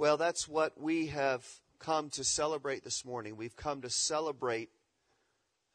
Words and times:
Well, 0.00 0.16
that's 0.16 0.48
what 0.48 0.80
we 0.80 1.08
have 1.08 1.46
come 1.78 2.08
to 2.12 2.24
celebrate 2.24 2.84
this 2.84 3.04
morning. 3.04 3.36
We've 3.36 3.54
come 3.54 3.82
to 3.82 3.90
celebrate 3.90 4.70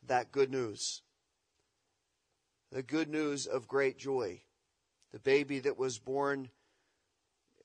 that 0.08 0.32
good 0.32 0.50
news. 0.50 1.04
The 2.72 2.82
good 2.82 3.08
news 3.08 3.46
of 3.46 3.68
great 3.68 4.00
joy. 4.00 4.42
The 5.14 5.20
baby 5.20 5.60
that 5.60 5.78
was 5.78 6.00
born, 6.00 6.50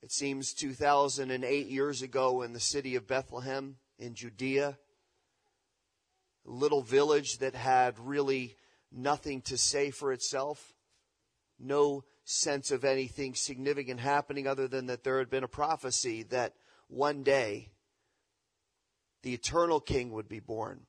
it 0.03 0.12
seems, 0.12 0.53
2008 0.53 1.67
years 1.69 2.03
ago 2.03 2.42
in 2.42 2.53
the 2.53 2.61
city 2.61 2.95
of 2.95 3.06
Bethlehem 3.06 3.77
in 3.99 4.15
Judea. 4.15 4.77
A 6.47 6.51
little 6.51 6.83
village 6.83 7.38
that 7.38 7.54
had 7.54 7.99
really 7.99 8.54
nothing 8.92 9.40
to 9.47 9.56
say 9.56 9.90
for 9.90 10.13
itself. 10.13 10.74
No 11.58 12.04
sense 12.31 12.71
of 12.71 12.85
anything 12.85 13.35
significant 13.35 13.99
happening 14.01 14.47
other 14.47 14.69
than 14.69 14.87
that 14.87 15.03
there 15.03 15.19
had 15.19 15.30
been 15.30 15.44
a 15.44 15.49
prophecy 15.49 16.23
that 16.23 16.55
one 16.88 17.23
day 17.23 17.70
the 19.23 19.34
eternal 19.34 19.80
king 19.80 20.12
would 20.12 20.29
be 20.29 20.41
born. 20.41 20.80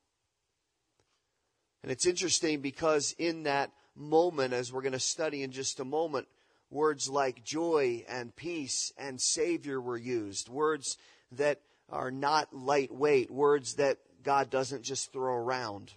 And 1.81 1.91
it's 1.91 2.05
interesting 2.05 2.61
because 2.61 3.15
in 3.17 3.43
that 3.43 3.71
moment, 3.95 4.53
as 4.53 4.71
we're 4.71 4.83
going 4.83 4.91
to 4.93 4.99
study 4.99 5.41
in 5.41 5.51
just 5.51 5.79
a 5.79 5.85
moment, 5.85 6.27
words 6.69 7.09
like 7.09 7.43
joy 7.43 8.05
and 8.07 8.35
peace 8.35 8.93
and 8.97 9.19
savior 9.19 9.81
were 9.81 9.97
used. 9.97 10.47
Words 10.47 10.97
that 11.31 11.59
are 11.89 12.11
not 12.11 12.53
lightweight, 12.53 13.31
words 13.31 13.75
that 13.75 13.97
God 14.23 14.51
doesn't 14.51 14.83
just 14.83 15.11
throw 15.11 15.33
around. 15.33 15.93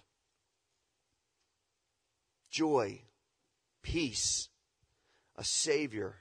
Joy, 2.49 3.03
peace, 3.83 4.49
a 5.37 5.43
Savior. 5.43 6.15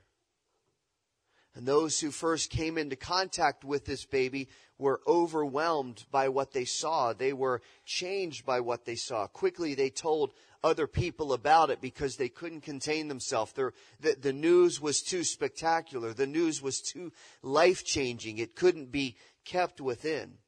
And 1.55 1.67
those 1.67 2.01
who 2.01 2.11
first 2.11 2.51
came 2.51 2.77
into 2.77 2.97
contact 2.97 3.65
with 3.65 3.85
this 3.85 4.05
baby 4.05 4.49
were 4.77 5.01
overwhelmed 5.07 6.05
by 6.11 6.29
what 6.29 6.53
they 6.53 6.65
saw. 6.65 7.13
They 7.13 7.33
were 7.33 7.63
changed 7.85 8.45
by 8.45 8.61
what 8.61 8.85
they 8.85 8.97
saw. 8.97 9.29
Quickly, 9.29 9.75
they 9.75 9.91
told 9.91 10.33
other 10.65 10.89
people 10.89 11.33
about 11.33 11.71
it 11.71 11.81
because 11.81 12.17
they 12.17 12.29
couldn't 12.29 12.63
contain 12.63 13.07
themselves. 13.07 13.53
The, 13.53 13.73
the 14.21 14.33
news 14.33 14.81
was 14.81 15.01
too 15.01 15.23
spectacular. 15.23 16.13
The 16.13 16.27
news 16.27 16.61
was 16.61 16.81
too 16.81 17.13
life 17.43 17.85
changing. 17.85 18.39
It 18.39 18.57
couldn't 18.57 18.91
be 18.91 19.17
kept 19.45 19.81
within. 19.81 20.39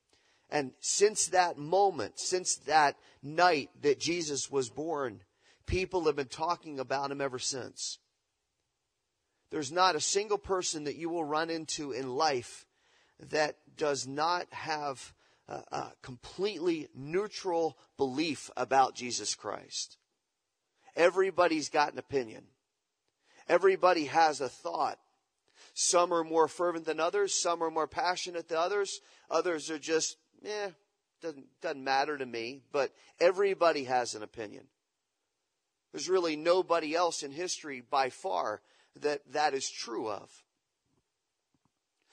And 0.51 0.73
since 0.81 1.27
that 1.29 1.59
moment, 1.59 2.19
since 2.19 2.57
that 2.67 2.97
night 3.23 3.71
that 3.83 4.01
Jesus 4.01 4.51
was 4.51 4.71
born, 4.71 5.21
people 5.67 6.05
have 6.07 6.17
been 6.17 6.27
talking 6.27 6.81
about 6.81 7.11
him 7.11 7.21
ever 7.21 7.39
since. 7.39 7.99
There's 9.51 9.73
not 9.73 9.97
a 9.97 10.01
single 10.01 10.39
person 10.39 10.85
that 10.85 10.97
you 10.97 11.09
will 11.09 11.25
run 11.25 11.51
into 11.51 11.93
in 11.93 12.17
life 12.17 12.67
that 13.31 13.57
does 13.77 14.07
not 14.07 14.47
have 14.53 15.15
a, 15.49 15.63
a 15.71 15.93
completely 16.03 16.89
neutral 16.95 17.79
belief 17.97 18.51
about 18.57 18.95
Jesus 18.95 19.35
Christ. 19.35 19.99
Everybody's 20.97 21.69
got 21.69 21.93
an 21.93 21.99
opinion. 21.99 22.45
Everybody 23.49 24.07
has 24.07 24.41
a 24.41 24.49
thought. 24.49 24.99
Some 25.75 26.13
are 26.13 26.25
more 26.25 26.49
fervent 26.49 26.87
than 26.87 27.01
others. 27.01 27.35
Some 27.35 27.63
are 27.63 27.71
more 27.71 27.87
passionate 27.87 28.49
than 28.49 28.59
others. 28.59 29.01
Others 29.31 29.71
are 29.71 29.79
just, 29.79 30.17
eh, 30.45 30.71
doesn't, 31.21 31.47
doesn't 31.61 31.85
matter 31.85 32.17
to 32.17 32.27
me. 32.27 32.63
But 32.73 32.93
everybody 33.21 33.85
has 33.85 34.15
an 34.15 34.23
opinion. 34.23 34.65
There's 35.93 36.09
really 36.09 36.35
nobody 36.35 36.95
else 36.95 37.23
in 37.23 37.31
history 37.31 37.83
by 37.89 38.11
far 38.11 38.63
that 39.03 39.21
that 39.33 39.55
is 39.55 39.69
true 39.69 40.09
of. 40.09 40.31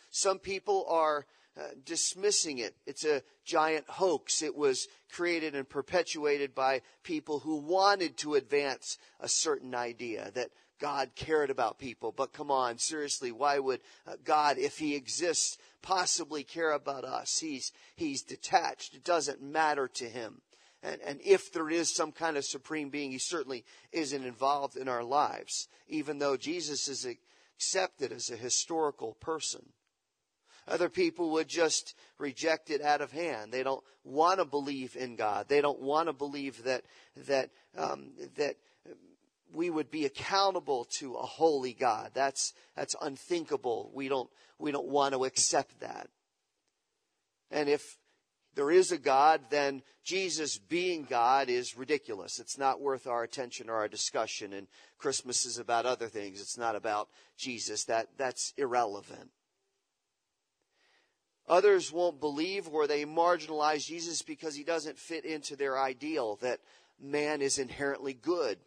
Some 0.09 0.39
people 0.39 0.86
are 0.90 1.25
uh, 1.56 1.62
dismissing 1.86 2.58
it. 2.58 2.75
It's 2.86 3.06
a 3.06 3.22
giant 3.45 3.86
hoax. 3.88 4.42
It 4.42 4.56
was 4.56 4.88
created 5.12 5.53
and 5.56 5.70
perpetuated 5.70 6.56
by 6.56 6.81
people 7.03 7.40
who 7.40 7.58
wanted 7.58 8.18
to 8.18 8.35
advance 8.35 8.97
a 9.19 9.28
certain 9.28 9.75
idea 9.75 10.31
that 10.34 10.50
God 10.80 11.12
cared 11.16 11.50
about 11.50 11.78
people. 11.78 12.12
But 12.12 12.34
come 12.34 12.52
on, 12.52 12.78
seriously, 12.78 13.31
why 13.31 13.59
would 13.59 13.81
uh, 14.07 14.13
God, 14.24 14.57
if 14.57 14.80
He 14.80 14.96
exists, 14.96 15.57
possibly 15.81 16.44
care 16.44 16.72
about 16.72 17.06
us? 17.06 17.40
He's, 17.40 17.72
He's 17.96 18.24
detached. 18.24 18.96
It 18.96 19.03
doesn't 19.03 19.41
matter 19.41 19.88
to 19.88 20.06
Him. 20.06 20.41
And, 20.83 20.99
and 21.01 21.19
if 21.23 21.51
there 21.53 21.69
is 21.69 21.95
some 21.95 22.11
kind 22.11 22.35
of 22.35 22.44
supreme 22.44 22.89
being, 22.89 23.11
he 23.11 23.17
certainly 23.17 23.63
isn't 23.91 24.25
involved 24.25 24.75
in 24.75 24.89
our 24.89 25.03
lives, 25.03 25.69
even 25.88 26.19
though 26.19 26.35
Jesus 26.35 26.88
is 26.89 27.07
accepted 27.55 28.11
as 28.11 28.29
a 28.29 28.35
historical 28.35 29.13
person. 29.16 29.66
Other 30.67 30.89
people 30.89 31.31
would 31.31 31.47
just 31.47 31.95
reject 32.17 32.69
it 32.69 32.81
out 32.81 33.01
of 33.01 33.11
hand. 33.11 33.51
They 33.51 33.63
don't 33.63 33.83
want 34.03 34.39
to 34.39 34.45
believe 34.45 34.95
in 34.95 35.16
God. 35.16 35.47
They 35.49 35.61
don't 35.61 35.81
want 35.81 36.07
to 36.07 36.13
believe 36.13 36.63
that 36.63 36.83
that 37.27 37.50
um, 37.77 38.11
that 38.35 38.55
we 39.53 39.69
would 39.69 39.91
be 39.91 40.05
accountable 40.05 40.85
to 41.00 41.15
a 41.15 41.25
holy 41.25 41.73
God. 41.73 42.11
That's 42.13 42.53
that's 42.75 42.95
unthinkable. 43.01 43.91
We 43.94 44.07
don't 44.07 44.29
we 44.57 44.71
don't 44.71 44.88
want 44.88 45.13
to 45.13 45.25
accept 45.25 45.81
that. 45.81 46.07
And 47.51 47.67
if 47.67 47.97
there 48.56 48.72
is 48.72 48.91
a 48.91 48.97
God, 48.97 49.41
then 49.50 49.81
Jesus 50.03 50.58
being 50.58 51.03
God 51.03 51.50
is 51.50 51.78
ridiculous. 51.78 52.40
It's 52.40 52.58
not 52.58 52.81
worth 52.81 53.08
our 53.08 53.24
attention 53.24 53.69
or 53.69 53.75
our 53.75 53.88
discussion. 53.88 54.53
And 54.53 54.68
Christmas 54.97 55.46
is 55.46 55.58
about 55.58 55.86
other 55.86 56.08
things. 56.08 56.40
It's 56.40 56.58
not 56.58 56.75
about 56.75 57.09
Jesus. 57.38 57.86
That, 57.86 58.09
that's 58.18 58.53
irrelevant. 58.58 59.31
Others 61.47 61.92
won't 61.92 62.19
believe 62.19 62.68
or 62.69 62.88
they 62.88 63.06
marginalize 63.06 63.86
Jesus 63.86 64.22
because 64.22 64.56
he 64.56 64.63
doesn't 64.63 64.97
fit 64.97 65.25
into 65.25 65.56
their 65.56 65.78
ideal 65.78 66.38
that 66.42 66.59
man 67.02 67.42
is 67.42 67.59
inherently 67.59 68.13
good 68.13 68.58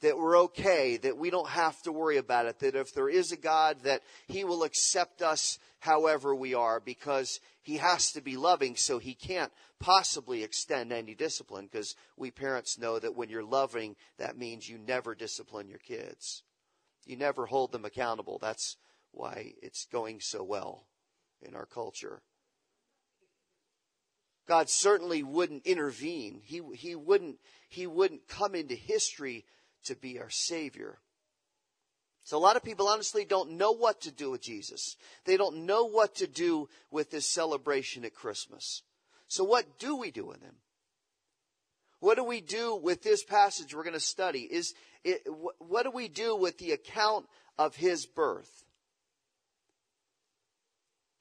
that 0.00 0.18
we're 0.18 0.38
okay, 0.38 0.98
that 0.98 1.16
we 1.16 1.30
don't 1.30 1.48
have 1.48 1.80
to 1.82 1.92
worry 1.92 2.18
about 2.18 2.46
it, 2.46 2.58
that 2.58 2.74
if 2.74 2.92
there 2.92 3.08
is 3.08 3.32
a 3.32 3.36
God, 3.36 3.80
that 3.84 4.02
He 4.26 4.44
will 4.44 4.62
accept 4.62 5.22
us 5.22 5.58
however 5.78 6.34
we 6.34 6.54
are 6.54 6.80
because 6.80 7.40
He 7.62 7.78
has 7.78 8.12
to 8.12 8.20
be 8.20 8.36
loving, 8.36 8.76
so 8.76 8.98
He 8.98 9.14
can't 9.14 9.52
possibly 9.80 10.42
extend 10.42 10.92
any 10.92 11.14
discipline 11.14 11.68
because 11.70 11.94
we 12.16 12.30
parents 12.30 12.78
know 12.78 12.98
that 12.98 13.16
when 13.16 13.30
you're 13.30 13.44
loving, 13.44 13.96
that 14.18 14.38
means 14.38 14.68
you 14.68 14.78
never 14.78 15.14
discipline 15.14 15.68
your 15.68 15.78
kids. 15.78 16.42
You 17.06 17.16
never 17.16 17.46
hold 17.46 17.72
them 17.72 17.84
accountable. 17.84 18.38
That's 18.38 18.76
why 19.12 19.54
it's 19.62 19.86
going 19.86 20.20
so 20.20 20.42
well 20.42 20.86
in 21.40 21.54
our 21.54 21.66
culture. 21.66 22.22
God 24.46 24.68
certainly 24.68 25.22
wouldn't 25.22 25.66
intervene. 25.66 26.40
He, 26.44 26.60
he 26.74 26.94
wouldn't, 26.94 27.38
he 27.68 27.86
wouldn't 27.86 28.28
come 28.28 28.54
into 28.54 28.74
history 28.74 29.44
to 29.86 29.96
be 29.96 30.18
our 30.18 30.30
Savior. 30.30 30.98
So 32.24 32.36
a 32.36 32.40
lot 32.40 32.56
of 32.56 32.64
people 32.64 32.88
honestly 32.88 33.24
don't 33.24 33.52
know 33.52 33.72
what 33.72 34.00
to 34.02 34.10
do 34.10 34.30
with 34.32 34.42
Jesus. 34.42 34.96
They 35.24 35.36
don't 35.36 35.66
know 35.66 35.84
what 35.84 36.16
to 36.16 36.26
do 36.26 36.68
with 36.90 37.10
this 37.10 37.26
celebration 37.26 38.04
at 38.04 38.14
Christmas. 38.14 38.82
So 39.28 39.44
what 39.44 39.78
do 39.78 39.96
we 39.96 40.10
do 40.10 40.26
with 40.26 40.42
him? 40.42 40.56
What 42.00 42.16
do 42.16 42.24
we 42.24 42.40
do 42.40 42.74
with 42.76 43.02
this 43.02 43.24
passage 43.24 43.74
we're 43.74 43.84
going 43.84 43.94
to 43.94 44.00
study? 44.00 44.40
Is 44.40 44.74
it, 45.04 45.22
what 45.58 45.84
do 45.84 45.90
we 45.90 46.08
do 46.08 46.36
with 46.36 46.58
the 46.58 46.72
account 46.72 47.26
of 47.58 47.76
his 47.76 48.06
birth? 48.06 48.64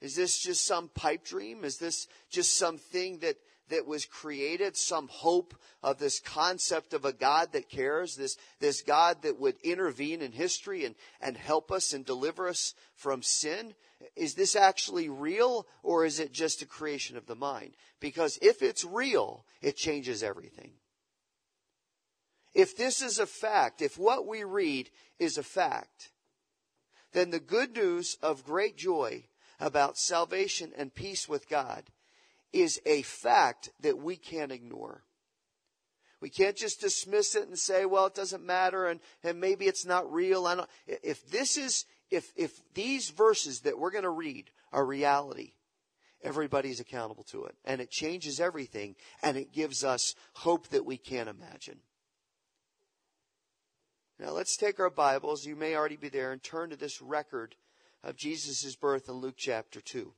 Is 0.02 0.16
this 0.16 0.38
just 0.40 0.66
some 0.66 0.90
pipe 0.90 1.24
dream? 1.24 1.64
Is 1.64 1.78
this 1.78 2.08
just 2.30 2.58
something 2.58 3.20
that 3.20 3.38
that 3.70 3.88
was 3.88 4.06
created, 4.06 4.78
some 4.78 5.08
hope 5.08 5.56
of 5.82 5.98
this 5.98 6.20
concept 6.20 6.94
of 6.94 7.06
a 7.06 7.14
God 7.14 7.52
that 7.54 7.70
cares, 7.70 8.16
this, 8.16 8.38
this 8.60 8.82
God 8.82 9.22
that 9.24 9.40
would 9.40 9.56
intervene 9.64 10.22
in 10.22 10.32
history 10.32 10.86
and, 10.86 10.96
and 11.22 11.38
help 11.38 11.72
us 11.72 11.94
and 11.94 12.06
deliver 12.06 12.48
us 12.48 12.74
from 12.96 13.22
sin? 13.22 13.74
Is 14.16 14.36
this 14.36 14.56
actually 14.56 15.10
real 15.10 15.66
or 15.84 16.06
is 16.06 16.20
it 16.20 16.32
just 16.32 16.62
a 16.62 16.66
creation 16.66 17.18
of 17.18 17.26
the 17.26 17.36
mind? 17.36 17.76
Because 18.00 18.38
if 18.42 18.62
it's 18.62 18.84
real, 18.84 19.46
it 19.62 19.76
changes 19.76 20.24
everything. 20.24 20.74
If 22.54 22.78
this 22.78 23.02
is 23.02 23.20
a 23.20 23.26
fact, 23.26 23.82
if 23.82 23.98
what 23.98 24.26
we 24.26 24.44
read 24.44 24.90
is 25.20 25.38
a 25.38 25.44
fact, 25.44 26.12
then 27.12 27.32
the 27.32 27.40
good 27.40 27.76
news 27.76 28.18
of 28.22 28.46
great 28.46 28.78
joy 28.78 29.26
about 29.60 29.98
salvation 29.98 30.72
and 30.78 30.94
peace 30.94 31.28
with 31.28 31.50
God 31.50 31.84
is 32.56 32.80
a 32.86 33.02
fact 33.02 33.70
that 33.82 33.98
we 33.98 34.16
can't 34.16 34.52
ignore. 34.52 35.04
We 36.22 36.30
can't 36.30 36.56
just 36.56 36.80
dismiss 36.80 37.36
it 37.36 37.48
and 37.48 37.60
say, 37.60 37.86
well, 37.86 38.06
it 38.06 38.16
doesn't 38.16 38.46
matter 38.46 38.88
and, 38.88 39.02
and 39.24 39.42
maybe 39.42 39.66
it's 39.66 39.86
not 39.86 40.12
real. 40.12 40.48
I 40.48 40.56
don't, 40.56 40.70
if 40.88 41.30
this 41.30 41.58
is, 41.58 41.84
if, 42.10 42.32
if 42.38 42.54
these 42.74 43.10
verses 43.10 43.60
that 43.62 43.78
we're 43.78 43.92
going 43.92 44.06
to 44.06 44.10
read 44.10 44.50
are 44.72 44.86
reality, 44.86 45.52
everybody's 46.24 46.80
accountable 46.80 47.26
to 47.26 47.44
it. 47.44 47.56
And 47.66 47.82
it 47.82 47.92
changes 47.92 48.40
everything 48.40 48.96
and 49.22 49.36
it 49.36 49.52
gives 49.52 49.84
us 49.84 50.16
hope 50.36 50.70
that 50.70 50.86
we 50.86 50.96
can't 50.96 51.30
imagine. 51.30 51.80
Now 54.18 54.32
let's 54.32 54.56
take 54.56 54.80
our 54.80 54.90
Bibles. 54.90 55.46
You 55.46 55.58
may 55.58 55.76
already 55.76 55.98
be 55.98 56.08
there 56.08 56.32
and 56.32 56.42
turn 56.42 56.70
to 56.70 56.78
this 56.78 57.02
record 57.02 57.56
of 58.02 58.16
Jesus' 58.16 58.78
birth 58.78 59.10
in 59.10 59.16
Luke 59.16 59.36
chapter 59.38 59.82
2. 59.82 60.14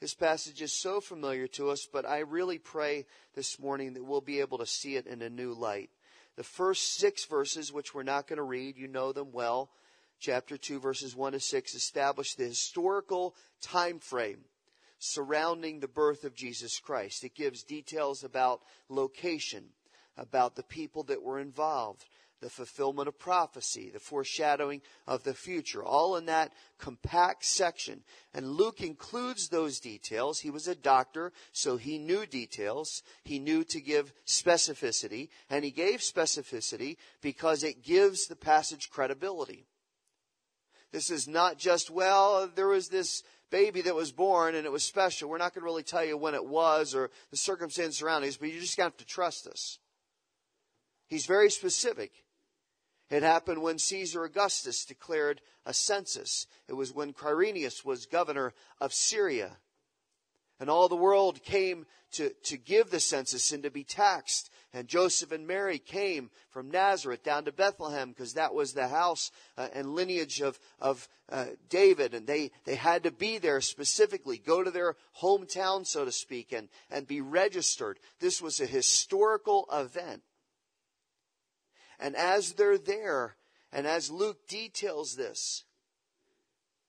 This 0.00 0.14
passage 0.14 0.62
is 0.62 0.72
so 0.72 1.00
familiar 1.00 1.48
to 1.48 1.70
us, 1.70 1.88
but 1.92 2.06
I 2.06 2.20
really 2.20 2.58
pray 2.58 3.06
this 3.34 3.58
morning 3.58 3.94
that 3.94 4.04
we'll 4.04 4.20
be 4.20 4.38
able 4.38 4.58
to 4.58 4.66
see 4.66 4.94
it 4.94 5.08
in 5.08 5.22
a 5.22 5.30
new 5.30 5.52
light. 5.52 5.90
The 6.36 6.44
first 6.44 6.94
six 6.94 7.24
verses, 7.24 7.72
which 7.72 7.94
we're 7.94 8.04
not 8.04 8.28
going 8.28 8.36
to 8.36 8.44
read, 8.44 8.76
you 8.76 8.86
know 8.86 9.12
them 9.12 9.32
well, 9.32 9.70
chapter 10.20 10.56
2, 10.56 10.78
verses 10.78 11.16
1 11.16 11.32
to 11.32 11.40
6, 11.40 11.74
establish 11.74 12.34
the 12.34 12.44
historical 12.44 13.34
time 13.60 13.98
frame 13.98 14.44
surrounding 15.00 15.80
the 15.80 15.88
birth 15.88 16.22
of 16.22 16.34
Jesus 16.34 16.78
Christ. 16.78 17.24
It 17.24 17.34
gives 17.34 17.64
details 17.64 18.22
about 18.22 18.62
location, 18.88 19.64
about 20.16 20.54
the 20.54 20.62
people 20.62 21.02
that 21.04 21.22
were 21.22 21.40
involved, 21.40 22.04
the 22.40 22.50
fulfillment 22.50 23.08
of 23.08 23.18
prophecy, 23.18 23.90
the 23.90 23.98
foreshadowing 23.98 24.82
of 25.06 25.24
the 25.24 25.34
future, 25.34 25.82
all 25.82 26.16
in 26.16 26.26
that 26.26 26.52
compact 26.78 27.44
section. 27.44 28.02
And 28.32 28.52
Luke 28.52 28.80
includes 28.80 29.48
those 29.48 29.80
details. 29.80 30.40
He 30.40 30.50
was 30.50 30.68
a 30.68 30.74
doctor, 30.74 31.32
so 31.52 31.76
he 31.76 31.98
knew 31.98 32.26
details. 32.26 33.02
He 33.24 33.38
knew 33.38 33.64
to 33.64 33.80
give 33.80 34.12
specificity, 34.26 35.28
and 35.50 35.64
he 35.64 35.70
gave 35.70 36.00
specificity 36.00 36.96
because 37.20 37.62
it 37.62 37.82
gives 37.82 38.26
the 38.26 38.36
passage 38.36 38.90
credibility. 38.90 39.66
This 40.92 41.10
is 41.10 41.28
not 41.28 41.58
just, 41.58 41.90
well, 41.90 42.48
there 42.54 42.68
was 42.68 42.88
this 42.88 43.22
baby 43.50 43.82
that 43.82 43.94
was 43.94 44.12
born 44.12 44.54
and 44.54 44.66
it 44.66 44.72
was 44.72 44.84
special. 44.84 45.28
We're 45.28 45.38
not 45.38 45.54
going 45.54 45.62
to 45.62 45.66
really 45.66 45.82
tell 45.82 46.04
you 46.04 46.16
when 46.16 46.34
it 46.34 46.44
was 46.44 46.94
or 46.94 47.10
the 47.30 47.36
circumstances 47.36 47.98
surrounding 47.98 48.30
it, 48.30 48.38
but 48.40 48.50
you 48.50 48.60
just 48.60 48.78
have 48.78 48.96
to 48.98 49.06
trust 49.06 49.46
us. 49.46 49.78
He's 51.06 51.26
very 51.26 51.50
specific. 51.50 52.12
It 53.10 53.22
happened 53.22 53.62
when 53.62 53.78
Caesar 53.78 54.24
Augustus 54.24 54.84
declared 54.84 55.40
a 55.64 55.72
census. 55.72 56.46
It 56.68 56.74
was 56.74 56.92
when 56.92 57.14
Quirinius 57.14 57.84
was 57.84 58.06
governor 58.06 58.52
of 58.80 58.92
Syria. 58.92 59.56
And 60.60 60.68
all 60.68 60.88
the 60.88 60.96
world 60.96 61.42
came 61.42 61.86
to, 62.12 62.30
to 62.44 62.56
give 62.56 62.90
the 62.90 63.00
census 63.00 63.52
and 63.52 63.62
to 63.62 63.70
be 63.70 63.84
taxed. 63.84 64.50
And 64.74 64.88
Joseph 64.88 65.32
and 65.32 65.46
Mary 65.46 65.78
came 65.78 66.30
from 66.50 66.70
Nazareth 66.70 67.22
down 67.22 67.44
to 67.44 67.52
Bethlehem 67.52 68.10
because 68.10 68.34
that 68.34 68.54
was 68.54 68.72
the 68.72 68.88
house 68.88 69.30
uh, 69.56 69.68
and 69.72 69.94
lineage 69.94 70.40
of, 70.40 70.58
of 70.80 71.08
uh, 71.30 71.46
David. 71.70 72.12
And 72.12 72.26
they, 72.26 72.50
they 72.64 72.74
had 72.74 73.04
to 73.04 73.10
be 73.10 73.38
there 73.38 73.60
specifically, 73.60 74.36
go 74.36 74.62
to 74.62 74.70
their 74.70 74.96
hometown, 75.22 75.86
so 75.86 76.04
to 76.04 76.12
speak, 76.12 76.52
and, 76.52 76.68
and 76.90 77.06
be 77.06 77.20
registered. 77.20 77.98
This 78.20 78.42
was 78.42 78.60
a 78.60 78.66
historical 78.66 79.66
event. 79.72 80.22
And 81.98 82.16
as 82.16 82.52
they're 82.52 82.78
there, 82.78 83.36
and 83.72 83.86
as 83.86 84.10
Luke 84.10 84.46
details 84.46 85.16
this, 85.16 85.64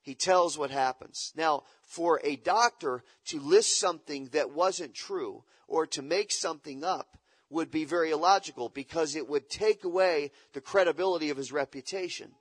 he 0.02 0.16
tells 0.16 0.58
what 0.58 0.72
happens. 0.72 1.34
Now, 1.36 1.64
for 1.82 2.22
a 2.24 2.36
doctor 2.36 3.04
to 3.26 3.40
list 3.40 3.80
something 3.80 4.30
that 4.32 4.52
wasn't 4.52 4.94
true 4.94 5.44
or 5.68 5.86
to 5.88 6.02
make 6.02 6.32
something 6.32 6.84
up 6.84 7.18
would 7.50 7.72
be 7.72 7.86
very 7.86 8.12
illogical 8.12 8.70
because 8.70 9.16
it 9.16 9.28
would 9.28 9.50
take 9.50 9.84
away 9.84 10.32
the 10.54 10.62
credibility 10.62 11.30
of 11.30 11.38
his 11.38 11.52
reputation. 11.52 12.32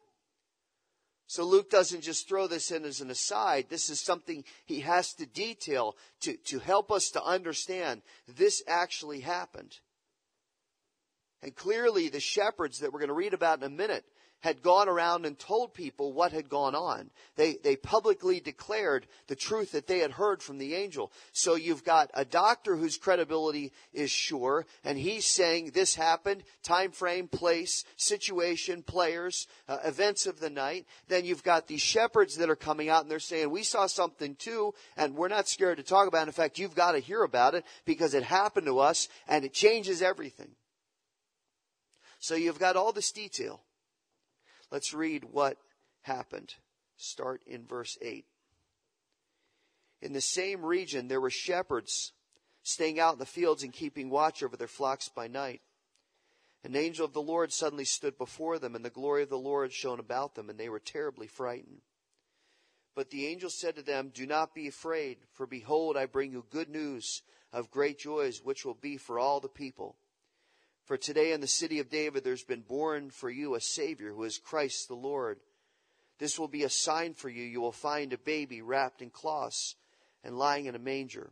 So 1.26 1.44
Luke 1.44 1.68
doesn't 1.68 2.00
just 2.00 2.26
throw 2.26 2.46
this 2.46 2.70
in 2.70 2.84
as 2.84 3.02
an 3.02 3.10
aside. 3.10 3.66
This 3.68 3.90
is 3.90 4.00
something 4.00 4.44
he 4.64 4.80
has 4.80 5.12
to 5.14 5.26
detail 5.26 5.94
to, 6.20 6.36
to 6.46 6.58
help 6.58 6.90
us 6.90 7.10
to 7.10 7.22
understand 7.22 8.00
this 8.26 8.62
actually 8.66 9.20
happened. 9.20 9.78
And 11.43 11.55
clearly, 11.55 12.08
the 12.08 12.20
shepherds 12.20 12.81
that 12.81 12.93
we're 12.93 13.00
going 13.00 13.08
to 13.08 13.14
read 13.14 13.35
about 13.35 13.58
in 13.58 13.64
a 13.64 13.70
minute 13.70 14.05
had 14.40 14.62
gone 14.62 14.88
around 14.88 15.26
and 15.26 15.38
told 15.38 15.75
people 15.75 16.12
what 16.12 16.32
had 16.32 16.49
gone 16.49 16.75
on. 16.75 17.11
They, 17.37 17.56
they 17.62 17.76
publicly 17.76 18.40
declared 18.40 19.06
the 19.26 19.35
truth 19.35 19.73
that 19.73 19.87
they 19.87 19.99
had 19.99 20.12
heard 20.12 20.43
from 20.43 20.58
the 20.58 20.75
angel. 20.75 21.12
So 21.32 21.56
you've 21.56 21.85
got 21.85 22.11
a 22.14 22.25
doctor 22.25 22.76
whose 22.76 22.96
credibility 22.96 23.73
is 23.93 24.11
sure, 24.11 24.67
and 24.85 24.96
he's 24.96 25.26
saying 25.26 25.73
this 25.75 25.94
happened, 25.94 26.44
time 26.62 26.93
frame, 26.93 27.26
place, 27.26 27.85
situation, 27.96 28.82
players, 28.82 29.49
uh, 29.69 29.79
events 29.85 30.26
of 30.26 30.38
the 30.38 30.50
night. 30.50 30.87
Then 31.08 31.25
you've 31.25 31.44
got 31.44 31.67
these 31.67 31.82
shepherds 31.82 32.37
that 32.37 32.50
are 32.50 32.56
coming 32.56 32.88
out 32.88 33.02
and 33.02 33.11
they're 33.11 33.19
saying, 33.19 33.50
we 33.50 33.64
saw 33.64 33.87
something 33.87 34.37
too, 34.37 34.73
and 34.96 35.17
we're 35.17 35.29
not 35.29 35.49
scared 35.49 35.79
to 35.79 35.82
talk 35.82 36.06
about 36.06 36.23
it. 36.23 36.29
In 36.29 36.32
fact, 36.32 36.58
you've 36.58 36.76
got 36.76 36.93
to 36.93 37.00
hear 37.00 37.23
about 37.23 37.55
it 37.55 37.64
because 37.85 38.14
it 38.14 38.23
happened 38.23 38.67
to 38.67 38.79
us 38.79 39.08
and 39.26 39.44
it 39.44 39.52
changes 39.52 40.00
everything. 40.00 40.50
So 42.18 42.34
you've 42.34 42.58
got 42.58 42.76
all 42.76 42.92
this 42.92 43.12
detail. 43.12 43.62
Let's 44.70 44.92
read 44.92 45.24
what 45.24 45.56
happened. 46.02 46.54
Start 46.96 47.42
in 47.46 47.64
verse 47.64 47.96
8. 48.02 48.26
In 50.00 50.12
the 50.12 50.20
same 50.20 50.64
region, 50.64 51.08
there 51.08 51.20
were 51.20 51.30
shepherds 51.30 52.12
staying 52.62 53.00
out 53.00 53.14
in 53.14 53.18
the 53.18 53.26
fields 53.26 53.62
and 53.62 53.72
keeping 53.72 54.10
watch 54.10 54.42
over 54.42 54.56
their 54.56 54.68
flocks 54.68 55.08
by 55.08 55.26
night. 55.26 55.62
An 56.64 56.76
angel 56.76 57.04
of 57.04 57.12
the 57.12 57.22
Lord 57.22 57.52
suddenly 57.52 57.84
stood 57.84 58.18
before 58.18 58.58
them, 58.58 58.74
and 58.74 58.84
the 58.84 58.90
glory 58.90 59.22
of 59.22 59.28
the 59.28 59.38
Lord 59.38 59.72
shone 59.72 60.00
about 60.00 60.34
them, 60.34 60.50
and 60.50 60.58
they 60.58 60.68
were 60.68 60.80
terribly 60.80 61.28
frightened. 61.28 61.82
But 62.94 63.10
the 63.10 63.26
angel 63.26 63.48
said 63.48 63.76
to 63.76 63.82
them, 63.82 64.10
Do 64.12 64.26
not 64.26 64.54
be 64.54 64.66
afraid, 64.66 65.18
for 65.32 65.46
behold, 65.46 65.96
I 65.96 66.06
bring 66.06 66.32
you 66.32 66.44
good 66.50 66.68
news 66.68 67.22
of 67.52 67.70
great 67.70 67.98
joys, 67.98 68.42
which 68.42 68.64
will 68.64 68.74
be 68.74 68.96
for 68.96 69.20
all 69.20 69.38
the 69.38 69.48
people. 69.48 69.96
For 70.88 70.96
today 70.96 71.32
in 71.32 71.43
the 71.43 71.46
city 71.46 71.81
of 71.81 71.90
David 71.90 72.25
there's 72.25 72.44
been 72.44 72.62
born 72.62 73.11
for 73.11 73.29
you 73.29 73.55
a 73.55 73.61
Savior 73.61 74.14
who 74.14 74.25
is 74.25 74.38
Christ 74.38 74.88
the 74.88 74.94
Lord. 74.94 75.38
This 76.19 76.38
will 76.38 76.49
be 76.49 76.62
a 76.62 76.70
sign 76.70 77.12
for 77.12 77.29
you. 77.29 77.44
You 77.44 77.61
will 77.61 77.73
find 77.73 78.14
a 78.14 78.19
baby 78.19 78.62
wrapped 78.62 79.02
in 79.02 79.11
cloths 79.11 79.76
and 80.25 80.38
lying 80.38 80.64
in 80.64 80.75
a 80.75 80.79
manger. 80.79 81.31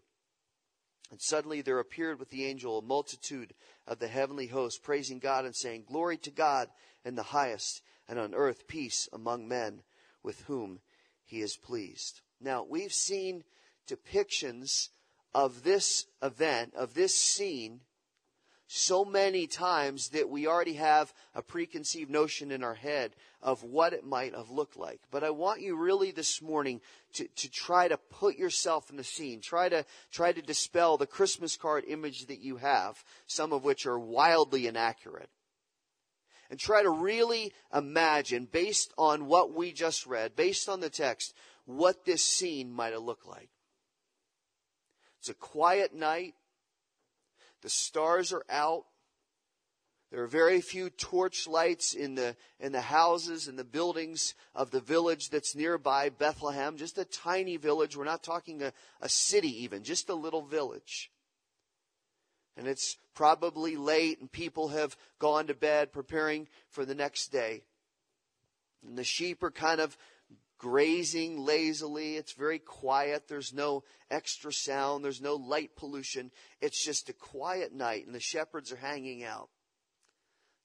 And 1.10 1.22
suddenly 1.22 1.62
there 1.62 1.78
appeared 1.78 2.18
with 2.18 2.28
the 2.28 2.44
angel 2.44 2.76
a 2.76 2.82
multitude 2.82 3.54
of 3.86 3.98
the 3.98 4.08
heavenly 4.08 4.48
host, 4.48 4.82
praising 4.82 5.20
God 5.20 5.46
and 5.46 5.56
saying, 5.56 5.84
Glory 5.88 6.18
to 6.18 6.30
God 6.30 6.68
in 7.02 7.14
the 7.14 7.22
highest, 7.22 7.80
and 8.06 8.18
on 8.18 8.34
earth 8.34 8.68
peace 8.68 9.08
among 9.10 9.48
men 9.48 9.80
with 10.22 10.42
whom 10.42 10.80
he 11.24 11.40
is 11.40 11.56
pleased. 11.56 12.20
Now, 12.42 12.62
we've 12.62 12.92
seen 12.92 13.42
depictions 13.88 14.90
of 15.32 15.62
this 15.62 16.04
event, 16.20 16.74
of 16.74 16.92
this 16.92 17.14
scene 17.14 17.80
so 18.68 19.04
many 19.04 19.46
times 19.46 20.08
that 20.08 20.28
we 20.28 20.46
already 20.46 20.74
have 20.74 21.12
a 21.34 21.42
preconceived 21.42 22.10
notion 22.10 22.50
in 22.50 22.64
our 22.64 22.74
head 22.74 23.14
of 23.40 23.62
what 23.62 23.92
it 23.92 24.04
might 24.04 24.34
have 24.34 24.50
looked 24.50 24.76
like. 24.76 25.00
But 25.10 25.22
I 25.22 25.30
want 25.30 25.60
you 25.60 25.76
really 25.76 26.10
this 26.10 26.42
morning 26.42 26.80
to, 27.14 27.28
to 27.28 27.50
try 27.50 27.86
to 27.86 27.96
put 27.96 28.36
yourself 28.36 28.90
in 28.90 28.96
the 28.96 29.04
scene. 29.04 29.40
Try 29.40 29.68
to, 29.68 29.84
try 30.10 30.32
to 30.32 30.42
dispel 30.42 30.96
the 30.96 31.06
Christmas 31.06 31.56
card 31.56 31.84
image 31.86 32.26
that 32.26 32.40
you 32.40 32.56
have, 32.56 33.04
some 33.26 33.52
of 33.52 33.62
which 33.62 33.86
are 33.86 33.98
wildly 33.98 34.66
inaccurate. 34.66 35.30
And 36.50 36.58
try 36.58 36.82
to 36.82 36.90
really 36.90 37.52
imagine, 37.74 38.48
based 38.50 38.92
on 38.98 39.26
what 39.26 39.54
we 39.54 39.72
just 39.72 40.06
read, 40.06 40.36
based 40.36 40.68
on 40.68 40.80
the 40.80 40.90
text, 40.90 41.34
what 41.66 42.04
this 42.04 42.24
scene 42.24 42.72
might 42.72 42.92
have 42.92 43.02
looked 43.02 43.26
like. 43.26 43.50
It's 45.20 45.28
a 45.28 45.34
quiet 45.34 45.94
night 45.94 46.34
the 47.62 47.68
stars 47.68 48.32
are 48.32 48.44
out. 48.48 48.84
There 50.12 50.22
are 50.22 50.28
very 50.28 50.60
few 50.60 50.88
torch 50.88 51.48
lights 51.48 51.92
in 51.92 52.14
the, 52.14 52.36
in 52.60 52.72
the 52.72 52.80
houses 52.80 53.48
and 53.48 53.58
the 53.58 53.64
buildings 53.64 54.34
of 54.54 54.70
the 54.70 54.80
village 54.80 55.30
that's 55.30 55.56
nearby, 55.56 56.10
Bethlehem. 56.10 56.76
Just 56.76 56.96
a 56.96 57.04
tiny 57.04 57.56
village. 57.56 57.96
We're 57.96 58.04
not 58.04 58.22
talking 58.22 58.62
a, 58.62 58.72
a 59.00 59.08
city 59.08 59.64
even, 59.64 59.82
just 59.82 60.08
a 60.08 60.14
little 60.14 60.42
village. 60.42 61.10
And 62.56 62.66
it's 62.66 62.96
probably 63.14 63.76
late 63.76 64.20
and 64.20 64.30
people 64.30 64.68
have 64.68 64.96
gone 65.18 65.48
to 65.48 65.54
bed 65.54 65.92
preparing 65.92 66.48
for 66.70 66.84
the 66.84 66.94
next 66.94 67.28
day. 67.28 67.64
And 68.86 68.96
the 68.96 69.04
sheep 69.04 69.42
are 69.42 69.50
kind 69.50 69.80
of 69.80 69.98
grazing 70.58 71.44
lazily. 71.44 72.16
It's 72.16 72.32
very 72.32 72.58
quiet. 72.58 73.28
There's 73.28 73.52
no 73.52 73.84
extra 74.10 74.52
sound. 74.52 75.04
There's 75.04 75.20
no 75.20 75.34
light 75.34 75.76
pollution. 75.76 76.30
It's 76.60 76.84
just 76.84 77.08
a 77.08 77.12
quiet 77.12 77.72
night 77.72 78.06
and 78.06 78.14
the 78.14 78.20
shepherds 78.20 78.72
are 78.72 78.76
hanging 78.76 79.24
out, 79.24 79.48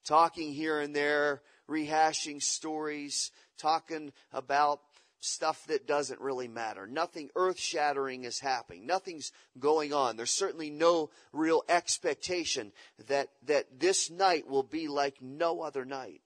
talking 0.06 0.54
here 0.54 0.80
and 0.80 0.96
there, 0.96 1.42
rehashing 1.70 2.42
stories, 2.42 3.32
talking 3.58 4.12
about 4.32 4.82
stuff 5.22 5.66
that 5.68 5.88
doesn't 5.88 6.20
really 6.20 6.48
matter. 6.48 6.88
Nothing 6.88 7.30
earth 7.36 7.60
shattering 7.60 8.24
is 8.24 8.40
happening. 8.40 8.86
Nothing's 8.86 9.32
going 9.60 9.94
on. 9.94 10.18
There's 10.18 10.32
certainly 10.32 10.72
no 10.72 11.12
real 11.32 11.64
expectation 11.70 12.72
that, 13.08 13.30
that 13.46 13.80
this 13.80 14.10
night 14.10 14.50
will 14.50 14.64
be 14.64 14.88
like 14.88 15.22
no 15.22 15.62
other 15.62 15.86
night. 15.86 16.22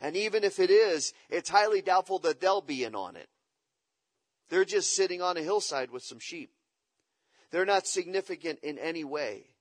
And 0.00 0.16
even 0.16 0.44
if 0.44 0.58
it 0.58 0.70
is, 0.70 1.12
it's 1.30 1.48
highly 1.48 1.82
doubtful 1.82 2.18
that 2.20 2.40
they'll 2.40 2.60
be 2.60 2.84
in 2.84 2.94
on 2.94 3.16
it. 3.16 3.28
They're 4.50 4.64
just 4.64 4.94
sitting 4.94 5.22
on 5.22 5.36
a 5.36 5.42
hillside 5.42 5.90
with 5.90 6.02
some 6.02 6.18
sheep. 6.18 6.50
They're 7.50 7.64
not 7.64 7.86
significant 7.86 8.58
in 8.62 8.78
any 8.78 9.04
way. 9.04 9.53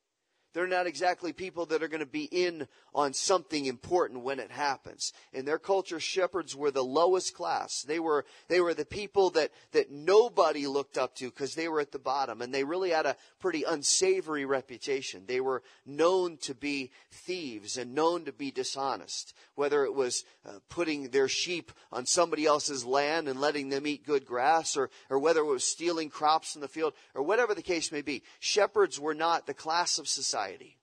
They're 0.54 0.68
not 0.68 0.86
exactly 0.86 1.34
people 1.34 1.66
that 1.68 1.82
are 1.82 1.88
going 1.88 2.00
to 2.00 2.06
be 2.06 2.26
in 2.26 2.68
on 2.94 3.14
something 3.14 3.66
important 3.66 4.22
when 4.24 4.40
it 4.40 4.52
happens. 4.52 5.12
In 5.34 5.46
their 5.46 5.58
culture, 5.58 6.00
shepherds 6.00 6.56
were 6.56 6.70
the 6.70 6.84
lowest 6.84 7.34
class. 7.34 7.82
They 7.82 8.00
were, 8.00 8.24
they 8.50 8.62
were 8.62 8.76
the 8.76 8.86
people 8.86 9.32
that, 9.32 9.52
that 9.72 9.92
nobody 9.92 10.68
looked 10.68 10.98
up 11.00 11.16
to 11.16 11.26
because 11.26 11.56
they 11.56 11.68
were 11.68 11.80
at 11.80 11.92
the 11.92 11.98
bottom 11.98 12.44
and 12.44 12.54
they 12.54 12.64
really 12.64 12.92
had 12.92 13.08
a 13.08 13.16
pretty 13.40 13.64
unsavory 13.64 14.46
reputation. 14.46 15.24
They 15.26 15.42
were 15.42 15.64
known 15.88 16.38
to 16.44 16.54
be 16.54 16.92
thieves 17.12 17.78
and 17.78 17.96
known 17.96 18.26
to 18.26 18.32
be 18.32 18.52
dishonest. 18.52 19.34
Whether 19.56 19.86
it 19.86 19.96
was 19.96 20.24
uh, 20.46 20.60
putting 20.70 21.10
their 21.10 21.28
sheep 21.28 21.72
on 21.92 22.06
somebody 22.06 22.46
else's 22.46 22.86
land 22.86 23.28
and 23.28 23.42
letting 23.42 23.70
them 23.70 23.88
eat 23.88 24.06
good 24.06 24.26
grass 24.26 24.78
or, 24.78 24.92
or 25.10 25.18
whether 25.18 25.40
it 25.40 25.46
was 25.46 25.64
stealing 25.64 26.12
crops 26.12 26.54
in 26.54 26.62
the 26.62 26.68
field 26.68 26.94
or 27.16 27.24
whatever 27.24 27.56
the 27.56 27.64
case 27.64 27.92
may 27.92 28.04
be. 28.04 28.22
Shepherds 28.40 29.00
were 29.00 29.16
not 29.16 29.48
the 29.48 29.54
class 29.56 29.98
of 29.98 30.08
society 30.08 30.43
society. 30.44 30.78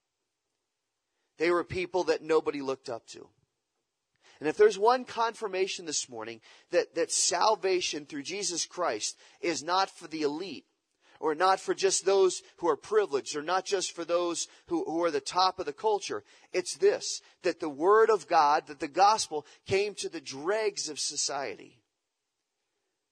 They 1.38 1.50
were 1.50 1.64
people 1.64 2.04
that 2.04 2.22
nobody 2.22 2.60
looked 2.60 2.88
up 2.88 3.06
to. 3.08 3.28
And 4.40 4.48
if 4.48 4.56
there's 4.56 4.78
one 4.78 5.04
confirmation 5.04 5.84
this 5.84 6.08
morning 6.08 6.40
that, 6.70 6.94
that 6.94 7.12
salvation 7.12 8.06
through 8.06 8.22
Jesus 8.22 8.66
Christ 8.66 9.18
is 9.40 9.62
not 9.62 9.90
for 9.90 10.08
the 10.08 10.22
elite, 10.22 10.64
or 11.18 11.34
not 11.34 11.60
for 11.60 11.74
just 11.74 12.06
those 12.06 12.42
who 12.56 12.68
are 12.68 12.76
privileged, 12.76 13.36
or 13.36 13.42
not 13.42 13.66
just 13.66 13.94
for 13.94 14.06
those 14.06 14.48
who, 14.68 14.84
who 14.84 15.04
are 15.04 15.10
the 15.10 15.20
top 15.20 15.58
of 15.58 15.66
the 15.66 15.72
culture, 15.72 16.24
it's 16.54 16.78
this, 16.78 17.20
that 17.42 17.60
the 17.60 17.68
Word 17.68 18.08
of 18.08 18.26
God, 18.26 18.66
that 18.68 18.80
the 18.80 18.88
gospel 18.88 19.44
came 19.66 19.94
to 19.96 20.08
the 20.08 20.22
dregs 20.22 20.88
of 20.88 20.98
society. 20.98 21.79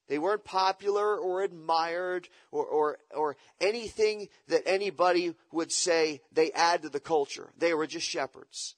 They 0.09 0.17
weren't 0.17 0.43
popular 0.43 1.15
or 1.15 1.43
admired 1.43 2.27
or, 2.51 2.65
or, 2.65 2.97
or 3.15 3.37
anything 3.61 4.27
that 4.47 4.63
anybody 4.65 5.35
would 5.51 5.71
say 5.71 6.21
they 6.33 6.51
add 6.51 6.81
to 6.81 6.89
the 6.89 6.99
culture. 6.99 7.51
They 7.57 7.73
were 7.75 7.87
just 7.87 8.07
shepherds. 8.07 8.75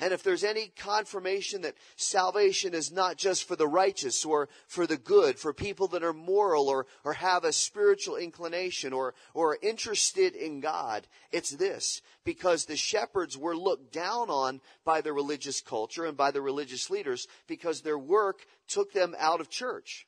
And 0.00 0.12
if 0.12 0.22
there's 0.22 0.42
any 0.42 0.72
confirmation 0.76 1.62
that 1.62 1.76
salvation 1.96 2.74
is 2.74 2.90
not 2.90 3.16
just 3.16 3.44
for 3.44 3.54
the 3.54 3.68
righteous 3.68 4.24
or 4.24 4.48
for 4.66 4.86
the 4.86 4.96
good, 4.96 5.38
for 5.38 5.52
people 5.52 5.86
that 5.88 6.02
are 6.02 6.12
moral 6.12 6.68
or, 6.68 6.86
or 7.04 7.12
have 7.12 7.44
a 7.44 7.52
spiritual 7.52 8.16
inclination 8.16 8.92
or, 8.92 9.14
or 9.34 9.56
interested 9.62 10.34
in 10.34 10.60
God, 10.60 11.06
it's 11.30 11.50
this. 11.50 12.02
Because 12.24 12.64
the 12.64 12.76
shepherds 12.76 13.38
were 13.38 13.56
looked 13.56 13.92
down 13.92 14.30
on 14.30 14.60
by 14.84 15.00
the 15.00 15.12
religious 15.12 15.60
culture 15.60 16.04
and 16.04 16.16
by 16.16 16.30
the 16.30 16.42
religious 16.42 16.90
leaders 16.90 17.28
because 17.46 17.80
their 17.80 17.98
work 17.98 18.46
took 18.66 18.92
them 18.92 19.14
out 19.18 19.40
of 19.40 19.48
church. 19.48 20.06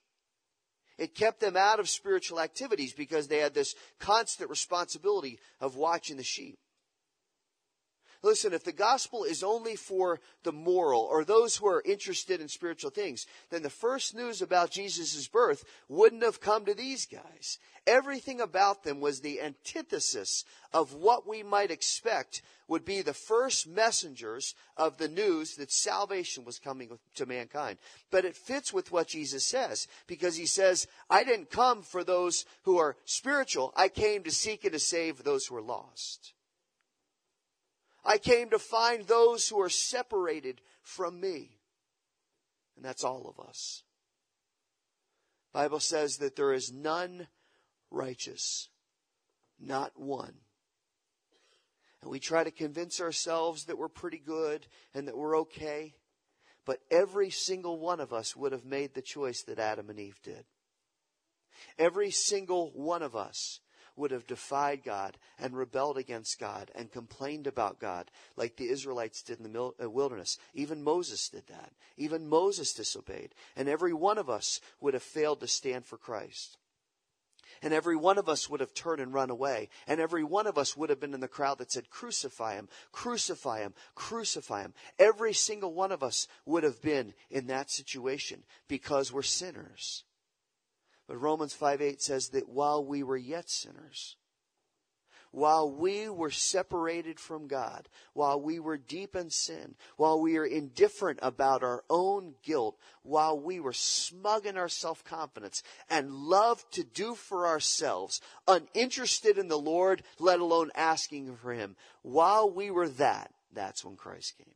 It 0.98 1.14
kept 1.14 1.40
them 1.40 1.56
out 1.56 1.78
of 1.78 1.88
spiritual 1.88 2.40
activities 2.40 2.94
because 2.94 3.28
they 3.28 3.38
had 3.38 3.54
this 3.54 3.74
constant 3.98 4.48
responsibility 4.48 5.38
of 5.60 5.76
watching 5.76 6.16
the 6.16 6.22
sheep. 6.22 6.58
Listen, 8.22 8.52
if 8.52 8.64
the 8.64 8.72
gospel 8.72 9.24
is 9.24 9.42
only 9.42 9.76
for 9.76 10.20
the 10.42 10.52
moral 10.52 11.02
or 11.02 11.24
those 11.24 11.56
who 11.56 11.66
are 11.66 11.82
interested 11.84 12.40
in 12.40 12.48
spiritual 12.48 12.90
things, 12.90 13.26
then 13.50 13.62
the 13.62 13.70
first 13.70 14.14
news 14.14 14.42
about 14.42 14.70
Jesus' 14.70 15.28
birth 15.28 15.64
wouldn't 15.88 16.22
have 16.22 16.40
come 16.40 16.64
to 16.64 16.74
these 16.74 17.06
guys. 17.06 17.58
Everything 17.86 18.40
about 18.40 18.82
them 18.82 19.00
was 19.00 19.20
the 19.20 19.40
antithesis 19.40 20.44
of 20.72 20.94
what 20.94 21.26
we 21.26 21.42
might 21.42 21.70
expect 21.70 22.42
would 22.68 22.84
be 22.84 23.00
the 23.00 23.14
first 23.14 23.68
messengers 23.68 24.54
of 24.76 24.98
the 24.98 25.08
news 25.08 25.54
that 25.56 25.70
salvation 25.70 26.44
was 26.44 26.58
coming 26.58 26.98
to 27.14 27.26
mankind. 27.26 27.78
But 28.10 28.24
it 28.24 28.36
fits 28.36 28.72
with 28.72 28.90
what 28.90 29.08
Jesus 29.08 29.46
says 29.46 29.86
because 30.06 30.36
he 30.36 30.46
says, 30.46 30.88
I 31.08 31.22
didn't 31.22 31.50
come 31.50 31.82
for 31.82 32.02
those 32.02 32.44
who 32.62 32.78
are 32.78 32.96
spiritual. 33.04 33.72
I 33.76 33.88
came 33.88 34.24
to 34.24 34.32
seek 34.32 34.64
and 34.64 34.72
to 34.72 34.80
save 34.80 35.22
those 35.22 35.46
who 35.46 35.56
are 35.56 35.62
lost. 35.62 36.32
I 38.06 38.18
came 38.18 38.50
to 38.50 38.58
find 38.58 39.04
those 39.04 39.48
who 39.48 39.60
are 39.60 39.68
separated 39.68 40.60
from 40.80 41.20
me. 41.20 41.58
And 42.76 42.84
that's 42.84 43.02
all 43.02 43.26
of 43.28 43.44
us. 43.44 43.82
Bible 45.52 45.80
says 45.80 46.18
that 46.18 46.36
there 46.36 46.52
is 46.52 46.72
none 46.72 47.26
righteous, 47.90 48.68
not 49.58 49.98
one. 49.98 50.34
And 52.00 52.10
we 52.10 52.20
try 52.20 52.44
to 52.44 52.50
convince 52.50 53.00
ourselves 53.00 53.64
that 53.64 53.78
we're 53.78 53.88
pretty 53.88 54.18
good 54.18 54.66
and 54.94 55.08
that 55.08 55.16
we're 55.16 55.38
okay. 55.38 55.94
But 56.64 56.80
every 56.90 57.30
single 57.30 57.80
one 57.80 57.98
of 57.98 58.12
us 58.12 58.36
would 58.36 58.52
have 58.52 58.64
made 58.64 58.94
the 58.94 59.02
choice 59.02 59.42
that 59.42 59.58
Adam 59.58 59.90
and 59.90 59.98
Eve 59.98 60.20
did. 60.22 60.44
Every 61.78 62.10
single 62.10 62.70
one 62.74 63.02
of 63.02 63.16
us 63.16 63.60
would 63.96 64.10
have 64.10 64.26
defied 64.26 64.82
God 64.84 65.16
and 65.38 65.56
rebelled 65.56 65.98
against 65.98 66.38
God 66.38 66.70
and 66.74 66.90
complained 66.90 67.46
about 67.46 67.80
God 67.80 68.10
like 68.36 68.56
the 68.56 68.68
Israelites 68.68 69.22
did 69.22 69.40
in 69.40 69.52
the 69.52 69.72
uh, 69.82 69.90
wilderness. 69.90 70.38
Even 70.54 70.82
Moses 70.82 71.28
did 71.28 71.46
that. 71.48 71.72
Even 71.96 72.28
Moses 72.28 72.72
disobeyed. 72.74 73.34
And 73.56 73.68
every 73.68 73.92
one 73.92 74.18
of 74.18 74.30
us 74.30 74.60
would 74.80 74.94
have 74.94 75.02
failed 75.02 75.40
to 75.40 75.48
stand 75.48 75.86
for 75.86 75.96
Christ. 75.96 76.58
And 77.62 77.72
every 77.72 77.96
one 77.96 78.18
of 78.18 78.28
us 78.28 78.50
would 78.50 78.60
have 78.60 78.74
turned 78.74 79.00
and 79.00 79.14
run 79.14 79.30
away. 79.30 79.68
And 79.86 80.00
every 80.00 80.24
one 80.24 80.46
of 80.46 80.58
us 80.58 80.76
would 80.76 80.90
have 80.90 81.00
been 81.00 81.14
in 81.14 81.20
the 81.20 81.28
crowd 81.28 81.58
that 81.58 81.72
said, 81.72 81.90
Crucify 81.90 82.54
him, 82.54 82.68
crucify 82.92 83.60
him, 83.60 83.74
crucify 83.94 84.62
him. 84.62 84.74
Every 84.98 85.32
single 85.32 85.72
one 85.72 85.92
of 85.92 86.02
us 86.02 86.28
would 86.44 86.64
have 86.64 86.82
been 86.82 87.14
in 87.30 87.46
that 87.46 87.70
situation 87.70 88.42
because 88.68 89.12
we're 89.12 89.22
sinners. 89.22 90.04
But 91.08 91.18
Romans 91.18 91.54
5 91.54 91.80
8 91.80 92.02
says 92.02 92.28
that 92.30 92.48
while 92.48 92.84
we 92.84 93.02
were 93.02 93.16
yet 93.16 93.48
sinners, 93.48 94.16
while 95.30 95.70
we 95.70 96.08
were 96.08 96.30
separated 96.30 97.20
from 97.20 97.46
God, 97.46 97.88
while 98.14 98.40
we 98.40 98.58
were 98.58 98.78
deep 98.78 99.14
in 99.14 99.28
sin, 99.28 99.74
while 99.96 100.18
we 100.20 100.38
were 100.38 100.46
indifferent 100.46 101.18
about 101.20 101.62
our 101.62 101.84
own 101.90 102.34
guilt, 102.42 102.78
while 103.02 103.38
we 103.38 103.60
were 103.60 103.74
smug 103.74 104.46
in 104.46 104.56
our 104.56 104.68
self 104.68 105.04
confidence 105.04 105.62
and 105.90 106.10
loved 106.10 106.72
to 106.72 106.82
do 106.82 107.14
for 107.14 107.46
ourselves, 107.46 108.20
uninterested 108.48 109.36
in 109.36 109.48
the 109.48 109.58
Lord, 109.58 110.02
let 110.18 110.40
alone 110.40 110.70
asking 110.74 111.36
for 111.36 111.52
Him, 111.52 111.76
while 112.02 112.50
we 112.50 112.70
were 112.70 112.88
that, 112.88 113.30
that's 113.52 113.84
when 113.84 113.96
Christ 113.96 114.38
came. 114.38 114.54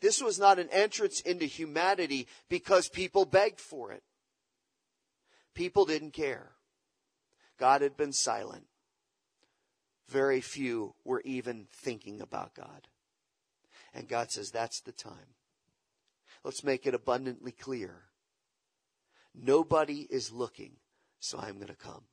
This 0.00 0.22
was 0.22 0.38
not 0.38 0.58
an 0.58 0.68
entrance 0.70 1.20
into 1.20 1.44
humanity 1.44 2.26
because 2.48 2.88
people 2.88 3.24
begged 3.24 3.60
for 3.60 3.92
it. 3.92 4.02
People 5.54 5.84
didn't 5.84 6.12
care. 6.12 6.52
God 7.58 7.82
had 7.82 7.96
been 7.96 8.12
silent. 8.12 8.66
Very 10.08 10.40
few 10.40 10.94
were 11.04 11.20
even 11.24 11.66
thinking 11.72 12.20
about 12.20 12.54
God. 12.54 12.88
And 13.94 14.08
God 14.08 14.30
says, 14.30 14.50
that's 14.50 14.80
the 14.80 14.92
time. 14.92 15.34
Let's 16.44 16.64
make 16.64 16.86
it 16.86 16.94
abundantly 16.94 17.52
clear. 17.52 18.04
Nobody 19.34 20.06
is 20.10 20.32
looking, 20.32 20.72
so 21.20 21.38
I'm 21.38 21.56
going 21.56 21.68
to 21.68 21.74
come. 21.74 22.04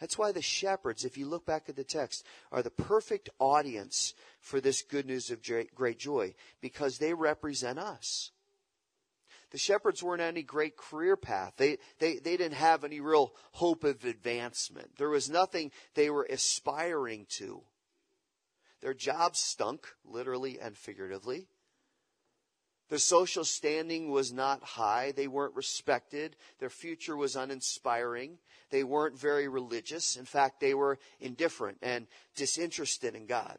That's 0.00 0.18
why 0.18 0.32
the 0.32 0.42
shepherds, 0.42 1.04
if 1.04 1.16
you 1.16 1.26
look 1.26 1.46
back 1.46 1.68
at 1.68 1.76
the 1.76 1.84
text, 1.84 2.24
are 2.50 2.62
the 2.62 2.70
perfect 2.70 3.30
audience 3.38 4.14
for 4.40 4.60
this 4.60 4.82
good 4.82 5.06
news 5.06 5.30
of 5.30 5.40
great 5.74 5.98
joy 5.98 6.34
because 6.60 6.98
they 6.98 7.14
represent 7.14 7.78
us 7.78 8.30
the 9.52 9.58
shepherds 9.58 10.02
weren't 10.02 10.22
on 10.22 10.28
any 10.28 10.42
great 10.42 10.76
career 10.76 11.14
path. 11.14 11.52
They, 11.58 11.76
they, 11.98 12.16
they 12.16 12.36
didn't 12.38 12.54
have 12.54 12.84
any 12.84 13.00
real 13.00 13.34
hope 13.52 13.84
of 13.84 14.02
advancement. 14.04 14.96
There 14.96 15.10
was 15.10 15.28
nothing 15.28 15.70
they 15.94 16.08
were 16.08 16.26
aspiring 16.28 17.26
to. 17.36 17.62
Their 18.80 18.94
jobs 18.94 19.38
stunk, 19.38 19.86
literally 20.04 20.58
and 20.58 20.76
figuratively. 20.76 21.46
Their 22.88 22.98
social 22.98 23.44
standing 23.44 24.10
was 24.10 24.32
not 24.32 24.62
high. 24.62 25.12
They 25.12 25.28
weren't 25.28 25.54
respected. 25.54 26.36
Their 26.58 26.70
future 26.70 27.16
was 27.16 27.36
uninspiring. 27.36 28.38
They 28.70 28.84
weren't 28.84 29.18
very 29.18 29.48
religious. 29.48 30.16
In 30.16 30.24
fact, 30.24 30.60
they 30.60 30.74
were 30.74 30.98
indifferent 31.20 31.78
and 31.82 32.06
disinterested 32.34 33.14
in 33.14 33.26
God. 33.26 33.58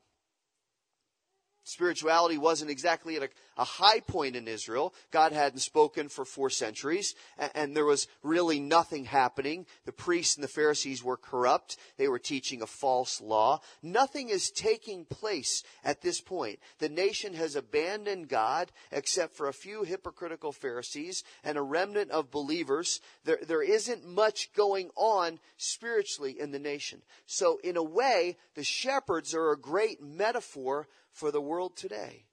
Spirituality 1.66 2.38
wasn't 2.38 2.70
exactly 2.70 3.16
at 3.16 3.24
a, 3.24 3.30
a, 3.58 3.64
high 3.64 4.02
point 4.02 4.36
in 4.36 4.50
Israel. 4.50 4.94
God 5.12 5.32
hadn't 5.32 5.60
spoken 5.60 6.10
for 6.10 6.26
four 6.26 6.50
centuries, 6.50 7.16
and, 7.38 7.52
and, 7.56 7.78
there 7.78 7.86
was 7.86 8.08
really 8.22 8.60
nothing 8.60 9.06
happening. 9.06 9.66
The 9.86 9.94
priests 9.94 10.36
and 10.36 10.44
the 10.44 10.50
Pharisees 10.50 11.06
were 11.06 11.16
corrupt. 11.16 11.78
They 11.98 12.10
were 12.10 12.20
teaching 12.20 12.62
a 12.62 12.68
false 12.68 13.22
law. 13.22 13.62
Nothing 13.82 14.28
is 14.28 14.52
taking 14.52 15.06
place 15.06 15.64
at 15.86 16.02
this 16.02 16.20
point. 16.20 16.60
The 16.80 16.90
nation 16.90 17.34
has 17.34 17.56
abandoned 17.56 18.28
God, 18.28 18.70
except 18.92 19.34
for 19.34 19.48
a 19.48 19.54
few 19.54 19.84
hypocritical 19.84 20.52
Pharisees 20.52 21.24
and 21.46 21.58
a 21.58 21.62
remnant 21.62 22.12
of 22.12 22.30
believers. 22.30 23.00
There, 23.24 23.40
there 23.42 23.64
isn't 23.64 24.06
much 24.06 24.52
going 24.54 24.90
on 24.98 25.40
spiritually 25.56 26.38
in 26.38 26.52
the 26.52 26.60
nation. 26.60 27.02
So, 27.26 27.60
in 27.64 27.78
a 27.78 27.84
way, 27.84 28.36
the 28.56 28.66
shepherds 28.66 29.34
are 29.34 29.52
a 29.52 29.58
great 29.58 30.02
metaphor 30.02 30.90
for 31.14 31.32
the 31.32 31.42
world 31.42 31.78
today. 31.78 32.26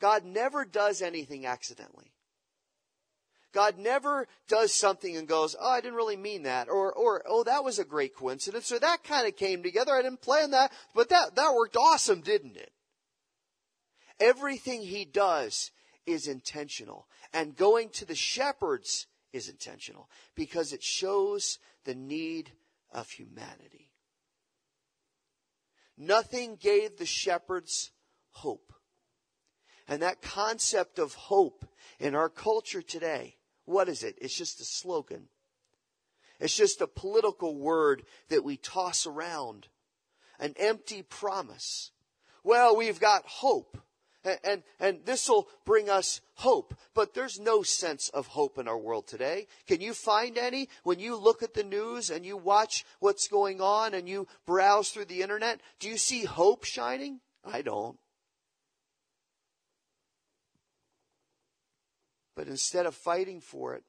God 0.00 0.24
never 0.24 0.64
does 0.64 1.00
anything 1.00 1.46
accidentally. 1.46 2.12
God 3.52 3.78
never 3.78 4.26
does 4.48 4.74
something 4.74 5.16
and 5.16 5.28
goes, 5.28 5.54
oh, 5.58 5.70
I 5.70 5.80
didn't 5.80 5.94
really 5.94 6.16
mean 6.16 6.42
that. 6.42 6.68
Or, 6.68 6.92
or, 6.92 7.22
oh, 7.24 7.44
that 7.44 7.62
was 7.62 7.78
a 7.78 7.84
great 7.84 8.16
coincidence. 8.16 8.72
Or 8.72 8.80
that 8.80 9.04
kind 9.04 9.28
of 9.28 9.36
came 9.36 9.62
together. 9.62 9.94
I 9.94 10.02
didn't 10.02 10.22
plan 10.22 10.50
that, 10.50 10.72
but 10.92 11.08
that, 11.10 11.36
that 11.36 11.54
worked 11.54 11.76
awesome, 11.76 12.20
didn't 12.20 12.56
it? 12.56 12.72
Everything 14.18 14.82
he 14.82 15.04
does 15.04 15.70
is 16.04 16.26
intentional. 16.26 17.06
And 17.32 17.56
going 17.56 17.90
to 17.90 18.04
the 18.04 18.16
shepherds 18.16 19.06
is 19.32 19.48
intentional 19.48 20.08
because 20.34 20.72
it 20.72 20.82
shows 20.82 21.58
the 21.84 21.94
need 21.94 22.50
of 22.92 23.08
humanity. 23.10 23.90
Nothing 25.96 26.56
gave 26.56 26.96
the 26.96 27.06
shepherds 27.06 27.90
hope. 28.30 28.72
And 29.86 30.02
that 30.02 30.22
concept 30.22 30.98
of 30.98 31.14
hope 31.14 31.66
in 32.00 32.14
our 32.14 32.28
culture 32.28 32.82
today, 32.82 33.36
what 33.64 33.88
is 33.88 34.02
it? 34.02 34.16
It's 34.20 34.36
just 34.36 34.60
a 34.60 34.64
slogan. 34.64 35.28
It's 36.40 36.56
just 36.56 36.80
a 36.80 36.86
political 36.86 37.54
word 37.56 38.04
that 38.28 38.44
we 38.44 38.56
toss 38.56 39.06
around. 39.06 39.68
An 40.38 40.54
empty 40.58 41.02
promise. 41.02 41.92
Well, 42.42 42.76
we've 42.76 42.98
got 42.98 43.24
hope 43.24 43.78
and, 44.24 44.38
and, 44.44 44.62
and 44.80 44.98
this 45.04 45.28
will 45.28 45.48
bring 45.64 45.90
us 45.90 46.20
hope. 46.34 46.74
But 46.94 47.14
there's 47.14 47.38
no 47.38 47.62
sense 47.62 48.08
of 48.10 48.28
hope 48.28 48.58
in 48.58 48.68
our 48.68 48.78
world 48.78 49.06
today. 49.06 49.46
Can 49.66 49.80
you 49.80 49.94
find 49.94 50.38
any? 50.38 50.68
When 50.82 50.98
you 50.98 51.16
look 51.16 51.42
at 51.42 51.54
the 51.54 51.64
news 51.64 52.10
and 52.10 52.24
you 52.24 52.36
watch 52.36 52.84
what's 53.00 53.28
going 53.28 53.60
on 53.60 53.94
and 53.94 54.08
you 54.08 54.26
browse 54.46 54.90
through 54.90 55.06
the 55.06 55.22
internet, 55.22 55.60
do 55.78 55.88
you 55.88 55.98
see 55.98 56.24
hope 56.24 56.64
shining? 56.64 57.20
I 57.44 57.62
don't. 57.62 57.98
But 62.36 62.48
instead 62.48 62.86
of 62.86 62.94
fighting 62.94 63.40
for 63.40 63.74
it, 63.74 63.84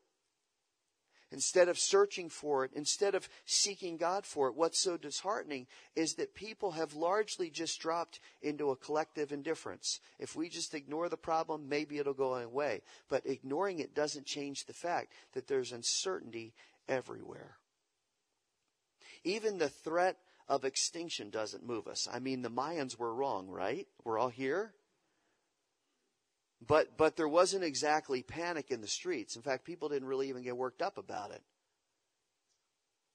instead 1.31 1.69
of 1.69 1.77
searching 1.77 2.29
for 2.29 2.65
it, 2.65 2.71
instead 2.73 3.15
of 3.15 3.27
seeking 3.45 3.97
God 3.97 4.25
for 4.25 4.47
it, 4.47 4.55
what's 4.55 4.79
so 4.79 4.97
disheartening 4.97 5.67
is 5.95 6.15
that 6.15 6.35
people 6.35 6.71
have 6.71 6.93
largely 6.93 7.49
just 7.49 7.79
dropped 7.79 8.19
into 8.41 8.71
a 8.71 8.75
collective 8.75 9.31
indifference. 9.31 9.99
If 10.19 10.35
we 10.35 10.49
just 10.49 10.73
ignore 10.73 11.09
the 11.09 11.17
problem, 11.17 11.67
maybe 11.69 11.97
it'll 11.97 12.13
go 12.13 12.35
away. 12.35 12.81
But 13.09 13.25
ignoring 13.25 13.79
it 13.79 13.95
doesn't 13.95 14.25
change 14.25 14.65
the 14.65 14.73
fact 14.73 15.11
that 15.33 15.47
there's 15.47 15.71
uncertainty 15.71 16.53
everywhere. 16.87 17.57
Even 19.23 19.57
the 19.57 19.69
threat 19.69 20.17
of 20.47 20.65
extinction 20.65 21.29
doesn't 21.31 21.65
move 21.65 21.87
us. 21.87 22.07
I 22.11 22.19
mean, 22.19 22.43
the 22.43 22.51
Mayans 22.51 22.97
were 22.97 23.13
wrong, 23.13 23.47
right? 23.47 23.87
We're 24.03 24.19
all 24.19 24.29
here. 24.29 24.73
But, 26.65 26.97
but 26.97 27.15
there 27.15 27.27
wasn't 27.27 27.63
exactly 27.63 28.23
panic 28.23 28.71
in 28.71 28.81
the 28.81 28.87
streets. 28.87 29.35
In 29.35 29.41
fact, 29.41 29.65
people 29.65 29.89
didn't 29.89 30.07
really 30.07 30.29
even 30.29 30.43
get 30.43 30.57
worked 30.57 30.81
up 30.81 30.97
about 30.97 31.31
it. 31.31 31.41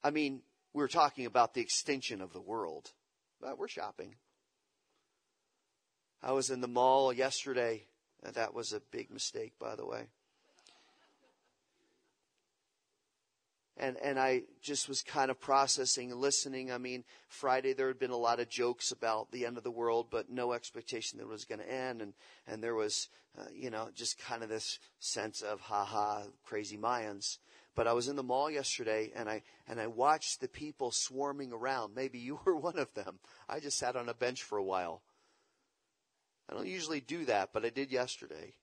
I 0.03 0.11
mean, 0.11 0.43
we 0.73 0.83
were 0.83 0.89
talking 0.89 1.27
about 1.27 1.55
the 1.55 1.61
extinction 1.61 2.21
of 2.21 2.33
the 2.33 2.41
world. 2.41 2.93
But 3.41 3.59
we're 3.59 3.69
shopping. 3.69 4.17
I 6.23 6.33
was 6.33 6.51
in 6.51 6.61
the 6.61 6.69
mall 6.69 7.13
yesterday. 7.13 7.85
That 8.23 8.55
was 8.55 8.73
a 8.73 8.81
big 8.91 9.11
mistake, 9.11 9.55
by 9.59 9.77
the 9.77 9.87
way. 9.87 10.09
And 13.81 13.97
and 14.03 14.21
I 14.21 14.43
just 14.61 14.89
was 14.89 15.03
kind 15.03 15.31
of 15.31 15.41
processing 15.41 16.13
and 16.13 16.21
listening. 16.21 16.71
I 16.71 16.79
mean, 16.79 17.03
Friday 17.29 17.73
there 17.73 17.89
had 17.89 17.99
been 17.99 18.11
a 18.11 18.17
lot 18.17 18.39
of 18.39 18.49
jokes 18.49 18.93
about 18.93 19.33
the 19.33 19.47
end 19.47 19.57
of 19.57 19.65
the 19.65 19.71
world, 19.71 20.09
but 20.11 20.31
no 20.31 20.53
expectation 20.53 21.19
that 21.19 21.25
it 21.25 21.29
was 21.29 21.47
going 21.47 21.61
to 21.61 21.73
end, 21.73 22.03
and 22.03 22.13
and 22.47 22.63
there 22.63 22.75
was, 22.75 23.09
uh, 23.39 23.47
you 23.53 23.71
know, 23.71 23.89
just 23.95 24.19
kind 24.19 24.43
of 24.43 24.51
this 24.51 24.79
sense 25.01 25.41
of 25.41 25.61
ha 25.61 25.85
ha, 25.85 26.25
crazy 26.45 26.77
Mayans. 26.77 27.39
But 27.75 27.87
I 27.87 27.95
was 27.95 28.09
in 28.09 28.17
the 28.17 28.23
mall 28.23 28.51
yesterday, 28.51 29.13
and 29.17 29.29
I 29.29 29.43
and 29.67 29.81
I 29.81 29.87
watched 29.87 30.41
the 30.41 30.49
people 30.49 30.91
swarming 30.93 31.53
around. 31.53 31.95
Maybe 31.95 32.19
you 32.19 32.39
were 32.45 32.57
one 32.57 32.79
of 32.79 32.93
them. 32.95 33.19
I 33.49 33.61
just 33.61 33.79
sat 33.79 33.97
on 33.97 34.09
a 34.09 34.15
bench 34.15 34.43
for 34.43 34.59
a 34.59 34.65
while. 34.65 35.03
I 36.51 36.55
don't 36.55 36.67
usually 36.67 37.01
do 37.01 37.25
that, 37.27 37.51
but 37.53 37.65
I 37.65 37.71
did 37.71 37.91
yesterday 37.91 38.55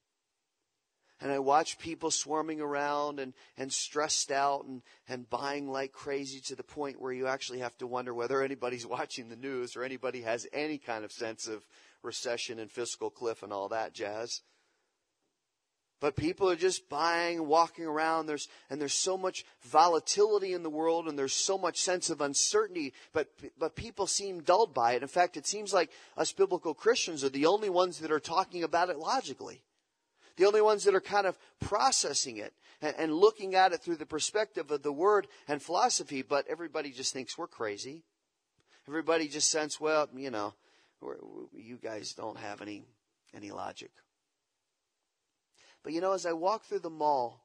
and 1.20 1.32
I 1.32 1.40
watch 1.40 1.80
people 1.80 2.12
swarming 2.12 2.62
around 2.62 3.20
and, 3.20 3.34
and 3.58 3.74
stressed 3.74 4.32
out 4.32 4.66
and, 4.66 4.84
and 5.10 5.30
buying 5.30 5.70
like 5.70 5.92
crazy 5.92 6.40
to 6.42 6.56
the 6.56 6.64
point 6.64 7.02
where 7.02 7.12
you 7.12 7.28
actually 7.28 7.60
have 7.60 7.78
to 7.80 7.88
wonder 7.88 8.14
whether 8.14 8.44
anybody's 8.44 8.86
watching 8.88 9.30
the 9.30 9.36
news 9.36 9.76
or 9.76 9.84
anybody 9.84 10.22
has 10.22 10.46
any 10.54 10.78
kind 10.78 11.04
of 11.04 11.12
sense 11.12 11.48
of 11.48 11.66
recession 12.04 12.60
and 12.60 12.72
fiscal 12.72 13.10
cliff 13.10 13.42
and 13.42 13.52
all 13.52 13.70
that 13.70 13.94
jazz. 13.94 14.42
But 16.00 16.16
people 16.16 16.48
are 16.52 16.56
just 16.56 16.90
buying, 16.90 17.40
and 17.40 17.48
walking 17.48 17.86
around. 17.86 18.28
There's, 18.28 18.48
and 18.70 18.80
there's 18.80 18.94
so 18.94 19.18
much 19.18 19.44
volatility 19.64 20.54
in 20.54 20.62
the 20.62 20.70
world 20.70 21.08
and 21.08 21.18
there's 21.18 21.34
so 21.34 21.58
much 21.58 21.82
sense 21.82 22.12
of 22.12 22.22
uncertainty, 22.22 22.94
but, 23.14 23.30
but 23.58 23.76
people 23.76 24.06
seem 24.06 24.44
dulled 24.44 24.76
by 24.76 24.94
it. 24.94 25.02
In 25.02 25.08
fact, 25.08 25.38
it 25.38 25.48
seems 25.48 25.74
like 25.74 25.90
us 26.16 26.32
biblical 26.32 26.76
Christians 26.76 27.24
are 27.24 27.30
the 27.30 27.48
only 27.48 27.72
ones 27.72 27.98
that 28.00 28.12
are 28.12 28.20
talking 28.20 28.64
about 28.64 28.92
it 28.92 29.00
logically 29.00 29.64
the 30.38 30.46
only 30.46 30.62
ones 30.62 30.84
that 30.86 30.96
are 30.96 31.02
kind 31.02 31.28
of 31.28 31.38
processing 31.60 32.38
it 32.38 32.54
and, 32.82 32.96
and 32.98 33.14
looking 33.14 33.56
at 33.56 33.74
it 33.74 33.82
through 33.82 33.98
the 33.98 34.06
perspective 34.06 34.72
of 34.72 34.84
the 34.84 34.94
word 34.94 35.28
and 35.48 35.62
philosophy, 35.62 36.22
but 36.22 36.48
everybody 36.48 36.92
just 36.92 37.14
thinks 37.14 37.38
we're 37.38 37.48
crazy. 37.48 38.04
Everybody 38.88 39.28
just 39.28 39.50
sense, 39.50 39.82
well, 39.82 40.08
you 40.16 40.32
know, 40.32 40.54
you 41.54 41.78
guys 41.78 42.14
don't 42.14 42.38
have 42.38 42.62
any, 42.62 42.86
any 43.36 43.52
logic. 43.52 43.92
But 45.84 45.94
you 45.94 46.02
know, 46.02 46.14
as 46.14 46.26
I 46.26 46.34
walked 46.34 46.68
through 46.68 46.80
the 46.80 46.90
mall, 46.90 47.42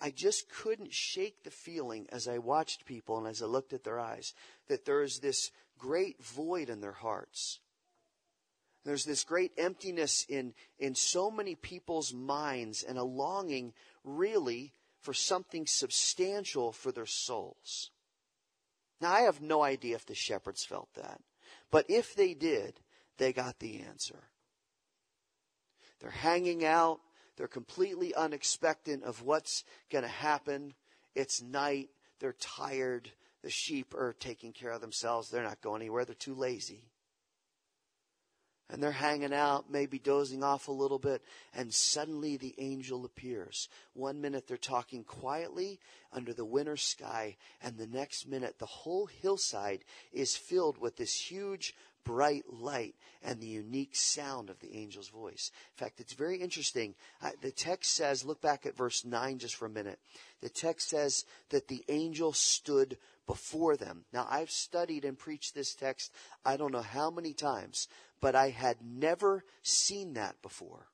I 0.00 0.10
just 0.10 0.50
couldn't 0.50 0.92
shake 0.92 1.44
the 1.44 1.50
feeling 1.50 2.08
as 2.10 2.26
I 2.26 2.38
watched 2.38 2.84
people 2.84 3.18
and 3.18 3.26
as 3.26 3.42
I 3.42 3.46
looked 3.46 3.72
at 3.72 3.84
their 3.84 4.00
eyes 4.00 4.34
that 4.66 4.84
there 4.84 5.02
is 5.02 5.20
this 5.20 5.50
great 5.78 6.22
void 6.22 6.68
in 6.68 6.80
their 6.80 6.92
hearts. 6.92 7.60
There's 8.88 9.04
this 9.04 9.22
great 9.22 9.52
emptiness 9.58 10.24
in, 10.30 10.54
in 10.78 10.94
so 10.94 11.30
many 11.30 11.54
people's 11.54 12.14
minds 12.14 12.82
and 12.82 12.96
a 12.96 13.04
longing 13.04 13.74
really 14.02 14.72
for 15.02 15.12
something 15.12 15.66
substantial 15.66 16.72
for 16.72 16.90
their 16.90 17.04
souls. 17.04 17.90
Now, 18.98 19.12
I 19.12 19.20
have 19.20 19.42
no 19.42 19.62
idea 19.62 19.94
if 19.96 20.06
the 20.06 20.14
shepherds 20.14 20.64
felt 20.64 20.88
that, 20.94 21.20
but 21.70 21.84
if 21.90 22.14
they 22.14 22.32
did, 22.32 22.80
they 23.18 23.34
got 23.34 23.58
the 23.58 23.80
answer. 23.80 24.30
They're 26.00 26.08
hanging 26.08 26.64
out. 26.64 27.00
They're 27.36 27.46
completely 27.46 28.14
unexpectant 28.14 29.04
of 29.04 29.20
what's 29.20 29.64
going 29.90 30.04
to 30.04 30.08
happen. 30.08 30.72
It's 31.14 31.42
night. 31.42 31.90
They're 32.20 32.36
tired. 32.40 33.10
The 33.42 33.50
sheep 33.50 33.92
are 33.92 34.16
taking 34.18 34.54
care 34.54 34.70
of 34.70 34.80
themselves. 34.80 35.28
They're 35.28 35.42
not 35.42 35.60
going 35.60 35.82
anywhere. 35.82 36.06
They're 36.06 36.14
too 36.14 36.34
lazy 36.34 36.88
and 38.70 38.82
they're 38.82 38.92
hanging 38.92 39.32
out, 39.32 39.70
maybe 39.70 39.98
dozing 39.98 40.42
off 40.42 40.68
a 40.68 40.72
little 40.72 40.98
bit, 40.98 41.22
and 41.54 41.72
suddenly 41.72 42.36
the 42.36 42.54
angel 42.58 43.04
appears. 43.04 43.68
One 43.94 44.20
minute 44.20 44.46
they're 44.46 44.56
talking 44.56 45.04
quietly 45.04 45.80
under 46.12 46.32
the 46.32 46.44
winter 46.44 46.76
sky, 46.76 47.36
and 47.62 47.76
the 47.76 47.86
next 47.86 48.28
minute 48.28 48.58
the 48.58 48.66
whole 48.66 49.06
hillside 49.06 49.84
is 50.12 50.36
filled 50.36 50.78
with 50.78 50.96
this 50.96 51.14
huge 51.14 51.74
bright 52.04 52.44
light 52.50 52.94
and 53.22 53.38
the 53.38 53.46
unique 53.46 53.94
sound 53.94 54.48
of 54.48 54.58
the 54.60 54.74
angel's 54.74 55.08
voice. 55.08 55.50
In 55.76 55.84
fact, 55.84 56.00
it's 56.00 56.14
very 56.14 56.38
interesting. 56.38 56.94
The 57.42 57.50
text 57.50 57.94
says, 57.94 58.24
look 58.24 58.40
back 58.40 58.64
at 58.64 58.76
verse 58.76 59.04
9 59.04 59.38
just 59.38 59.56
for 59.56 59.66
a 59.66 59.70
minute. 59.70 59.98
The 60.40 60.48
text 60.48 60.88
says 60.88 61.26
that 61.50 61.68
the 61.68 61.84
angel 61.88 62.32
stood 62.32 62.96
before 63.26 63.76
them. 63.76 64.04
Now, 64.10 64.26
I've 64.30 64.50
studied 64.50 65.04
and 65.04 65.18
preached 65.18 65.54
this 65.54 65.74
text 65.74 66.10
I 66.46 66.56
don't 66.56 66.72
know 66.72 66.80
how 66.80 67.10
many 67.10 67.34
times, 67.34 67.88
but 68.20 68.34
I 68.34 68.50
had 68.50 68.76
never 68.82 69.44
seen 69.62 70.14
that 70.14 70.40
before. 70.42 70.86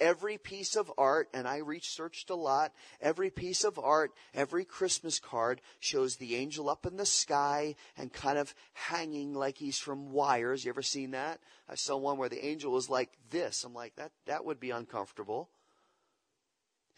Every 0.00 0.38
piece 0.38 0.74
of 0.74 0.90
art, 0.98 1.28
and 1.32 1.46
I 1.46 1.58
researched 1.58 2.28
a 2.28 2.34
lot, 2.34 2.72
every 3.00 3.30
piece 3.30 3.62
of 3.62 3.78
art, 3.78 4.10
every 4.34 4.64
Christmas 4.64 5.20
card 5.20 5.60
shows 5.78 6.16
the 6.16 6.34
angel 6.34 6.68
up 6.68 6.84
in 6.84 6.96
the 6.96 7.06
sky 7.06 7.76
and 7.96 8.12
kind 8.12 8.36
of 8.36 8.54
hanging 8.72 9.34
like 9.34 9.56
he's 9.56 9.78
from 9.78 10.10
wires. 10.10 10.64
You 10.64 10.70
ever 10.70 10.82
seen 10.82 11.12
that? 11.12 11.38
I 11.68 11.76
saw 11.76 11.96
one 11.96 12.18
where 12.18 12.28
the 12.28 12.44
angel 12.44 12.72
was 12.72 12.90
like 12.90 13.10
this. 13.30 13.62
I'm 13.62 13.72
like, 13.72 13.94
that, 13.94 14.10
that 14.26 14.44
would 14.44 14.58
be 14.58 14.70
uncomfortable. 14.70 15.48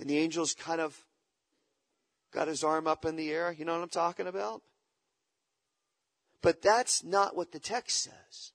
And 0.01 0.09
the 0.09 0.19
angel's 0.19 0.55
kind 0.55 0.81
of 0.81 1.05
got 2.33 2.49
his 2.49 2.65
arm 2.65 2.87
up 2.87 3.05
in 3.05 3.17
the 3.17 3.31
air. 3.31 3.53
You 3.53 3.67
know 3.67 3.75
what 3.75 3.83
I'm 3.83 3.89
talking 3.91 4.27
about? 4.27 4.63
But 6.41 6.63
that's 6.63 7.05
not 7.05 7.37
what 7.37 7.53
the 7.53 7.59
text 7.59 8.05
says. 8.05 8.53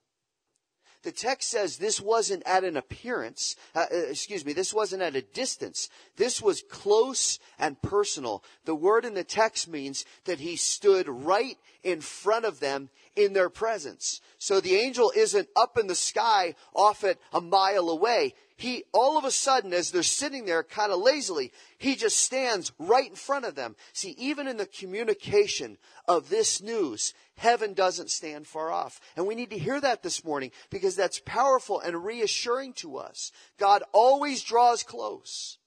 The 1.03 1.11
text 1.11 1.49
says 1.49 1.77
this 1.77 1.99
wasn't 1.99 2.43
at 2.45 2.63
an 2.63 2.77
appearance, 2.77 3.55
uh, 3.73 3.85
uh, 3.91 3.95
excuse 3.95 4.45
me, 4.45 4.53
this 4.53 4.73
wasn't 4.73 5.01
at 5.01 5.15
a 5.15 5.21
distance. 5.21 5.89
This 6.15 6.41
was 6.41 6.63
close 6.69 7.39
and 7.57 7.81
personal. 7.81 8.43
The 8.65 8.75
word 8.75 9.03
in 9.05 9.15
the 9.15 9.23
text 9.23 9.67
means 9.67 10.05
that 10.25 10.39
he 10.39 10.55
stood 10.55 11.09
right 11.09 11.57
in 11.83 12.01
front 12.01 12.45
of 12.45 12.59
them 12.59 12.89
in 13.15 13.33
their 13.33 13.49
presence. 13.49 14.21
So 14.37 14.59
the 14.59 14.75
angel 14.75 15.11
isn't 15.15 15.49
up 15.55 15.77
in 15.77 15.87
the 15.87 15.95
sky 15.95 16.55
off 16.73 17.03
at 17.03 17.17
a 17.33 17.41
mile 17.41 17.89
away. 17.89 18.33
He, 18.57 18.83
all 18.93 19.17
of 19.17 19.25
a 19.25 19.31
sudden, 19.31 19.73
as 19.73 19.91
they're 19.91 20.03
sitting 20.03 20.45
there 20.45 20.63
kind 20.63 20.91
of 20.91 20.99
lazily, 20.99 21.51
he 21.79 21.95
just 21.95 22.19
stands 22.19 22.71
right 22.77 23.09
in 23.09 23.15
front 23.15 23.45
of 23.45 23.55
them. 23.55 23.75
See, 23.91 24.11
even 24.19 24.47
in 24.47 24.57
the 24.57 24.67
communication 24.67 25.77
of 26.07 26.29
this 26.29 26.61
news, 26.61 27.13
heaven 27.37 27.73
doesn't 27.73 28.11
stand 28.11 28.45
far 28.45 28.71
off. 28.71 29.01
And 29.15 29.25
we 29.25 29.33
need 29.33 29.49
to 29.49 29.57
hear 29.57 29.81
that 29.81 30.03
this 30.03 30.23
morning 30.23 30.51
because 30.69 30.95
that's 30.95 31.19
powerful 31.25 31.79
and 31.79 32.05
reassuring 32.05 32.73
to 32.73 32.97
us. 32.97 33.31
God 33.57 33.83
always 33.93 34.43
draws 34.43 34.83
close. 34.83 35.57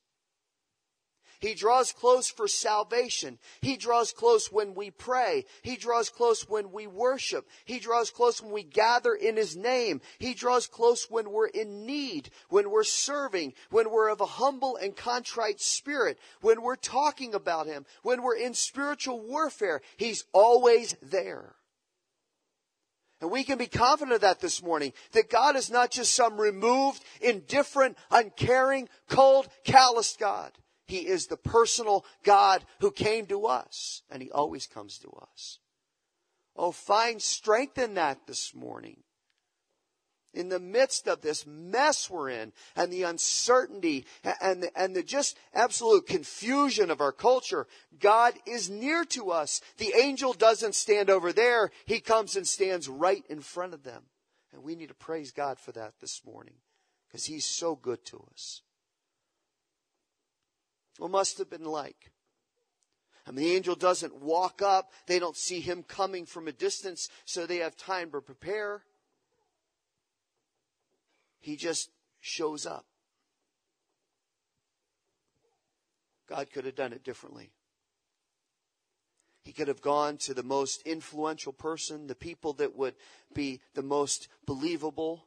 He 1.45 1.53
draws 1.53 1.93
close 1.93 2.31
for 2.31 2.49
salvation. 2.49 3.39
He 3.61 3.77
draws 3.77 4.15
close 4.15 4.51
when 4.51 4.75
we 4.75 4.91
pray. 4.91 5.45
He 5.61 5.77
draws 5.77 6.09
close 6.09 6.49
when 6.49 6.73
we 6.73 6.87
worship. 6.87 7.47
He 7.67 7.79
draws 7.79 8.09
close 8.09 8.41
when 8.41 8.51
we 8.51 8.63
gather 8.63 9.13
in 9.13 9.37
His 9.37 9.55
name. 9.55 10.01
He 10.19 10.33
draws 10.33 10.67
close 10.67 11.11
when 11.11 11.31
we're 11.31 11.49
in 11.49 11.85
need, 11.85 12.31
when 12.49 12.71
we're 12.71 12.83
serving, 12.83 13.53
when 13.69 13.91
we're 13.91 14.09
of 14.09 14.23
a 14.23 14.27
humble 14.27 14.77
and 14.77 14.97
contrite 14.97 15.61
spirit, 15.61 16.19
when 16.41 16.63
we're 16.63 16.77
talking 16.77 17.35
about 17.35 17.67
Him, 17.67 17.85
when 18.03 18.23
we're 18.23 18.39
in 18.39 18.55
spiritual 18.55 19.21
warfare. 19.21 19.83
He's 19.99 20.25
always 20.33 20.97
there. 21.03 21.57
And 23.21 23.31
we 23.31 23.45
can 23.45 23.59
be 23.59 23.67
confident 23.67 24.15
of 24.15 24.23
that 24.23 24.41
this 24.41 24.63
morning, 24.63 24.95
that 25.13 25.29
God 25.29 25.57
is 25.57 25.71
not 25.71 25.91
just 25.91 26.15
some 26.15 26.41
removed, 26.41 27.05
indifferent, 27.21 27.99
uncaring, 28.11 28.89
cold, 29.11 29.47
calloused 29.63 30.19
God. 30.19 30.53
He 30.87 31.07
is 31.07 31.27
the 31.27 31.37
personal 31.37 32.05
God 32.23 32.65
who 32.81 32.91
came 32.91 33.27
to 33.27 33.47
us, 33.47 34.03
and 34.11 34.23
He 34.23 34.31
always 34.31 34.67
comes 34.67 34.99
to 34.99 35.11
us. 35.33 35.59
Oh, 36.57 36.73
find 36.73 37.21
strength 37.21 37.79
in 37.79 37.95
that 37.95 38.27
this 38.27 38.55
morning. 38.55 38.99
In 40.33 40.49
the 40.49 40.59
midst 40.59 41.07
of 41.07 41.21
this 41.21 41.47
mess 41.47 42.11
we're 42.11 42.29
in 42.29 42.53
and 42.75 42.93
the 42.93 43.05
uncertainty 43.05 44.05
and 44.41 44.65
the, 44.65 44.71
and 44.77 44.95
the 44.95 45.03
just 45.05 45.39
absolute 45.55 46.09
confusion 46.09 46.91
of 46.91 47.01
our 47.01 47.13
culture, 47.13 47.69
God 48.01 48.35
is 48.45 48.69
near 48.69 49.05
to 49.07 49.31
us. 49.31 49.61
The 49.79 49.95
angel 49.97 50.33
doesn't 50.33 50.75
stand 50.75 51.09
over 51.09 51.33
there. 51.33 51.71
He 51.87 52.01
comes 52.01 52.35
and 52.35 52.49
stands 52.49 52.89
right 52.89 53.25
in 53.29 53.41
front 53.41 53.75
of 53.75 53.85
them. 53.85 54.03
And 54.53 54.65
we 54.65 54.75
need 54.75 54.89
to 54.89 54.95
praise 54.95 55.31
God 55.31 55.59
for 55.59 55.71
that 55.73 55.95
this 56.01 56.23
morning 56.25 56.55
because 57.07 57.27
He's 57.27 57.47
so 57.47 57.77
good 57.77 58.05
to 58.07 58.27
us. 58.33 58.63
What 60.99 61.11
must 61.11 61.39
have 61.39 61.51
been 61.51 61.65
like? 61.65 62.13
And 63.27 63.39
the 63.39 63.53
angel 63.53 63.75
doesn't 63.75 64.21
walk 64.21 64.61
up. 64.63 64.93
They 65.07 65.19
don't 65.19 65.37
see 65.37 65.61
him 65.61 65.83
coming 65.83 66.27
from 66.27 66.47
a 66.47 66.53
distance, 66.53 67.09
so 67.25 67.47
they 67.47 67.59
have 67.59 67.77
time 67.77 68.11
to 68.11 68.21
prepare. 68.21 68.83
He 71.41 71.57
just 71.57 71.91
shows 72.21 72.67
up. 72.67 72.85
God 76.29 76.51
could 76.51 76.65
have 76.65 76.75
done 76.75 76.93
it 76.93 77.05
differently. 77.05 77.51
He 79.45 79.53
could 79.53 79.69
have 79.69 79.83
gone 79.83 80.17
to 80.19 80.33
the 80.33 80.43
most 80.43 80.81
influential 80.87 81.53
person, 81.53 82.07
the 82.07 82.15
people 82.15 82.55
that 82.55 82.77
would 82.77 82.95
be 83.35 83.61
the 83.75 83.83
most 83.83 84.29
believable. 84.47 85.27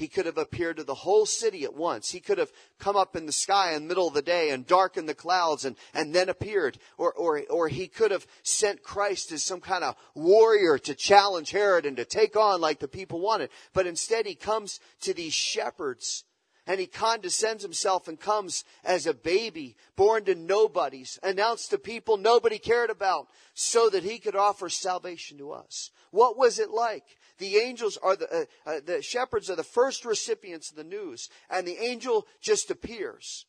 He 0.00 0.08
could 0.08 0.24
have 0.24 0.38
appeared 0.38 0.78
to 0.78 0.84
the 0.84 0.94
whole 0.94 1.26
city 1.26 1.62
at 1.64 1.74
once. 1.74 2.10
He 2.10 2.20
could 2.20 2.38
have 2.38 2.50
come 2.78 2.96
up 2.96 3.16
in 3.16 3.26
the 3.26 3.32
sky 3.32 3.74
in 3.74 3.82
the 3.82 3.88
middle 3.88 4.08
of 4.08 4.14
the 4.14 4.22
day 4.22 4.48
and 4.48 4.66
darkened 4.66 5.06
the 5.06 5.14
clouds 5.14 5.66
and, 5.66 5.76
and 5.92 6.14
then 6.14 6.30
appeared. 6.30 6.78
Or, 6.96 7.12
or, 7.12 7.42
or 7.50 7.68
he 7.68 7.86
could 7.86 8.10
have 8.10 8.26
sent 8.42 8.82
Christ 8.82 9.30
as 9.30 9.44
some 9.44 9.60
kind 9.60 9.84
of 9.84 9.96
warrior 10.14 10.78
to 10.78 10.94
challenge 10.94 11.50
Herod 11.50 11.84
and 11.84 11.98
to 11.98 12.06
take 12.06 12.34
on 12.34 12.62
like 12.62 12.78
the 12.78 12.88
people 12.88 13.20
wanted. 13.20 13.50
But 13.74 13.86
instead 13.86 14.24
he 14.24 14.34
comes 14.34 14.80
to 15.02 15.12
these 15.12 15.34
shepherds 15.34 16.24
and 16.66 16.80
he 16.80 16.86
condescends 16.86 17.62
himself 17.62 18.08
and 18.08 18.18
comes 18.18 18.64
as 18.82 19.06
a 19.06 19.12
baby 19.12 19.76
born 19.96 20.24
to 20.24 20.34
nobodies, 20.34 21.18
announced 21.22 21.68
to 21.72 21.78
people 21.78 22.16
nobody 22.16 22.58
cared 22.58 22.88
about 22.88 23.28
so 23.52 23.90
that 23.90 24.04
he 24.04 24.18
could 24.18 24.34
offer 24.34 24.70
salvation 24.70 25.36
to 25.36 25.52
us. 25.52 25.90
What 26.10 26.38
was 26.38 26.58
it 26.58 26.70
like? 26.70 27.04
The 27.40 27.56
angels 27.56 27.96
are 28.02 28.16
the, 28.16 28.46
uh, 28.66 28.70
uh, 28.70 28.80
the 28.84 29.00
shepherds 29.00 29.48
are 29.48 29.56
the 29.56 29.64
first 29.64 30.04
recipients 30.04 30.70
of 30.70 30.76
the 30.76 30.84
news, 30.84 31.30
and 31.48 31.66
the 31.66 31.82
angel 31.82 32.26
just 32.42 32.70
appears. 32.70 33.46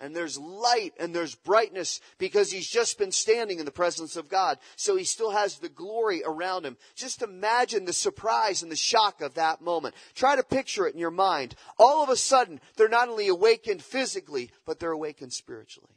And 0.00 0.14
there's 0.14 0.36
light 0.36 0.92
and 0.98 1.14
there's 1.14 1.36
brightness 1.36 2.00
because 2.18 2.50
he's 2.50 2.68
just 2.68 2.98
been 2.98 3.12
standing 3.12 3.60
in 3.60 3.64
the 3.64 3.70
presence 3.70 4.16
of 4.16 4.28
God. 4.28 4.58
So 4.74 4.96
he 4.96 5.04
still 5.04 5.30
has 5.30 5.56
the 5.56 5.70
glory 5.70 6.22
around 6.26 6.66
him. 6.66 6.76
Just 6.94 7.22
imagine 7.22 7.86
the 7.86 7.94
surprise 7.94 8.62
and 8.62 8.70
the 8.70 8.76
shock 8.76 9.22
of 9.22 9.34
that 9.34 9.62
moment. 9.62 9.94
Try 10.14 10.36
to 10.36 10.42
picture 10.42 10.86
it 10.86 10.92
in 10.92 11.00
your 11.00 11.10
mind. 11.10 11.54
All 11.78 12.02
of 12.02 12.10
a 12.10 12.16
sudden, 12.16 12.60
they're 12.76 12.88
not 12.88 13.08
only 13.08 13.28
awakened 13.28 13.82
physically, 13.82 14.50
but 14.66 14.80
they're 14.80 14.90
awakened 14.90 15.32
spiritually. 15.32 15.96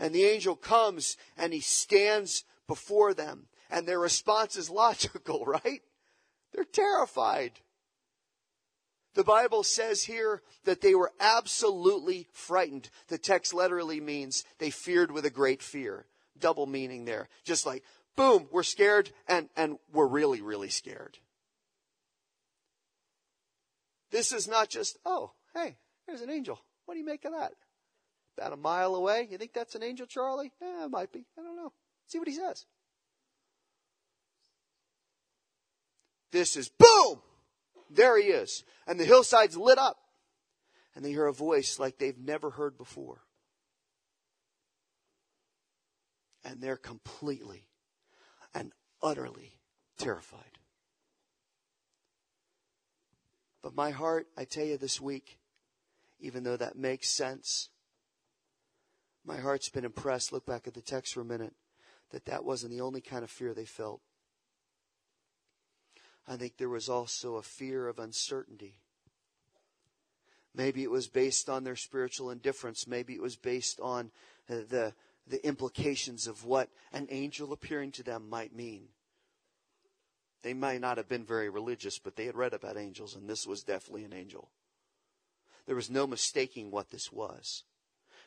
And 0.00 0.12
the 0.12 0.24
angel 0.24 0.56
comes 0.56 1.16
and 1.36 1.52
he 1.52 1.60
stands 1.60 2.44
before 2.66 3.14
them 3.14 3.46
and 3.70 3.86
their 3.86 3.98
response 3.98 4.56
is 4.56 4.70
logical, 4.70 5.44
right? 5.46 5.82
They're 6.52 6.64
terrified. 6.64 7.52
The 9.14 9.24
Bible 9.24 9.62
says 9.62 10.04
here 10.04 10.42
that 10.64 10.80
they 10.80 10.94
were 10.94 11.12
absolutely 11.18 12.28
frightened. 12.32 12.90
The 13.08 13.18
text 13.18 13.52
literally 13.52 14.00
means 14.00 14.44
they 14.58 14.70
feared 14.70 15.10
with 15.10 15.24
a 15.24 15.30
great 15.30 15.62
fear. 15.62 16.06
Double 16.38 16.66
meaning 16.66 17.04
there. 17.04 17.28
Just 17.44 17.66
like, 17.66 17.82
boom, 18.16 18.46
we're 18.52 18.62
scared 18.62 19.10
and, 19.26 19.48
and 19.56 19.78
we're 19.92 20.06
really, 20.06 20.40
really 20.40 20.68
scared. 20.68 21.18
This 24.10 24.32
is 24.32 24.48
not 24.48 24.68
just, 24.68 24.98
oh, 25.04 25.32
hey, 25.54 25.76
there's 26.06 26.22
an 26.22 26.30
angel. 26.30 26.60
What 26.86 26.94
do 26.94 27.00
you 27.00 27.06
make 27.06 27.24
of 27.24 27.32
that? 27.32 27.52
About 28.36 28.52
a 28.52 28.56
mile 28.56 28.94
away. 28.94 29.26
You 29.30 29.36
think 29.36 29.52
that's 29.52 29.74
an 29.74 29.82
angel, 29.82 30.06
Charlie? 30.06 30.52
Yeah, 30.62 30.84
it 30.84 30.90
might 30.90 31.12
be. 31.12 31.26
I 31.38 31.42
don't 31.42 31.56
know. 31.56 31.72
See 32.06 32.18
what 32.18 32.28
he 32.28 32.34
says. 32.34 32.64
This 36.30 36.56
is 36.56 36.68
boom! 36.68 37.20
There 37.90 38.18
he 38.20 38.28
is. 38.28 38.64
And 38.86 38.98
the 38.98 39.04
hillside's 39.04 39.56
lit 39.56 39.78
up. 39.78 39.96
And 40.94 41.04
they 41.04 41.10
hear 41.10 41.26
a 41.26 41.32
voice 41.32 41.78
like 41.78 41.98
they've 41.98 42.18
never 42.18 42.50
heard 42.50 42.76
before. 42.76 43.22
And 46.44 46.60
they're 46.60 46.76
completely 46.76 47.68
and 48.54 48.72
utterly 49.02 49.58
terrified. 49.98 50.58
But 53.62 53.74
my 53.74 53.90
heart, 53.90 54.26
I 54.36 54.44
tell 54.44 54.64
you 54.64 54.76
this 54.76 55.00
week, 55.00 55.38
even 56.20 56.42
though 56.42 56.56
that 56.56 56.76
makes 56.76 57.10
sense, 57.10 57.68
my 59.24 59.36
heart's 59.36 59.68
been 59.68 59.84
impressed. 59.84 60.32
Look 60.32 60.46
back 60.46 60.66
at 60.66 60.74
the 60.74 60.80
text 60.80 61.14
for 61.14 61.20
a 61.20 61.24
minute. 61.24 61.54
That 62.10 62.24
that 62.24 62.44
wasn't 62.44 62.72
the 62.72 62.80
only 62.80 63.02
kind 63.02 63.22
of 63.22 63.30
fear 63.30 63.52
they 63.52 63.66
felt. 63.66 64.00
I 66.28 66.36
think 66.36 66.56
there 66.56 66.68
was 66.68 66.90
also 66.90 67.36
a 67.36 67.42
fear 67.42 67.88
of 67.88 67.98
uncertainty. 67.98 68.80
Maybe 70.54 70.82
it 70.82 70.90
was 70.90 71.08
based 71.08 71.48
on 71.48 71.64
their 71.64 71.76
spiritual 71.76 72.30
indifference. 72.30 72.86
Maybe 72.86 73.14
it 73.14 73.22
was 73.22 73.36
based 73.36 73.80
on 73.80 74.10
uh, 74.50 74.56
the, 74.68 74.92
the 75.26 75.44
implications 75.46 76.26
of 76.26 76.44
what 76.44 76.68
an 76.92 77.06
angel 77.10 77.52
appearing 77.52 77.92
to 77.92 78.02
them 78.02 78.28
might 78.28 78.54
mean. 78.54 78.88
They 80.42 80.54
might 80.54 80.80
not 80.80 80.98
have 80.98 81.08
been 81.08 81.24
very 81.24 81.48
religious, 81.48 81.98
but 81.98 82.16
they 82.16 82.26
had 82.26 82.36
read 82.36 82.52
about 82.52 82.76
angels, 82.76 83.16
and 83.16 83.28
this 83.28 83.46
was 83.46 83.62
definitely 83.62 84.04
an 84.04 84.12
angel. 84.12 84.50
There 85.66 85.76
was 85.76 85.90
no 85.90 86.06
mistaking 86.06 86.70
what 86.70 86.90
this 86.90 87.10
was 87.10 87.64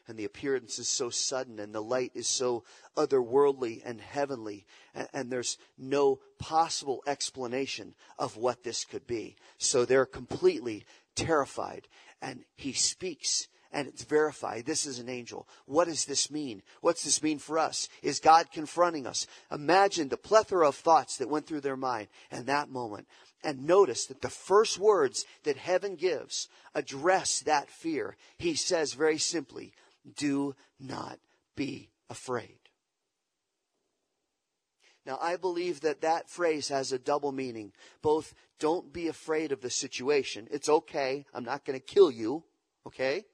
and 0.07 0.17
the 0.17 0.25
appearance 0.25 0.79
is 0.79 0.87
so 0.87 1.09
sudden 1.09 1.59
and 1.59 1.73
the 1.73 1.81
light 1.81 2.11
is 2.13 2.27
so 2.27 2.63
otherworldly 2.97 3.81
and 3.85 4.01
heavenly 4.01 4.65
and, 4.93 5.07
and, 5.13 5.31
there's 5.31 5.57
no 5.77 6.19
possible 6.39 7.01
explanation 7.07 7.95
of 8.19 8.37
what 8.37 8.63
this 8.63 8.83
could 8.83 9.07
be. 9.07 9.35
So 9.57 9.85
they're 9.85 10.05
completely 10.05 10.85
terrified 11.15 11.87
and 12.21 12.43
he 12.55 12.73
speaks 12.73 13.47
and 13.73 13.87
it's 13.87 14.03
verified. 14.03 14.65
This 14.65 14.85
is 14.85 14.99
an 14.99 15.09
angel. 15.09 15.47
What 15.65 15.85
does 15.85 16.05
this 16.05 16.29
mean? 16.29 16.61
What's 16.81 17.03
this 17.03 17.23
mean 17.23 17.39
for 17.39 17.57
us? 17.57 17.87
Is 18.01 18.19
God 18.19 18.51
confronting 18.51 19.07
us? 19.07 19.27
Imagine 19.51 20.09
the 20.09 20.17
plethora 20.17 20.67
of 20.67 20.75
thoughts 20.75 21.17
that 21.17 21.29
went 21.29 21.47
through 21.47 21.61
their 21.61 21.77
mind 21.77 22.07
in 22.31 22.45
that 22.45 22.69
moment. 22.69 23.07
And 23.43 23.65
notice 23.65 24.05
that 24.05 24.21
the 24.21 24.29
first 24.29 24.77
words 24.77 25.25
that 25.43 25.57
heaven 25.57 25.95
gives 25.95 26.47
address 26.75 27.39
that 27.41 27.69
fear. 27.69 28.17
He 28.37 28.55
says 28.55 28.93
very 28.93 29.17
simply, 29.17 29.73
do 30.15 30.55
not 30.79 31.19
be 31.55 31.89
afraid. 32.09 32.57
Now, 35.05 35.17
I 35.19 35.35
believe 35.35 35.81
that 35.81 36.01
that 36.01 36.29
phrase 36.29 36.69
has 36.69 36.91
a 36.91 36.99
double 36.99 37.31
meaning. 37.31 37.73
Both, 38.01 38.35
don't 38.59 38.93
be 38.93 39.07
afraid 39.07 39.51
of 39.51 39.61
the 39.61 39.69
situation. 39.69 40.47
It's 40.51 40.69
okay. 40.69 41.25
I'm 41.33 41.43
not 41.43 41.65
going 41.65 41.79
to 41.79 41.85
kill 41.85 42.11
you. 42.11 42.43
Okay? 42.85 43.25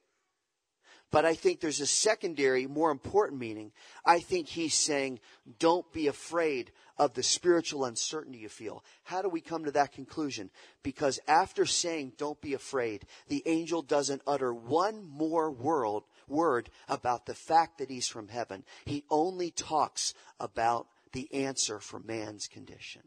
But 1.09 1.25
I 1.25 1.35
think 1.35 1.59
there's 1.59 1.79
a 1.79 1.87
secondary, 1.87 2.67
more 2.67 2.91
important 2.91 3.39
meaning. 3.39 3.71
I 4.05 4.19
think 4.19 4.47
he's 4.47 4.73
saying, 4.73 5.19
don't 5.57 5.89
be 5.93 6.07
afraid 6.07 6.71
of 6.97 7.13
the 7.13 7.23
spiritual 7.23 7.85
uncertainty 7.85 8.39
you 8.39 8.49
feel. 8.49 8.83
How 9.03 9.21
do 9.21 9.29
we 9.29 9.39
come 9.39 9.63
to 9.65 9.71
that 9.71 9.93
conclusion? 9.93 10.49
Because 10.83 11.19
after 11.27 11.65
saying, 11.65 12.13
don't 12.17 12.41
be 12.41 12.53
afraid, 12.53 13.05
the 13.29 13.41
angel 13.45 13.81
doesn't 13.81 14.21
utter 14.27 14.53
one 14.53 15.05
more 15.05 15.49
word, 15.49 16.03
word 16.27 16.69
about 16.87 17.25
the 17.25 17.35
fact 17.35 17.77
that 17.77 17.89
he's 17.89 18.07
from 18.07 18.27
heaven. 18.27 18.63
He 18.85 19.03
only 19.09 19.51
talks 19.51 20.13
about 20.39 20.87
the 21.13 21.33
answer 21.33 21.79
for 21.79 21.99
man's 21.99 22.47
condition. 22.47 23.01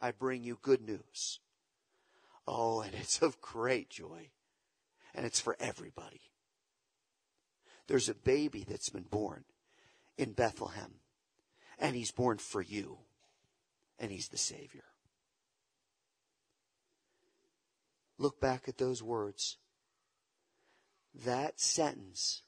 I 0.00 0.10
bring 0.10 0.42
you 0.42 0.58
good 0.60 0.82
news. 0.82 1.40
Oh, 2.46 2.80
and 2.80 2.94
it's 2.94 3.22
of 3.22 3.40
great 3.40 3.88
joy 3.90 4.30
and 5.14 5.24
it's 5.24 5.40
for 5.40 5.56
everybody. 5.60 6.20
There's 7.86 8.08
a 8.08 8.14
baby 8.14 8.64
that's 8.68 8.88
been 8.88 9.04
born 9.04 9.44
in 10.18 10.32
Bethlehem, 10.32 10.94
and 11.78 11.94
he's 11.94 12.10
born 12.10 12.38
for 12.38 12.60
you, 12.60 12.98
and 13.98 14.10
he's 14.10 14.28
the 14.28 14.38
Savior. 14.38 14.84
Look 18.18 18.40
back 18.40 18.68
at 18.68 18.78
those 18.78 19.02
words. 19.02 19.58
That 21.22 21.60
sentence, 21.60 22.42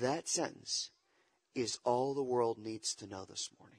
that 0.00 0.28
sentence 0.28 0.90
is 1.54 1.78
all 1.84 2.14
the 2.14 2.22
world 2.22 2.58
needs 2.58 2.94
to 2.96 3.06
know 3.06 3.24
this 3.24 3.50
morning. 3.58 3.78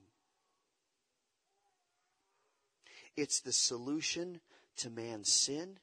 It's 3.15 3.39
the 3.39 3.51
solution 3.51 4.39
to 4.77 4.89
man's 4.89 5.32
sin 5.32 5.77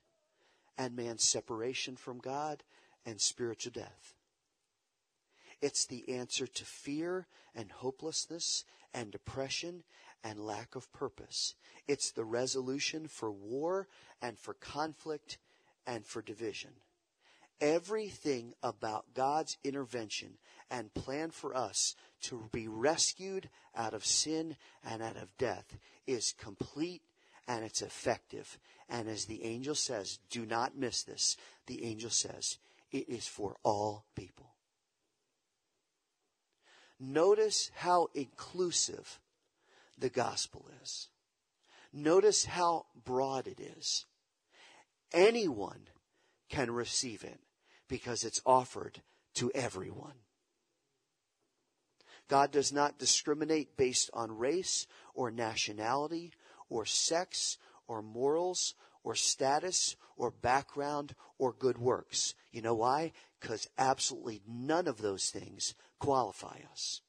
and 0.79 0.97
man's 0.97 1.25
separation 1.25 1.97
from 1.97 2.19
God 2.19 2.63
and 3.05 3.21
spiritual 3.21 3.73
death. 3.73 4.15
It's 5.61 5.85
the 5.85 6.09
answer 6.09 6.47
to 6.47 6.65
fear 6.65 7.27
and 7.55 7.71
hopelessness 7.71 8.65
and 8.95 9.11
depression 9.11 9.83
and 10.25 10.41
lack 10.41 10.75
of 10.75 10.91
purpose. 10.93 11.55
It's 11.87 12.11
the 12.11 12.25
resolution 12.25 13.07
for 13.07 13.31
war 13.31 13.89
and 14.23 14.39
for 14.39 14.55
conflict 14.55 15.39
and 15.87 16.07
for 16.07 16.23
division. 16.23 16.71
Everything 17.61 18.55
about 18.63 19.13
God's 19.13 19.59
intervention 19.63 20.39
and 20.71 20.95
plan 20.95 21.31
for 21.31 21.55
us 21.55 21.95
to 22.23 22.49
be 22.53 22.69
rescued 22.69 23.51
out 23.77 23.93
of 23.93 24.07
sin 24.07 24.57
and 24.85 25.03
out 25.03 25.17
of 25.17 25.37
death 25.37 25.77
is 26.07 26.35
complete 26.39 27.03
and 27.47 27.65
it's 27.65 27.83
effective. 27.83 28.59
And 28.89 29.09
as 29.09 29.27
the 29.27 29.45
angel 29.45 29.75
says, 29.75 30.19
do 30.31 30.47
not 30.47 30.77
miss 30.77 31.03
this. 31.03 31.37
The 31.67 31.85
angel 31.85 32.11
says, 32.11 32.59
it 32.91 33.09
is 33.09 33.27
for 33.27 33.57
all 33.63 34.05
people. 34.17 34.55
Notice 36.99 37.71
how 37.75 38.09
inclusive 38.15 39.21
the 39.99 40.11
gospel 40.11 40.67
is. 40.83 41.09
Notice 41.93 42.45
how 42.45 42.87
broad 43.05 43.47
it 43.47 43.61
is. 43.61 44.07
Anyone 45.13 45.89
can 46.49 46.71
receive 46.71 47.25
it 47.25 47.41
because 47.91 48.25
it's 48.25 48.41
offered 48.47 49.03
to 49.35 49.51
everyone. 49.55 50.15
God 52.29 52.53
does 52.53 52.73
not 52.73 52.99
discriminate 52.99 53.77
based 53.77 54.09
on 54.15 54.39
race 54.39 54.87
or 55.13 55.33
nationality 55.33 56.33
or 56.69 56.87
sex 56.87 57.59
or 57.89 58.01
morals 58.01 58.75
or 59.03 59.17
status 59.17 59.97
or 60.17 60.31
background 60.31 61.17
or 61.39 61.53
good 61.53 61.77
works. 61.77 62.35
You 62.53 62.63
know 62.63 62.75
why? 62.75 63.11
Because 63.41 63.69
absolutely 63.77 64.41
none 64.47 64.87
of 64.87 65.03
those 65.03 65.29
things 65.31 65.75
qualify 65.99 66.61
us. 66.71 67.01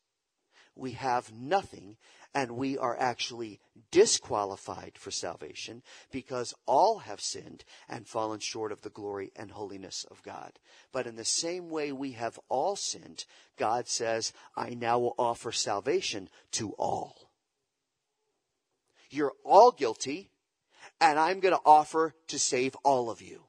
We 0.75 0.93
have 0.93 1.31
nothing 1.31 1.97
and 2.33 2.51
we 2.51 2.77
are 2.77 2.97
actually 2.97 3.59
disqualified 3.91 4.93
for 4.97 5.11
salvation 5.11 5.81
because 6.11 6.53
all 6.65 6.99
have 6.99 7.19
sinned 7.19 7.63
and 7.89 8.07
fallen 8.07 8.39
short 8.39 8.71
of 8.71 8.81
the 8.81 8.89
glory 8.89 9.31
and 9.35 9.51
holiness 9.51 10.05
of 10.09 10.23
God. 10.23 10.59
But 10.91 11.07
in 11.07 11.15
the 11.15 11.25
same 11.25 11.69
way 11.69 11.91
we 11.91 12.13
have 12.13 12.39
all 12.47 12.75
sinned, 12.75 13.25
God 13.57 13.87
says, 13.87 14.31
I 14.55 14.71
now 14.71 14.99
will 14.99 15.15
offer 15.17 15.51
salvation 15.51 16.29
to 16.51 16.71
all. 16.73 17.29
You're 19.09 19.33
all 19.43 19.71
guilty, 19.71 20.31
and 21.01 21.19
I'm 21.19 21.41
going 21.41 21.53
to 21.53 21.61
offer 21.65 22.15
to 22.27 22.39
save 22.39 22.75
all 22.83 23.09
of 23.09 23.21
you. 23.21 23.43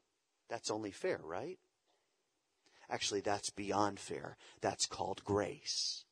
That's 0.48 0.72
only 0.72 0.90
fair, 0.90 1.20
right? 1.22 1.58
Actually, 2.90 3.20
that's 3.20 3.50
beyond 3.50 4.00
fair. 4.00 4.36
That's 4.60 4.86
called 4.86 5.22
grace. 5.24 6.04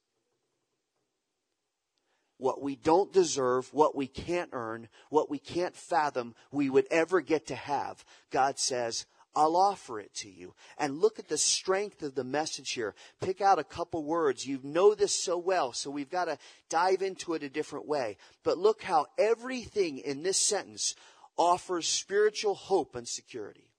What 2.40 2.62
we 2.62 2.74
don't 2.74 3.12
deserve, 3.12 3.72
what 3.74 3.94
we 3.94 4.06
can't 4.06 4.50
earn, 4.52 4.88
what 5.10 5.30
we 5.30 5.38
can't 5.38 5.76
fathom 5.76 6.34
we 6.50 6.70
would 6.70 6.86
ever 6.90 7.20
get 7.20 7.46
to 7.48 7.54
have, 7.54 8.02
God 8.30 8.58
says, 8.58 9.04
I'll 9.36 9.56
offer 9.56 10.00
it 10.00 10.12
to 10.16 10.30
you. 10.30 10.54
And 10.78 11.00
look 11.00 11.18
at 11.18 11.28
the 11.28 11.38
strength 11.38 12.02
of 12.02 12.14
the 12.14 12.24
message 12.24 12.72
here. 12.72 12.94
Pick 13.20 13.40
out 13.40 13.58
a 13.58 13.64
couple 13.64 14.04
words. 14.04 14.46
You 14.46 14.58
know 14.62 14.94
this 14.94 15.22
so 15.22 15.38
well, 15.38 15.72
so 15.72 15.90
we've 15.90 16.10
got 16.10 16.24
to 16.24 16.38
dive 16.68 17.02
into 17.02 17.34
it 17.34 17.42
a 17.42 17.48
different 17.48 17.86
way. 17.86 18.16
But 18.42 18.58
look 18.58 18.82
how 18.82 19.06
everything 19.18 19.98
in 19.98 20.22
this 20.22 20.38
sentence 20.38 20.96
offers 21.36 21.86
spiritual 21.86 22.54
hope 22.54 22.96
and 22.96 23.06
security. 23.06 23.69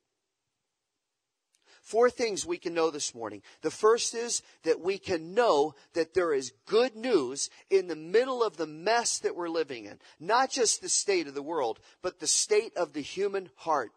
Four 1.92 2.10
things 2.10 2.46
we 2.46 2.58
can 2.58 2.74
know 2.74 2.90
this 2.90 3.14
morning. 3.14 3.42
The 3.64 3.70
first 3.70 4.16
is 4.16 4.44
that 4.64 4.80
we 4.80 4.98
can 4.98 5.34
know 5.34 5.76
that 5.94 6.14
there 6.14 6.34
is 6.34 6.54
good 6.66 6.96
news 6.96 7.50
in 7.70 7.88
the 7.88 7.98
middle 7.98 8.42
of 8.42 8.56
the 8.56 8.66
mess 8.66 9.20
that 9.20 9.36
we're 9.36 9.50
living 9.50 9.88
in. 9.88 10.00
Not 10.18 10.50
just 10.50 10.82
the 10.82 10.88
state 10.88 11.28
of 11.28 11.34
the 11.34 11.42
world, 11.42 11.82
but 12.02 12.22
the 12.22 12.28
state 12.28 12.78
of 12.78 12.94
the 12.94 13.02
human 13.02 13.50
heart 13.58 13.92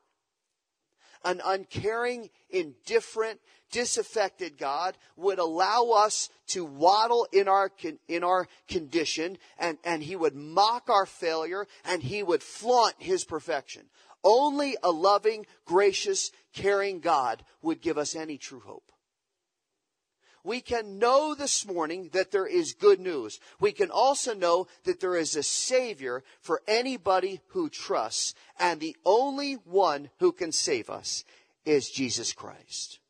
an 1.25 1.41
uncaring, 1.45 2.29
indifferent, 2.51 3.41
disaffected 3.71 4.59
God 4.59 4.97
would 5.17 5.39
allow 5.39 5.91
us 5.91 6.29
to 6.49 6.65
waddle 6.65 7.27
in 7.33 7.49
our, 7.49 7.71
in 8.09 8.23
our 8.23 8.47
condition 8.69 9.39
and, 9.59 9.79
and 9.85 10.03
he 10.03 10.17
would 10.17 10.35
mock 10.35 10.91
our 10.91 11.07
failure 11.07 11.67
and 11.85 12.03
he 12.03 12.23
would 12.23 12.43
flaunt 12.43 12.97
his 12.99 13.25
perfection. 13.25 13.85
Only 14.25 14.77
a 14.83 14.91
loving, 14.91 15.47
gracious, 15.67 16.33
caring 16.55 17.01
God 17.01 17.45
would 17.63 17.81
give 17.81 17.99
us 17.99 18.17
any 18.17 18.39
true 18.39 18.61
hope 18.61 18.91
we 20.45 20.61
can 20.61 20.99
know 20.99 21.35
this 21.35 21.67
morning 21.67 22.11
that 22.13 22.31
there 22.31 22.47
is 22.47 22.75
good 22.75 23.01
news. 23.01 23.41
We 23.59 23.73
can 23.73 23.91
also 23.91 24.35
know 24.35 24.67
that 24.85 25.01
there 25.01 25.17
is 25.17 25.35
a 25.35 25.43
Savior 25.43 26.23
for 26.41 26.61
anybody 26.69 27.41
who 27.49 27.71
trusts, 27.71 28.35
and 28.59 28.79
the 28.79 28.97
only 29.07 29.55
one 29.55 30.11
who 30.21 30.33
can 30.33 30.53
save 30.53 30.91
us 30.91 31.25
is 31.65 31.89
Jesus 31.89 32.35
Christ. 32.35 33.01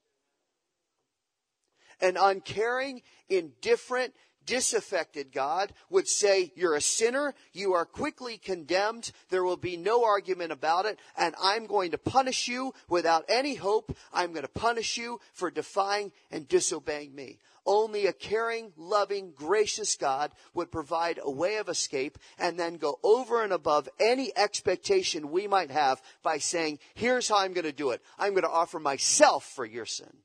An 2.00 2.16
uncaring, 2.16 3.02
indifferent, 3.28 4.14
disaffected 4.46 5.32
God 5.32 5.72
would 5.90 6.08
say, 6.08 6.52
You're 6.54 6.76
a 6.76 6.80
sinner, 6.80 7.34
you 7.52 7.74
are 7.74 7.84
quickly 7.84 8.38
condemned, 8.38 9.12
there 9.30 9.44
will 9.44 9.56
be 9.56 9.76
no 9.76 10.04
argument 10.04 10.52
about 10.52 10.86
it, 10.86 10.98
and 11.16 11.34
I'm 11.42 11.66
going 11.66 11.92
to 11.92 11.98
punish 11.98 12.48
you 12.48 12.74
without 12.88 13.24
any 13.28 13.54
hope. 13.54 13.96
I'm 14.12 14.32
going 14.32 14.42
to 14.42 14.48
punish 14.48 14.96
you 14.96 15.20
for 15.32 15.50
defying 15.50 16.12
and 16.30 16.48
disobeying 16.48 17.14
me. 17.14 17.38
Only 17.66 18.06
a 18.06 18.12
caring, 18.12 18.72
loving, 18.76 19.32
gracious 19.34 19.96
God 19.96 20.32
would 20.52 20.70
provide 20.70 21.18
a 21.22 21.30
way 21.30 21.56
of 21.56 21.68
escape 21.68 22.18
and 22.38 22.58
then 22.58 22.74
go 22.74 22.98
over 23.02 23.42
and 23.42 23.52
above 23.52 23.88
any 23.98 24.36
expectation 24.36 25.30
we 25.30 25.46
might 25.46 25.70
have 25.70 26.02
by 26.22 26.38
saying, 26.38 26.78
Here's 26.94 27.28
how 27.28 27.38
I'm 27.38 27.54
going 27.54 27.64
to 27.64 27.72
do 27.72 27.90
it. 27.90 28.02
I'm 28.18 28.32
going 28.32 28.42
to 28.42 28.50
offer 28.50 28.78
myself 28.78 29.44
for 29.44 29.64
your 29.64 29.86
sin. 29.86 30.23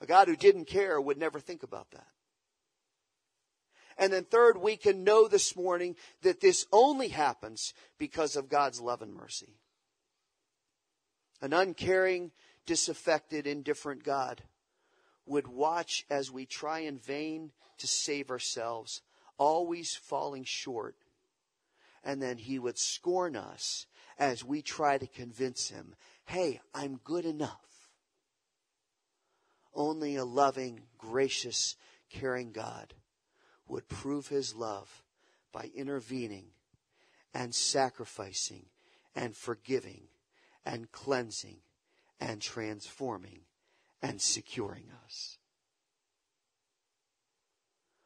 A 0.00 0.06
God 0.06 0.28
who 0.28 0.36
didn't 0.36 0.66
care 0.66 1.00
would 1.00 1.18
never 1.18 1.40
think 1.40 1.62
about 1.62 1.90
that. 1.92 2.06
And 3.98 4.12
then 4.12 4.24
third, 4.24 4.58
we 4.58 4.76
can 4.76 5.04
know 5.04 5.26
this 5.26 5.56
morning 5.56 5.96
that 6.22 6.40
this 6.40 6.66
only 6.70 7.08
happens 7.08 7.72
because 7.98 8.36
of 8.36 8.50
God's 8.50 8.80
love 8.80 9.00
and 9.00 9.14
mercy. 9.14 9.56
An 11.40 11.52
uncaring, 11.52 12.32
disaffected, 12.66 13.46
indifferent 13.46 14.04
God 14.04 14.42
would 15.24 15.46
watch 15.46 16.04
as 16.10 16.30
we 16.30 16.46
try 16.46 16.80
in 16.80 16.98
vain 16.98 17.52
to 17.78 17.86
save 17.86 18.30
ourselves, 18.30 19.02
always 19.38 19.96
falling 19.96 20.44
short. 20.44 20.96
And 22.04 22.22
then 22.22 22.38
he 22.38 22.58
would 22.58 22.78
scorn 22.78 23.34
us 23.34 23.86
as 24.18 24.44
we 24.44 24.62
try 24.62 24.98
to 24.98 25.06
convince 25.06 25.68
him, 25.68 25.94
hey, 26.26 26.60
I'm 26.74 27.00
good 27.02 27.24
enough. 27.24 27.60
Only 29.76 30.16
a 30.16 30.24
loving, 30.24 30.80
gracious, 30.96 31.76
caring 32.08 32.50
God 32.50 32.94
would 33.68 33.88
prove 33.88 34.28
his 34.28 34.54
love 34.54 35.04
by 35.52 35.70
intervening 35.74 36.46
and 37.34 37.54
sacrificing 37.54 38.66
and 39.14 39.36
forgiving 39.36 40.04
and 40.64 40.90
cleansing 40.90 41.58
and 42.18 42.40
transforming 42.40 43.40
and 44.02 44.20
securing 44.20 44.86
us. 45.04 45.36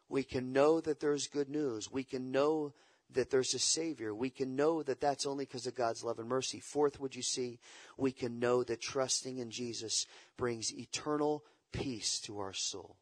We 0.09 0.25
can 0.25 0.53
know 0.53 0.81
that 0.81 0.99
there's 0.99 1.29
good 1.29 1.49
news. 1.49 1.89
We 1.91 2.03
can 2.03 2.33
know 2.33 2.73
that 3.13 3.31
there's 3.31 3.55
a 3.55 3.61
Savior. 3.61 4.13
We 4.13 4.31
can 4.31 4.57
know 4.57 4.83
that 4.83 5.01
that's 5.01 5.25
only 5.25 5.45
because 5.45 5.69
of 5.69 5.77
God's 5.77 6.03
love 6.03 6.19
and 6.19 6.29
mercy. 6.29 6.59
Fourth, 6.59 6.99
would 7.01 7.15
you 7.15 7.23
see, 7.23 7.61
we 7.97 8.11
can 8.11 8.41
know 8.41 8.65
that 8.65 8.81
trusting 8.81 9.39
in 9.39 9.51
Jesus 9.51 10.07
brings 10.37 10.75
eternal 10.75 11.45
peace 11.73 12.21
to 12.21 12.39
our 12.39 12.53
soul. 12.53 12.97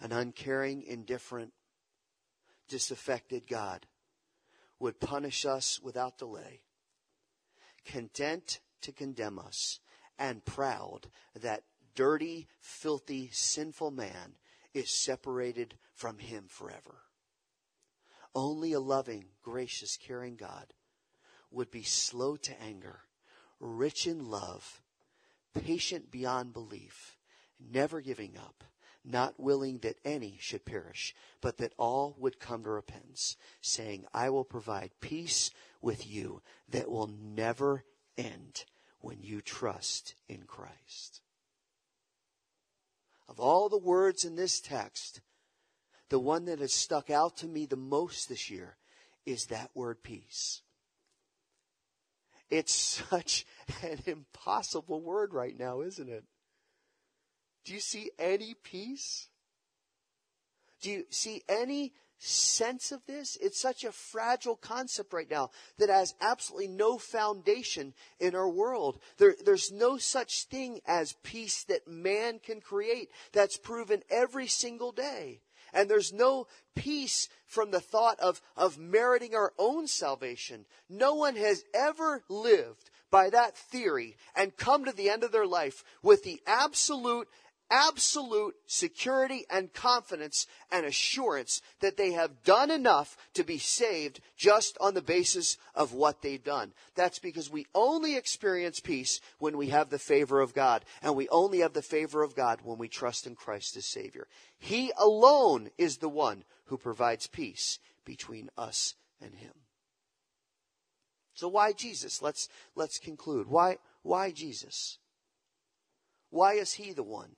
An 0.00 0.12
uncaring, 0.12 0.82
indifferent, 0.82 1.52
disaffected 2.68 3.46
God 3.46 3.86
would 4.78 5.00
punish 5.00 5.44
us 5.44 5.78
without 5.82 6.18
delay, 6.18 6.62
content 7.84 8.60
to 8.80 8.92
condemn 8.92 9.38
us, 9.38 9.80
and 10.18 10.44
proud 10.44 11.08
that 11.34 11.64
dirty, 11.94 12.48
filthy, 12.60 13.28
sinful 13.32 13.90
man 13.90 14.36
is 14.72 14.90
separated 14.90 15.74
from 15.92 16.18
him 16.18 16.44
forever. 16.48 17.02
Only 18.34 18.72
a 18.72 18.80
loving, 18.80 19.26
gracious, 19.42 19.96
caring 19.96 20.36
God 20.36 20.72
would 21.50 21.70
be 21.70 21.82
slow 21.82 22.36
to 22.36 22.62
anger, 22.62 23.00
rich 23.58 24.06
in 24.06 24.30
love, 24.30 24.80
patient 25.54 26.10
beyond 26.10 26.52
belief, 26.52 27.16
never 27.58 28.00
giving 28.00 28.36
up, 28.36 28.64
not 29.04 29.40
willing 29.40 29.78
that 29.78 29.96
any 30.04 30.36
should 30.40 30.64
perish, 30.64 31.14
but 31.40 31.58
that 31.58 31.72
all 31.76 32.14
would 32.18 32.38
come 32.38 32.62
to 32.64 32.70
repentance, 32.70 33.36
saying, 33.60 34.04
I 34.12 34.30
will 34.30 34.44
provide 34.44 34.90
peace 35.00 35.50
with 35.80 36.06
you 36.06 36.42
that 36.68 36.90
will 36.90 37.06
never 37.08 37.84
end 38.18 38.64
when 39.00 39.22
you 39.22 39.40
trust 39.40 40.14
in 40.28 40.42
Christ. 40.42 41.20
Of 43.28 43.40
all 43.40 43.68
the 43.68 43.78
words 43.78 44.24
in 44.24 44.36
this 44.36 44.60
text, 44.60 45.20
the 46.08 46.18
one 46.18 46.44
that 46.46 46.58
has 46.58 46.74
stuck 46.74 47.08
out 47.10 47.36
to 47.38 47.46
me 47.46 47.64
the 47.64 47.76
most 47.76 48.28
this 48.28 48.50
year 48.50 48.76
is 49.24 49.46
that 49.46 49.70
word 49.74 50.02
peace. 50.02 50.62
It's 52.50 52.74
such 52.74 53.46
an 53.82 54.00
impossible 54.06 55.00
word 55.00 55.32
right 55.32 55.58
now, 55.58 55.80
isn't 55.80 56.08
it? 56.08 56.24
Do 57.64 57.72
you 57.72 57.80
see 57.80 58.10
any 58.18 58.54
peace? 58.54 59.28
Do 60.80 60.90
you 60.90 61.04
see 61.10 61.42
any 61.48 61.92
sense 62.18 62.92
of 62.92 63.04
this? 63.06 63.36
It's 63.40 63.60
such 63.60 63.84
a 63.84 63.92
fragile 63.92 64.56
concept 64.56 65.12
right 65.12 65.30
now 65.30 65.50
that 65.78 65.88
has 65.88 66.14
absolutely 66.20 66.68
no 66.68 66.98
foundation 66.98 67.94
in 68.18 68.34
our 68.34 68.48
world. 68.48 68.98
There, 69.18 69.34
there's 69.44 69.70
no 69.70 69.98
such 69.98 70.44
thing 70.44 70.80
as 70.86 71.16
peace 71.22 71.64
that 71.64 71.86
man 71.86 72.38
can 72.38 72.60
create 72.60 73.10
that's 73.32 73.56
proven 73.56 74.02
every 74.10 74.46
single 74.46 74.92
day. 74.92 75.40
And 75.72 75.88
there's 75.88 76.12
no 76.12 76.46
peace 76.74 77.28
from 77.46 77.70
the 77.70 77.80
thought 77.80 78.18
of, 78.20 78.40
of 78.56 78.78
meriting 78.78 79.34
our 79.34 79.52
own 79.58 79.86
salvation. 79.86 80.66
No 80.88 81.14
one 81.14 81.36
has 81.36 81.64
ever 81.74 82.22
lived 82.28 82.90
by 83.10 83.30
that 83.30 83.56
theory 83.56 84.16
and 84.36 84.56
come 84.56 84.84
to 84.84 84.92
the 84.92 85.10
end 85.10 85.24
of 85.24 85.32
their 85.32 85.46
life 85.46 85.84
with 86.02 86.22
the 86.22 86.40
absolute 86.46 87.28
absolute 87.70 88.54
security 88.66 89.46
and 89.48 89.72
confidence 89.72 90.46
and 90.70 90.84
assurance 90.84 91.62
that 91.80 91.96
they 91.96 92.12
have 92.12 92.42
done 92.42 92.70
enough 92.70 93.16
to 93.34 93.44
be 93.44 93.58
saved 93.58 94.20
just 94.36 94.76
on 94.80 94.94
the 94.94 95.02
basis 95.02 95.56
of 95.74 95.92
what 95.92 96.22
they've 96.22 96.42
done. 96.42 96.72
That's 96.94 97.18
because 97.18 97.50
we 97.50 97.66
only 97.74 98.16
experience 98.16 98.80
peace 98.80 99.20
when 99.38 99.56
we 99.56 99.68
have 99.68 99.90
the 99.90 99.98
favor 99.98 100.40
of 100.40 100.54
God, 100.54 100.84
and 101.02 101.14
we 101.14 101.28
only 101.28 101.60
have 101.60 101.72
the 101.72 101.82
favor 101.82 102.22
of 102.22 102.34
God 102.34 102.60
when 102.64 102.78
we 102.78 102.88
trust 102.88 103.26
in 103.26 103.34
Christ 103.34 103.76
as 103.76 103.86
Savior. 103.86 104.26
He 104.58 104.92
alone 104.98 105.70
is 105.78 105.98
the 105.98 106.08
one 106.08 106.44
who 106.66 106.76
provides 106.76 107.26
peace 107.26 107.78
between 108.04 108.50
us 108.58 108.94
and 109.20 109.34
Him. 109.34 109.52
So 111.34 111.48
why 111.48 111.72
Jesus? 111.72 112.20
Let's, 112.20 112.48
let's 112.74 112.98
conclude. 112.98 113.46
Why, 113.46 113.78
why 114.02 114.30
Jesus? 114.30 114.98
Why 116.28 116.54
is 116.54 116.74
He 116.74 116.92
the 116.92 117.02
one? 117.02 117.36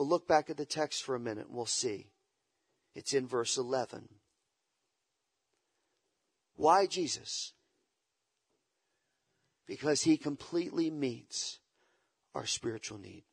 We'll 0.00 0.08
look 0.08 0.26
back 0.26 0.48
at 0.48 0.56
the 0.56 0.64
text 0.64 1.02
for 1.02 1.14
a 1.14 1.20
minute 1.20 1.48
and 1.48 1.54
we'll 1.54 1.66
see. 1.66 2.06
It's 2.94 3.12
in 3.12 3.26
verse 3.26 3.58
11. 3.58 4.08
Why 6.56 6.86
Jesus? 6.86 7.52
Because 9.66 10.04
he 10.04 10.16
completely 10.16 10.88
meets 10.88 11.58
our 12.34 12.46
spiritual 12.46 12.96
need. 12.96 13.24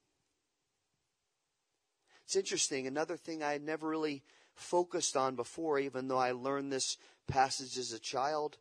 It's 2.26 2.36
interesting. 2.36 2.86
Another 2.86 3.16
thing 3.16 3.42
I 3.42 3.54
had 3.54 3.64
never 3.64 3.88
really 3.88 4.22
focused 4.54 5.16
on 5.16 5.38
before, 5.38 5.80
even 5.80 6.10
though 6.10 6.20
I 6.20 6.34
learned 6.34 6.74
this 6.74 6.98
passage 7.30 7.78
as 7.78 7.94
a 7.94 8.00
child. 8.00 8.58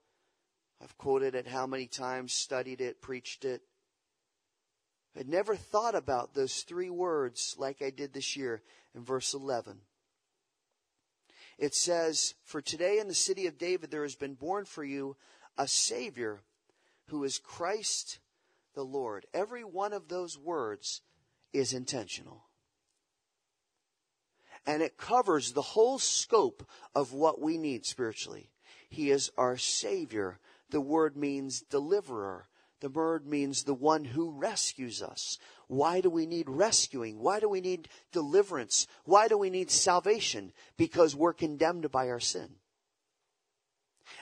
I've 0.80 0.96
quoted 0.96 1.34
it 1.34 1.48
how 1.48 1.66
many 1.66 1.88
times, 1.88 2.32
studied 2.32 2.80
it, 2.80 3.02
preached 3.02 3.44
it. 3.44 3.62
I'd 5.18 5.28
never 5.28 5.56
thought 5.56 5.94
about 5.94 6.34
those 6.34 6.62
three 6.62 6.90
words 6.90 7.56
like 7.58 7.80
I 7.80 7.90
did 7.90 8.12
this 8.12 8.36
year 8.36 8.62
in 8.94 9.02
verse 9.02 9.32
11. 9.32 9.78
It 11.58 11.74
says, 11.74 12.34
For 12.44 12.60
today 12.60 12.98
in 12.98 13.08
the 13.08 13.14
city 13.14 13.46
of 13.46 13.56
David 13.56 13.90
there 13.90 14.02
has 14.02 14.14
been 14.14 14.34
born 14.34 14.66
for 14.66 14.84
you 14.84 15.16
a 15.56 15.66
Savior 15.66 16.40
who 17.06 17.24
is 17.24 17.38
Christ 17.38 18.18
the 18.74 18.84
Lord. 18.84 19.26
Every 19.32 19.64
one 19.64 19.92
of 19.92 20.08
those 20.08 20.38
words 20.38 21.00
is 21.52 21.72
intentional. 21.72 22.44
And 24.66 24.82
it 24.82 24.98
covers 24.98 25.52
the 25.52 25.62
whole 25.62 25.98
scope 25.98 26.68
of 26.94 27.12
what 27.12 27.40
we 27.40 27.56
need 27.56 27.86
spiritually. 27.86 28.50
He 28.90 29.10
is 29.10 29.30
our 29.38 29.56
Savior. 29.56 30.38
The 30.70 30.80
word 30.80 31.16
means 31.16 31.62
deliverer, 31.62 32.48
the 32.80 32.88
word 32.90 33.26
means 33.26 33.62
the 33.62 33.74
one 33.74 34.04
who 34.04 34.30
rescues 34.30 35.02
us. 35.02 35.38
Why 35.68 36.00
do 36.00 36.10
we 36.10 36.26
need 36.26 36.48
rescuing? 36.48 37.18
Why 37.18 37.40
do 37.40 37.48
we 37.48 37.60
need 37.60 37.88
deliverance? 38.12 38.86
Why 39.04 39.28
do 39.28 39.38
we 39.38 39.50
need 39.50 39.70
salvation? 39.70 40.52
Because 40.76 41.16
we're 41.16 41.32
condemned 41.32 41.90
by 41.90 42.08
our 42.08 42.20
sin. 42.20 42.56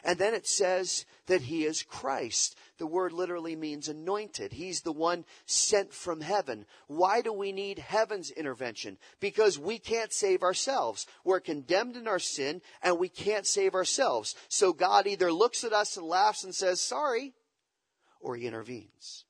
And 0.03 0.19
then 0.19 0.35
it 0.35 0.47
says 0.47 1.05
that 1.27 1.43
he 1.43 1.65
is 1.65 1.83
Christ. 1.83 2.57
The 2.79 2.87
word 2.87 3.13
literally 3.13 3.57
means 3.57 3.89
anointed. 3.89 4.53
He's 4.53 4.81
the 4.81 4.93
one 4.93 5.25
sent 5.47 5.93
from 5.93 6.21
heaven. 6.21 6.67
Why 6.87 7.21
do 7.21 7.33
we 7.33 7.53
need 7.53 7.79
heaven's 7.79 8.31
intervention? 8.31 8.99
Because 9.21 9.59
we 9.59 9.79
can't 9.79 10.13
save 10.13 10.43
ourselves. 10.43 11.07
We're 11.25 11.41
condemned 11.41 11.97
in 11.97 12.09
our 12.09 12.19
sin 12.19 12.63
and 12.83 12.99
we 12.99 13.09
can't 13.09 13.47
save 13.47 13.75
ourselves. 13.75 14.35
So 14.49 14.73
God 14.73 15.07
either 15.07 15.33
looks 15.33 15.65
at 15.65 15.73
us 15.73 15.97
and 15.97 16.07
laughs 16.07 16.45
and 16.45 16.55
says, 16.55 16.81
sorry, 16.81 17.35
or 18.25 18.35
he 18.35 18.47
intervenes. 18.47 19.25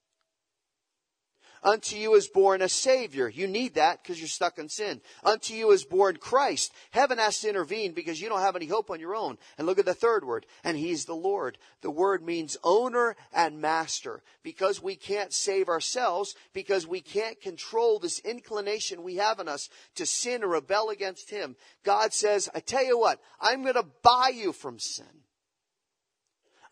Unto 1.65 1.97
you 1.97 2.15
is 2.15 2.29
born 2.29 2.61
a 2.61 2.69
Savior. 2.69 3.27
You 3.27 3.47
need 3.47 3.75
that 3.75 4.03
because 4.03 4.21
you're 4.21 4.29
stuck 4.29 4.59
in 4.59 4.69
sin. 4.69 5.01
Unto 5.25 5.55
you 5.55 5.71
is 5.71 5.83
born 5.83 6.19
Christ. 6.19 6.75
Heaven 6.91 7.17
has 7.17 7.41
to 7.41 7.49
intervene 7.49 7.93
because 7.93 8.21
you 8.21 8.29
don't 8.29 8.43
have 8.43 8.55
any 8.55 8.67
hope 8.67 8.91
on 8.91 9.01
your 9.01 9.17
own. 9.17 9.39
And 9.57 9.67
look 9.67 9.79
at 9.79 9.87
the 9.87 9.95
third 9.95 10.27
word. 10.27 10.45
And 10.63 10.77
He's 10.77 11.07
the 11.07 11.15
Lord. 11.15 11.57
The 11.81 11.91
word 11.91 12.23
means 12.23 12.59
owner 12.63 13.17
and 13.33 13.63
master. 13.63 14.23
Because 14.43 14.83
we 14.83 14.95
can't 14.95 15.33
save 15.33 15.71
ourselves, 15.71 16.35
because 16.53 16.87
we 16.87 17.01
can't 17.01 17.41
control 17.41 17.99
this 17.99 18.19
inclination 18.19 19.03
we 19.03 19.17
have 19.17 19.41
in 19.41 19.49
us 19.49 19.71
to 19.95 20.05
sin 20.05 20.45
or 20.45 20.49
rebel 20.49 20.91
against 20.91 21.31
Him, 21.31 21.57
God 21.83 22.13
says, 22.13 22.51
I 22.55 22.61
tell 22.61 22.85
you 22.85 22.99
what, 22.99 23.21
I'm 23.41 23.63
going 23.63 23.75
to 23.75 23.87
buy 24.03 24.33
you 24.35 24.53
from 24.53 24.79
sin. 24.79 25.07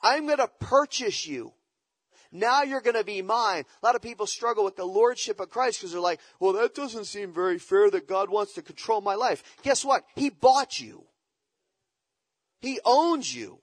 I'm 0.02 0.26
going 0.26 0.37
to 0.37 0.50
purchase 0.61 1.26
you. 1.26 1.54
Now 2.33 2.62
you're 2.62 2.81
going 2.81 2.97
to 2.97 3.05
be 3.05 3.21
mine. 3.21 3.64
A 3.83 3.87
lot 3.87 3.95
of 3.95 4.01
people 4.01 4.27
struggle 4.27 4.64
with 4.64 4.77
the 4.77 4.87
lordship 4.87 5.38
of 5.38 5.51
Christ 5.51 5.81
because 5.81 5.92
they're 5.92 6.01
like, 6.01 6.21
well, 6.40 6.55
that 6.55 6.75
doesn't 6.75 7.05
seem 7.05 7.33
very 7.33 7.59
fair 7.59 7.90
that 7.90 8.09
God 8.09 8.31
wants 8.31 8.55
to 8.55 8.62
control 8.62 9.03
my 9.03 9.14
life. 9.14 9.42
Guess 9.62 9.85
what? 9.85 10.05
He 10.14 10.31
bought 10.31 10.81
you. 10.81 11.05
He 12.61 12.81
owns 12.85 13.35
you. 13.35 13.59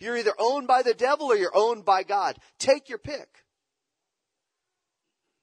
You're 0.00 0.16
either 0.16 0.34
owned 0.38 0.66
by 0.66 0.82
the 0.82 0.94
devil 0.94 1.26
or 1.26 1.36
you're 1.36 1.56
owned 1.56 1.84
by 1.84 2.02
God. 2.02 2.36
Take 2.58 2.88
your 2.88 2.98
pick. 2.98 3.28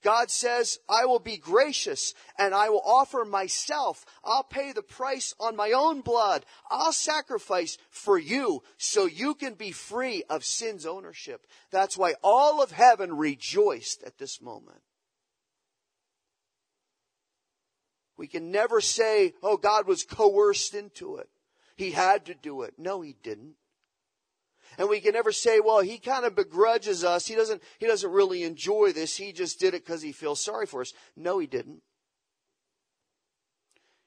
God 0.04 0.30
says, 0.30 0.80
I 0.90 1.06
will 1.06 1.20
be 1.20 1.38
gracious 1.38 2.14
and 2.38 2.54
I 2.54 2.70
will 2.70 2.84
offer 2.86 3.26
myself. 3.26 4.06
I'll 4.24 4.44
pay 4.44 4.74
the 4.74 4.84
price 4.84 5.34
on 5.40 5.56
my 5.56 5.72
own 5.72 6.02
blood. 6.02 6.46
I'll 6.70 6.92
sacrifice 6.92 7.78
for 7.90 8.18
you 8.18 8.64
so 8.78 9.06
you 9.06 9.34
can 9.34 9.54
be 9.54 9.72
free 9.72 10.24
of 10.30 10.44
sin's 10.44 10.86
ownership. 10.86 11.48
That's 11.72 11.98
why 11.98 12.16
all 12.22 12.62
of 12.62 12.72
heaven 12.72 13.16
rejoiced 13.16 14.04
at 14.04 14.18
this 14.18 14.42
moment. 14.42 14.82
We 18.18 18.28
can 18.28 18.52
never 18.52 18.80
say, 18.82 19.34
oh, 19.42 19.58
God 19.58 19.88
was 19.88 20.04
coerced 20.04 20.74
into 20.74 21.18
it. 21.18 21.30
He 21.76 21.92
had 21.92 22.26
to 22.28 22.36
do 22.36 22.62
it. 22.62 22.76
No, 22.78 23.02
he 23.02 23.16
didn't. 23.24 23.56
And 24.78 24.90
we 24.90 25.00
can 25.00 25.14
never 25.14 25.32
say, 25.32 25.60
well, 25.60 25.82
he 25.82 25.98
kind 25.98 26.26
of 26.26 26.36
begrudges 26.36 27.04
us. 27.04 27.28
He 27.28 27.36
doesn't, 27.36 27.62
he 27.80 27.88
doesn't 27.88 28.12
really 28.12 28.44
enjoy 28.44 28.92
this. 28.92 29.18
He 29.18 29.32
just 29.32 29.60
did 29.60 29.74
it 29.74 29.86
because 29.86 30.02
he 30.02 30.12
feels 30.12 30.40
sorry 30.40 30.66
for 30.66 30.82
us. 30.82 30.94
No, 31.16 31.40
he 31.40 31.48
didn't. 31.48 31.82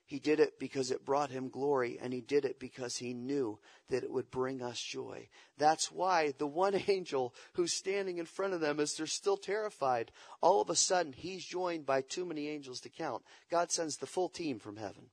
He 0.06 0.20
did 0.20 0.38
it 0.38 0.60
because 0.60 0.92
it 0.92 1.04
brought 1.04 1.30
him 1.30 1.48
glory, 1.48 1.98
and 2.00 2.12
he 2.12 2.20
did 2.20 2.44
it 2.44 2.60
because 2.60 2.96
he 2.96 3.12
knew 3.12 3.58
that 3.88 4.04
it 4.04 4.10
would 4.12 4.30
bring 4.30 4.62
us 4.62 4.80
joy. 4.80 5.28
That's 5.58 5.90
why 5.90 6.32
the 6.38 6.46
one 6.46 6.80
angel 6.88 7.34
who's 7.54 7.72
standing 7.72 8.18
in 8.18 8.26
front 8.26 8.54
of 8.54 8.60
them, 8.60 8.78
as 8.78 8.94
they're 8.94 9.08
still 9.08 9.36
terrified, 9.36 10.12
all 10.40 10.60
of 10.60 10.70
a 10.70 10.76
sudden 10.76 11.12
he's 11.12 11.44
joined 11.44 11.86
by 11.86 12.02
too 12.02 12.24
many 12.24 12.46
angels 12.48 12.80
to 12.82 12.88
count. 12.88 13.24
God 13.50 13.72
sends 13.72 13.96
the 13.96 14.06
full 14.06 14.28
team 14.28 14.60
from 14.60 14.76
heaven. 14.76 15.10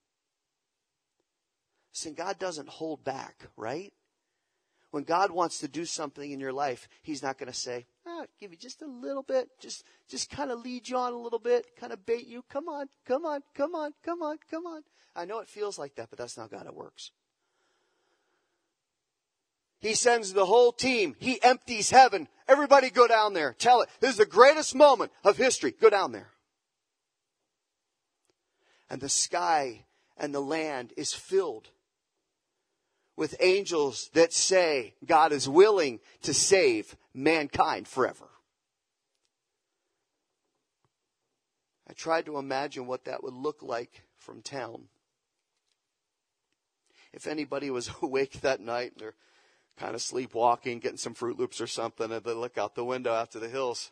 See, 1.92 2.12
God 2.12 2.38
doesn't 2.38 2.70
hold 2.70 3.04
back, 3.04 3.48
right? 3.58 3.94
When 4.94 5.06
God 5.06 5.32
wants 5.32 5.58
to 5.58 5.68
do 5.68 5.86
something 5.86 6.32
in 6.32 6.40
your 6.40 6.54
life, 6.54 6.88
He's 7.02 7.24
not 7.24 7.40
going 7.40 7.52
to 7.52 7.58
say, 7.58 7.88
oh, 8.06 8.28
give 8.40 8.52
you 8.52 8.58
just 8.60 8.84
a 8.84 8.86
little 8.86 9.24
bit, 9.24 9.50
just, 9.60 9.84
just 10.08 10.30
kind 10.30 10.52
of 10.52 10.60
lead 10.60 10.88
you 10.88 10.98
on 10.98 11.14
a 11.14 11.18
little 11.18 11.40
bit, 11.40 11.76
kind 11.76 11.92
of 11.92 12.06
bait 12.06 12.28
you. 12.28 12.44
Come 12.48 12.70
on, 12.70 12.86
come 13.04 13.26
on, 13.26 13.42
come 13.56 13.74
on, 13.74 13.94
come 14.06 14.22
on, 14.22 14.38
come 14.52 14.68
on. 14.68 14.84
I 15.16 15.26
know 15.26 15.40
it 15.40 15.48
feels 15.48 15.80
like 15.80 15.96
that, 15.96 16.12
but 16.12 16.20
that's 16.20 16.38
not 16.38 16.52
God. 16.52 16.68
It 16.68 16.76
works. 16.76 17.10
He 19.80 19.96
sends 19.96 20.32
the 20.32 20.46
whole 20.46 20.72
team. 20.72 21.16
He 21.18 21.42
empties 21.42 21.90
heaven. 21.90 22.28
Everybody 22.48 22.92
go 22.92 23.08
down 23.08 23.34
there. 23.34 23.56
Tell 23.58 23.82
it. 23.82 23.90
This 24.00 24.12
is 24.12 24.18
the 24.18 24.28
greatest 24.28 24.76
moment 24.76 25.12
of 25.24 25.38
history. 25.38 25.72
Go 25.72 25.90
down 25.90 26.12
there. 26.12 26.30
And 28.92 29.02
the 29.02 29.10
sky 29.10 29.86
and 30.18 30.36
the 30.36 30.40
land 30.40 30.94
is 30.96 31.14
filled 31.14 31.70
with 33.16 33.36
angels 33.40 34.10
that 34.14 34.34
say 34.34 34.96
God 35.06 35.32
is 35.32 35.48
willing 35.48 36.00
to 36.24 36.34
save 36.34 36.96
mankind 37.14 37.88
forever. 37.88 38.30
I 41.88 41.94
tried 41.94 42.26
to 42.26 42.38
imagine 42.38 42.88
what 42.88 43.06
that 43.06 43.24
would 43.24 43.34
look 43.34 43.62
like 43.62 44.04
from 44.18 44.42
town. 44.42 44.86
If 47.12 47.28
anybody 47.28 47.70
was 47.70 47.92
awake 48.02 48.42
that 48.42 48.60
night, 48.60 48.94
and 48.94 49.02
they're 49.02 49.16
kind 49.78 49.94
of 49.94 50.02
sleepwalking, 50.02 50.80
getting 50.80 50.98
some 50.98 51.14
Froot 51.14 51.38
Loops 51.38 51.62
or 51.62 51.68
something, 51.68 52.12
and 52.12 52.24
they 52.24 52.34
look 52.34 52.58
out 52.58 52.76
the 52.76 52.86
window 52.86 53.14
out 53.14 53.32
to 53.32 53.40
the 53.40 53.50
hills. 53.50 53.92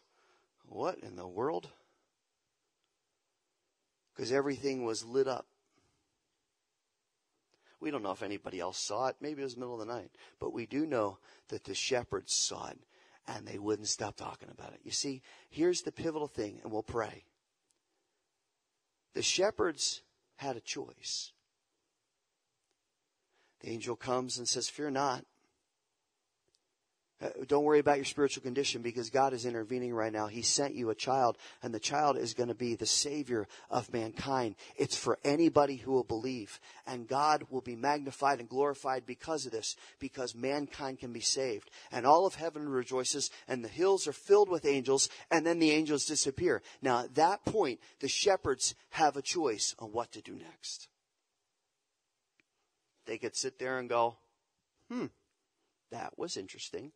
What 0.65 0.99
in 0.99 1.15
the 1.15 1.28
world? 1.28 1.67
Because 4.15 4.32
everything 4.32 4.86
was 4.86 5.05
lit 5.05 5.28
up. 5.28 5.45
We 7.82 7.89
don't 7.89 8.03
know 8.03 8.11
if 8.11 8.23
anybody 8.23 8.59
else 8.59 8.77
saw 8.77 9.07
it. 9.07 9.15
Maybe 9.19 9.41
it 9.41 9.45
was 9.45 9.55
the 9.55 9.59
middle 9.59 9.82
of 9.82 9.86
the 9.86 9.93
night. 9.93 10.11
But 10.39 10.53
we 10.53 10.67
do 10.67 10.86
know 10.86 11.17
that 11.49 11.63
the 11.63 11.73
shepherds 11.73 12.34
saw 12.34 12.67
it 12.67 12.79
and 13.27 13.45
they 13.45 13.57
wouldn't 13.57 13.88
stop 13.88 14.15
talking 14.15 14.49
about 14.49 14.73
it. 14.73 14.82
You 14.84 14.91
see, 14.91 15.21
here's 15.49 15.82
the 15.82 15.91
pivotal 15.91 16.27
thing, 16.27 16.59
and 16.63 16.71
we'll 16.71 16.84
pray. 16.84 17.25
The 19.13 19.23
shepherds 19.23 20.03
had 20.36 20.55
a 20.55 20.61
choice. 20.61 21.34
The 23.61 23.69
angel 23.69 23.95
comes 23.95 24.38
and 24.38 24.47
says, 24.47 24.69
Fear 24.69 24.91
not. 24.91 25.25
Uh, 27.22 27.30
don't 27.47 27.63
worry 27.63 27.80
about 27.80 27.97
your 27.97 28.05
spiritual 28.05 28.41
condition 28.41 28.82
because 28.82 29.11
God 29.11 29.34
is 29.34 29.45
intervening 29.45 29.93
right 29.93 30.11
now. 30.11 30.26
He 30.28 30.41
sent 30.41 30.74
you 30.74 30.89
a 30.89 30.95
child, 30.95 31.38
and 31.61 31.74
the 31.74 31.80
child 31.80 32.17
is 32.17 32.34
going 32.34 32.49
to 32.49 32.55
be 32.55 32.74
the 32.74 32.86
Savior 32.86 33.47
of 33.69 33.93
mankind. 33.93 34.55
It's 34.76 34.95
for 34.95 35.19
anybody 35.24 35.76
who 35.76 35.91
will 35.91 36.03
believe. 36.03 36.59
And 36.88 37.07
God 37.07 37.45
will 37.49 37.61
be 37.61 37.76
magnified 37.76 38.39
and 38.39 38.49
glorified 38.49 39.05
because 39.05 39.45
of 39.45 39.51
this, 39.51 39.76
because 39.99 40.34
mankind 40.34 40.99
can 40.99 41.13
be 41.13 41.19
saved. 41.19 41.69
And 41.91 42.05
all 42.07 42.26
of 42.26 42.36
heaven 42.36 42.67
rejoices, 42.67 43.30
and 43.47 43.63
the 43.63 43.69
hills 43.69 44.07
are 44.07 44.13
filled 44.13 44.49
with 44.49 44.65
angels, 44.65 45.09
and 45.30 45.45
then 45.45 45.59
the 45.59 45.72
angels 45.72 46.05
disappear. 46.05 46.63
Now, 46.82 47.03
at 47.03 47.15
that 47.15 47.45
point, 47.45 47.80
the 47.99 48.07
shepherds 48.07 48.74
have 48.91 49.15
a 49.15 49.22
choice 49.22 49.76
on 49.78 49.91
what 49.91 50.11
to 50.13 50.22
do 50.22 50.34
next. 50.34 50.88
They 53.05 53.17
could 53.17 53.36
sit 53.36 53.59
there 53.59 53.78
and 53.78 53.89
go, 53.89 54.17
hmm, 54.89 55.07
that 55.91 56.17
was 56.17 56.38
interesting. 56.38 56.91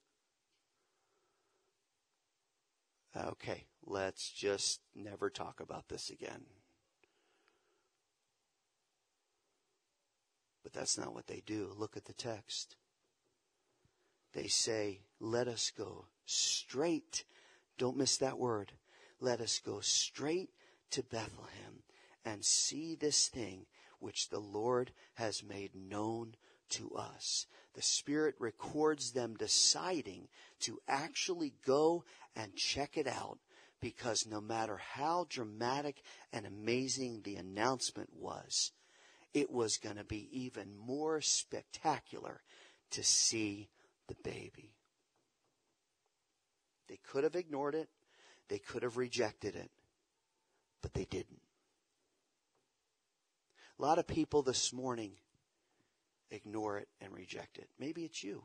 Okay, 3.17 3.65
let's 3.85 4.29
just 4.29 4.81
never 4.93 5.29
talk 5.29 5.61
about 5.61 5.87
this 5.87 6.09
again. 6.09 6.43
But 10.63 10.73
that's 10.73 10.97
not 10.97 11.13
what 11.13 11.27
they 11.27 11.41
do. 11.45 11.71
Look 11.77 11.95
at 11.95 12.05
the 12.05 12.13
text. 12.13 12.75
They 14.33 14.47
say, 14.47 15.01
Let 15.19 15.47
us 15.47 15.71
go 15.75 16.07
straight. 16.25 17.23
Don't 17.77 17.97
miss 17.97 18.17
that 18.17 18.37
word. 18.37 18.73
Let 19.21 19.39
us 19.39 19.59
go 19.59 19.79
straight 19.79 20.49
to 20.91 21.03
Bethlehem 21.03 21.83
and 22.25 22.43
see 22.43 22.95
this 22.95 23.27
thing 23.27 23.65
which 23.99 24.29
the 24.29 24.39
Lord 24.39 24.91
has 25.13 25.43
made 25.43 25.71
known 25.75 26.35
to 26.69 26.91
us. 26.91 27.47
The 27.75 27.81
Spirit 27.81 28.35
records 28.39 29.11
them 29.11 29.35
deciding 29.35 30.29
to 30.61 30.79
actually 30.87 31.53
go 31.65 32.05
and 32.35 32.55
check 32.55 32.97
it 32.97 33.05
out 33.05 33.39
because 33.81 34.25
no 34.25 34.39
matter 34.39 34.77
how 34.77 35.27
dramatic 35.29 36.01
and 36.31 36.45
amazing 36.45 37.21
the 37.23 37.35
announcement 37.35 38.09
was, 38.15 38.71
it 39.33 39.51
was 39.51 39.77
going 39.77 39.97
to 39.97 40.05
be 40.05 40.29
even 40.31 40.77
more 40.77 41.19
spectacular 41.19 42.41
to 42.91 43.03
see 43.03 43.67
the 44.07 44.15
baby. 44.23 44.73
They 46.87 46.99
could 47.11 47.25
have 47.25 47.35
ignored 47.35 47.75
it, 47.75 47.89
they 48.47 48.59
could 48.59 48.83
have 48.83 48.95
rejected 48.95 49.55
it, 49.55 49.69
but 50.81 50.93
they 50.93 51.05
didn't. 51.05 51.41
A 53.77 53.81
lot 53.81 53.99
of 53.99 54.07
people 54.07 54.43
this 54.43 54.71
morning 54.71 55.11
ignore 56.31 56.77
it 56.77 56.87
and 57.01 57.13
reject 57.13 57.57
it. 57.57 57.69
Maybe 57.79 58.03
it's 58.03 58.23
you. 58.23 58.43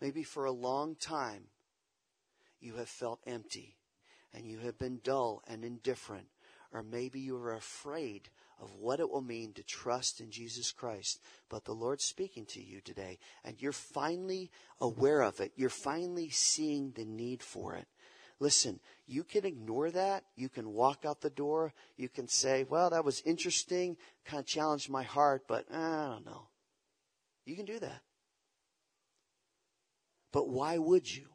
Maybe 0.00 0.22
for 0.22 0.44
a 0.44 0.52
long 0.52 0.96
time 0.96 1.44
you 2.60 2.74
have 2.74 2.88
felt 2.88 3.20
empty 3.26 3.76
and 4.32 4.46
you 4.46 4.58
have 4.58 4.78
been 4.78 5.00
dull 5.04 5.42
and 5.46 5.64
indifferent, 5.64 6.26
or 6.72 6.82
maybe 6.82 7.20
you 7.20 7.36
are 7.36 7.54
afraid 7.54 8.28
of 8.60 8.74
what 8.74 9.00
it 9.00 9.08
will 9.08 9.22
mean 9.22 9.52
to 9.52 9.62
trust 9.62 10.20
in 10.20 10.30
Jesus 10.30 10.72
Christ. 10.72 11.20
But 11.48 11.64
the 11.64 11.72
Lord's 11.72 12.04
speaking 12.04 12.44
to 12.46 12.62
you 12.62 12.80
today, 12.80 13.18
and 13.44 13.60
you're 13.60 13.72
finally 13.72 14.50
aware 14.80 15.22
of 15.22 15.40
it. 15.40 15.52
You're 15.54 15.68
finally 15.68 16.30
seeing 16.30 16.92
the 16.92 17.04
need 17.04 17.42
for 17.42 17.74
it. 17.74 17.86
Listen, 18.40 18.80
you 19.06 19.22
can 19.22 19.44
ignore 19.44 19.90
that. 19.90 20.24
You 20.36 20.48
can 20.48 20.72
walk 20.72 21.04
out 21.06 21.20
the 21.20 21.30
door. 21.30 21.72
You 21.96 22.08
can 22.08 22.28
say, 22.28 22.64
well, 22.68 22.90
that 22.90 23.04
was 23.04 23.22
interesting, 23.24 23.96
kind 24.24 24.40
of 24.40 24.46
challenged 24.46 24.90
my 24.90 25.02
heart, 25.02 25.44
but 25.46 25.66
eh, 25.70 25.76
I 25.76 26.08
don't 26.08 26.26
know. 26.26 26.48
You 27.46 27.56
can 27.56 27.64
do 27.64 27.78
that. 27.78 28.00
But 30.32 30.48
why 30.48 30.78
would 30.78 31.14
you? 31.14 31.26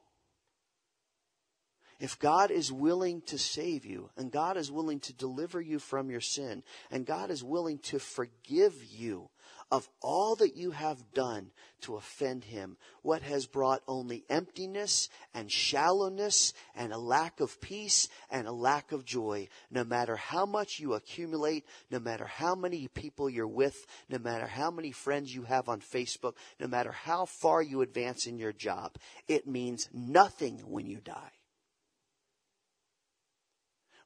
If 1.99 2.17
God 2.17 2.49
is 2.49 2.71
willing 2.71 3.21
to 3.23 3.37
save 3.37 3.85
you, 3.85 4.09
and 4.15 4.31
God 4.31 4.55
is 4.55 4.71
willing 4.71 5.01
to 5.01 5.13
deliver 5.13 5.59
you 5.59 5.79
from 5.79 6.09
your 6.09 6.21
sin, 6.21 6.63
and 6.89 7.05
God 7.05 7.29
is 7.29 7.43
willing 7.43 7.77
to 7.79 7.99
forgive 7.99 8.73
you 8.83 9.29
of 9.71 9.87
all 10.01 10.35
that 10.35 10.55
you 10.55 10.71
have 10.71 11.13
done 11.13 11.51
to 11.81 11.95
offend 11.95 12.43
him, 12.43 12.77
what 13.03 13.21
has 13.21 13.45
brought 13.45 13.81
only 13.87 14.25
emptiness 14.29 15.09
and 15.33 15.51
shallowness 15.51 16.53
and 16.75 16.91
a 16.91 16.97
lack 16.97 17.39
of 17.39 17.61
peace 17.61 18.09
and 18.31 18.47
a 18.47 18.51
lack 18.51 18.91
of 18.91 19.05
joy. 19.05 19.47
No 19.69 19.83
matter 19.83 20.15
how 20.15 20.45
much 20.45 20.79
you 20.79 20.93
accumulate, 20.93 21.65
no 21.91 21.99
matter 21.99 22.25
how 22.25 22.55
many 22.55 22.87
people 22.87 23.29
you're 23.29 23.47
with, 23.47 23.85
no 24.09 24.17
matter 24.17 24.47
how 24.47 24.71
many 24.71 24.91
friends 24.91 25.33
you 25.33 25.43
have 25.43 25.69
on 25.69 25.81
Facebook, 25.81 26.33
no 26.59 26.67
matter 26.67 26.91
how 26.91 27.25
far 27.25 27.61
you 27.61 27.81
advance 27.81 28.25
in 28.25 28.37
your 28.37 28.53
job, 28.53 28.95
it 29.27 29.47
means 29.47 29.87
nothing 29.93 30.57
when 30.65 30.87
you 30.87 30.97
die. 30.97 31.31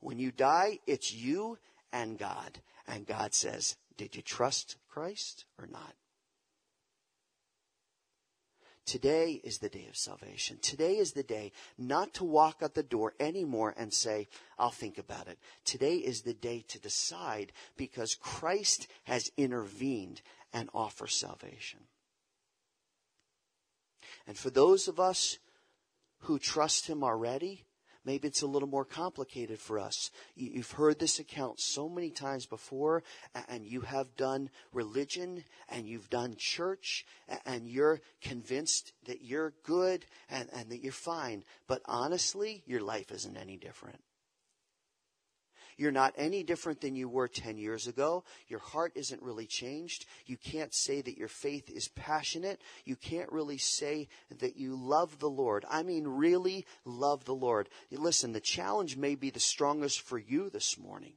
When 0.02 0.20
you 0.20 0.32
die, 0.32 0.80
it's 0.86 1.14
you 1.14 1.58
and 1.94 2.20
God. 2.20 2.60
And 2.86 3.08
God 3.08 3.34
says, 3.34 3.78
Did 3.98 4.16
you 4.16 4.22
trust 4.22 4.78
Christ 4.90 5.46
or 5.60 5.68
not? 5.68 5.94
Today 8.86 9.40
is 9.44 9.60
the 9.60 9.70
day 9.70 9.88
of 9.88 9.96
salvation. 9.96 10.58
Today 10.62 10.98
is 10.98 11.14
the 11.14 11.24
day 11.24 11.54
not 11.78 12.14
to 12.16 12.26
walk 12.26 12.58
out 12.62 12.74
the 12.74 12.84
door 12.84 13.14
anymore 13.18 13.74
and 13.78 13.94
say, 13.94 14.28
I'll 14.60 14.72
think 14.72 14.98
about 14.98 15.30
it. 15.30 15.40
Today 15.64 15.96
is 15.96 16.22
the 16.22 16.34
day 16.34 16.66
to 16.68 16.80
decide 16.80 17.54
because 17.78 18.16
Christ 18.16 18.88
has 19.06 19.32
intervened 19.38 20.22
and 20.52 20.70
offers 20.74 21.16
salvation. 21.16 21.80
And 24.28 24.38
for 24.38 24.50
those 24.50 24.90
of 24.90 25.00
us 25.00 25.38
who 26.20 26.38
trust 26.38 26.88
Him 26.88 27.04
already, 27.04 27.64
Maybe 28.06 28.28
it's 28.28 28.42
a 28.42 28.48
little 28.48 28.68
more 28.68 28.86
complicated 28.86 29.60
for 29.60 29.80
us. 29.80 30.12
You've 30.36 30.72
heard 30.72 31.00
this 31.00 31.20
account 31.20 31.60
so 31.60 31.88
many 31.88 32.10
times 32.10 32.46
before, 32.46 33.04
and 33.48 33.66
you 33.66 33.82
have 33.82 34.16
done 34.18 34.50
religion, 34.74 35.44
and 35.70 35.88
you've 35.88 36.10
done 36.10 36.36
church, 36.38 37.06
and 37.46 37.68
you're 37.68 38.02
convinced 38.22 38.92
that 39.06 39.22
you're 39.22 39.54
good 39.64 40.06
and, 40.30 40.50
and 40.54 40.70
that 40.70 40.84
you're 40.84 40.92
fine. 40.92 41.44
But 41.68 41.82
honestly, 41.86 42.64
your 42.66 42.82
life 42.82 43.12
isn't 43.12 43.38
any 43.38 43.58
different. 43.58 44.02
You're 45.78 45.92
not 45.92 46.14
any 46.18 46.44
different 46.44 46.82
than 46.82 46.96
you 46.96 47.10
were 47.10 47.28
10 47.28 47.58
years 47.58 47.88
ago. 47.88 48.24
Your 48.48 48.60
heart 48.60 48.94
isn't 48.96 49.22
really 49.22 49.46
changed. 49.46 50.06
You 50.26 50.38
can't 50.38 50.74
say 50.74 51.02
that 51.02 51.18
your 51.18 51.28
faith 51.28 51.70
is 51.70 51.88
passionate. 51.90 52.62
You 52.86 52.96
can't 52.96 53.32
really 53.32 53.58
say 53.58 54.08
that 54.40 54.58
you 54.58 54.76
love 54.76 55.20
the 55.20 55.30
Lord. 55.30 55.66
I 55.70 55.84
mean, 55.84 56.08
really 56.08 56.66
love 56.86 57.26
the 57.26 57.36
Lord. 57.36 57.70
Listen, 57.92 58.34
the 58.34 58.40
challenge 58.40 58.98
may 58.98 59.16
be 59.16 59.30
the 59.30 59.40
strongest 59.40 60.02
for 60.02 60.18
you 60.18 60.50
this 60.50 60.78
morning. 60.78 61.14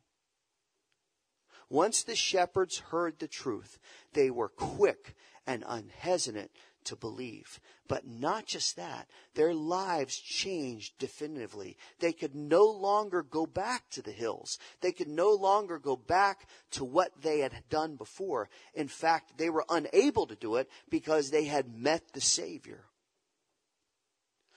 Once 1.69 2.05
the 2.05 2.15
shepherds 2.15 2.79
heard 2.79 3.19
the 3.19 3.27
truth, 3.27 3.79
they 4.13 4.31
were 4.31 4.49
quick 4.49 5.17
and 5.47 5.65
unhesitant 5.65 6.51
to 6.87 6.97
believe. 6.97 7.61
But 7.89 8.07
not 8.07 8.47
just 8.47 8.77
that, 8.77 9.09
their 9.35 9.55
lives 9.55 10.19
changed 10.19 10.99
definitively. 10.99 11.77
They 12.01 12.13
could 12.13 12.35
no 12.35 12.65
longer 12.65 13.23
go 13.23 13.47
back 13.47 13.89
to 13.91 14.03
the 14.03 14.13
hills. 14.13 14.59
They 14.81 14.93
could 14.93 15.09
no 15.09 15.31
longer 15.33 15.79
go 15.79 15.97
back 15.97 16.49
to 16.73 16.85
what 16.85 17.23
they 17.23 17.41
had 17.41 17.53
done 17.71 17.97
before. 17.97 18.49
In 18.75 18.89
fact, 18.89 19.39
they 19.39 19.51
were 19.51 19.65
unable 19.69 20.27
to 20.27 20.35
do 20.37 20.57
it 20.57 20.69
because 20.91 21.31
they 21.31 21.45
had 21.45 21.77
met 21.77 22.03
the 22.13 22.21
Savior. 22.21 22.85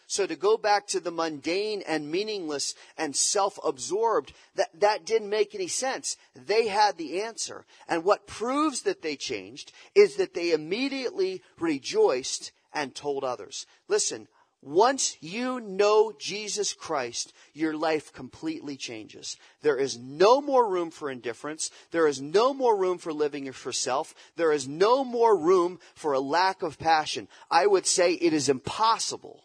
So 0.10 0.26
to 0.26 0.36
go 0.36 0.58
back 0.58 0.88
to 0.88 1.00
the 1.00 1.12
mundane 1.12 1.84
and 1.88 2.10
meaningless 2.10 2.74
and 2.98 3.16
self-absorbed, 3.16 4.34
that, 4.56 4.72
that 4.80 5.06
didn't 5.06 5.30
make 5.30 5.54
any 5.54 5.68
sense. 5.68 6.18
They 6.34 6.68
had 6.68 6.98
the 6.98 7.22
answer. 7.22 7.64
And 7.88 8.04
what 8.04 8.26
proves 8.26 8.82
that 8.82 9.04
they 9.04 9.16
changed 9.16 9.72
is 9.94 10.16
that 10.16 10.34
they 10.34 10.52
immediately 10.52 11.44
rejoiced 11.60 12.52
and 12.74 12.96
told 12.96 13.24
others. 13.24 13.68
Listen, 13.88 14.28
once 14.64 15.16
you 15.22 15.60
know 15.60 16.12
Jesus 16.18 16.74
Christ, 16.74 17.32
your 17.54 17.78
life 17.78 18.12
completely 18.12 18.78
changes. 18.78 19.38
There 19.62 19.78
is 19.78 20.00
no 20.00 20.42
more 20.42 20.68
room 20.68 20.90
for 20.90 21.12
indifference. 21.12 21.70
There 21.92 22.08
is 22.08 22.20
no 22.20 22.56
more 22.56 22.76
room 22.76 22.98
for 22.98 23.14
living 23.14 23.52
for 23.52 23.72
self. 23.72 24.16
There 24.38 24.52
is 24.52 24.68
no 24.68 25.04
more 25.04 25.38
room 25.38 25.80
for 25.94 26.14
a 26.14 26.20
lack 26.20 26.64
of 26.64 26.80
passion. 26.80 27.28
I 27.52 27.68
would 27.68 27.86
say 27.86 28.14
it 28.14 28.34
is 28.34 28.50
impossible 28.50 29.44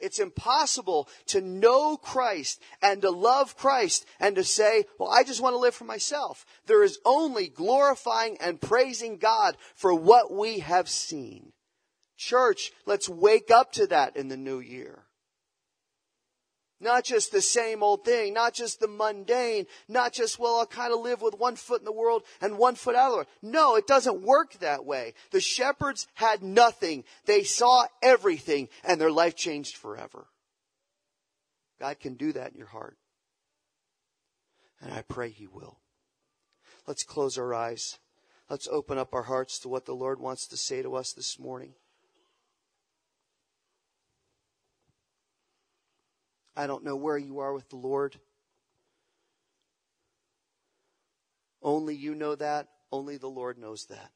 it's 0.00 0.18
impossible 0.18 1.08
to 1.26 1.40
know 1.40 1.96
Christ 1.96 2.60
and 2.82 3.02
to 3.02 3.10
love 3.10 3.56
Christ 3.56 4.06
and 4.20 4.36
to 4.36 4.44
say, 4.44 4.84
well, 4.98 5.10
I 5.10 5.24
just 5.24 5.40
want 5.40 5.54
to 5.54 5.58
live 5.58 5.74
for 5.74 5.84
myself. 5.84 6.44
There 6.66 6.82
is 6.82 6.98
only 7.04 7.48
glorifying 7.48 8.36
and 8.40 8.60
praising 8.60 9.16
God 9.18 9.56
for 9.74 9.94
what 9.94 10.32
we 10.32 10.60
have 10.60 10.88
seen. 10.88 11.52
Church, 12.16 12.72
let's 12.86 13.08
wake 13.08 13.50
up 13.50 13.72
to 13.72 13.86
that 13.88 14.16
in 14.16 14.28
the 14.28 14.36
new 14.36 14.60
year. 14.60 15.05
Not 16.78 17.04
just 17.04 17.32
the 17.32 17.40
same 17.40 17.82
old 17.82 18.04
thing, 18.04 18.34
not 18.34 18.52
just 18.52 18.80
the 18.80 18.88
mundane, 18.88 19.66
not 19.88 20.12
just, 20.12 20.38
well, 20.38 20.56
I'll 20.56 20.66
kind 20.66 20.92
of 20.92 21.00
live 21.00 21.22
with 21.22 21.38
one 21.38 21.56
foot 21.56 21.80
in 21.80 21.86
the 21.86 21.92
world 21.92 22.22
and 22.40 22.58
one 22.58 22.74
foot 22.74 22.94
out 22.94 23.06
of 23.06 23.10
the 23.10 23.16
world. 23.16 23.26
No, 23.40 23.76
it 23.76 23.86
doesn't 23.86 24.20
work 24.20 24.52
that 24.60 24.84
way. 24.84 25.14
The 25.30 25.40
shepherds 25.40 26.06
had 26.14 26.42
nothing. 26.42 27.04
They 27.24 27.44
saw 27.44 27.86
everything 28.02 28.68
and 28.84 29.00
their 29.00 29.10
life 29.10 29.34
changed 29.34 29.76
forever. 29.76 30.26
God 31.80 31.98
can 31.98 32.14
do 32.14 32.32
that 32.32 32.52
in 32.52 32.58
your 32.58 32.68
heart. 32.68 32.98
And 34.82 34.92
I 34.92 35.02
pray 35.02 35.30
He 35.30 35.46
will. 35.46 35.78
Let's 36.86 37.04
close 37.04 37.38
our 37.38 37.54
eyes. 37.54 37.98
Let's 38.50 38.68
open 38.68 38.98
up 38.98 39.14
our 39.14 39.24
hearts 39.24 39.58
to 39.60 39.68
what 39.68 39.86
the 39.86 39.94
Lord 39.94 40.20
wants 40.20 40.46
to 40.48 40.56
say 40.58 40.82
to 40.82 40.94
us 40.94 41.12
this 41.12 41.38
morning. 41.38 41.72
I 46.56 46.66
don't 46.66 46.84
know 46.84 46.96
where 46.96 47.18
you 47.18 47.40
are 47.40 47.52
with 47.52 47.68
the 47.68 47.76
Lord. 47.76 48.18
Only 51.62 51.94
you 51.94 52.14
know 52.14 52.34
that. 52.34 52.68
Only 52.90 53.18
the 53.18 53.28
Lord 53.28 53.58
knows 53.58 53.86
that. 53.86 54.10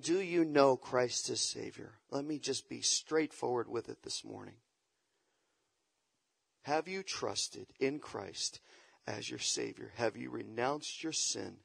Do 0.00 0.20
you 0.20 0.44
know 0.44 0.76
Christ 0.76 1.30
as 1.30 1.40
Savior? 1.40 1.92
Let 2.10 2.24
me 2.24 2.38
just 2.38 2.68
be 2.68 2.80
straightforward 2.80 3.68
with 3.68 3.88
it 3.88 4.02
this 4.02 4.24
morning. 4.24 4.54
Have 6.62 6.88
you 6.88 7.02
trusted 7.02 7.66
in 7.78 7.98
Christ 7.98 8.60
as 9.06 9.28
your 9.28 9.38
Savior? 9.38 9.92
Have 9.96 10.16
you 10.16 10.30
renounced 10.30 11.02
your 11.02 11.12
sin 11.12 11.56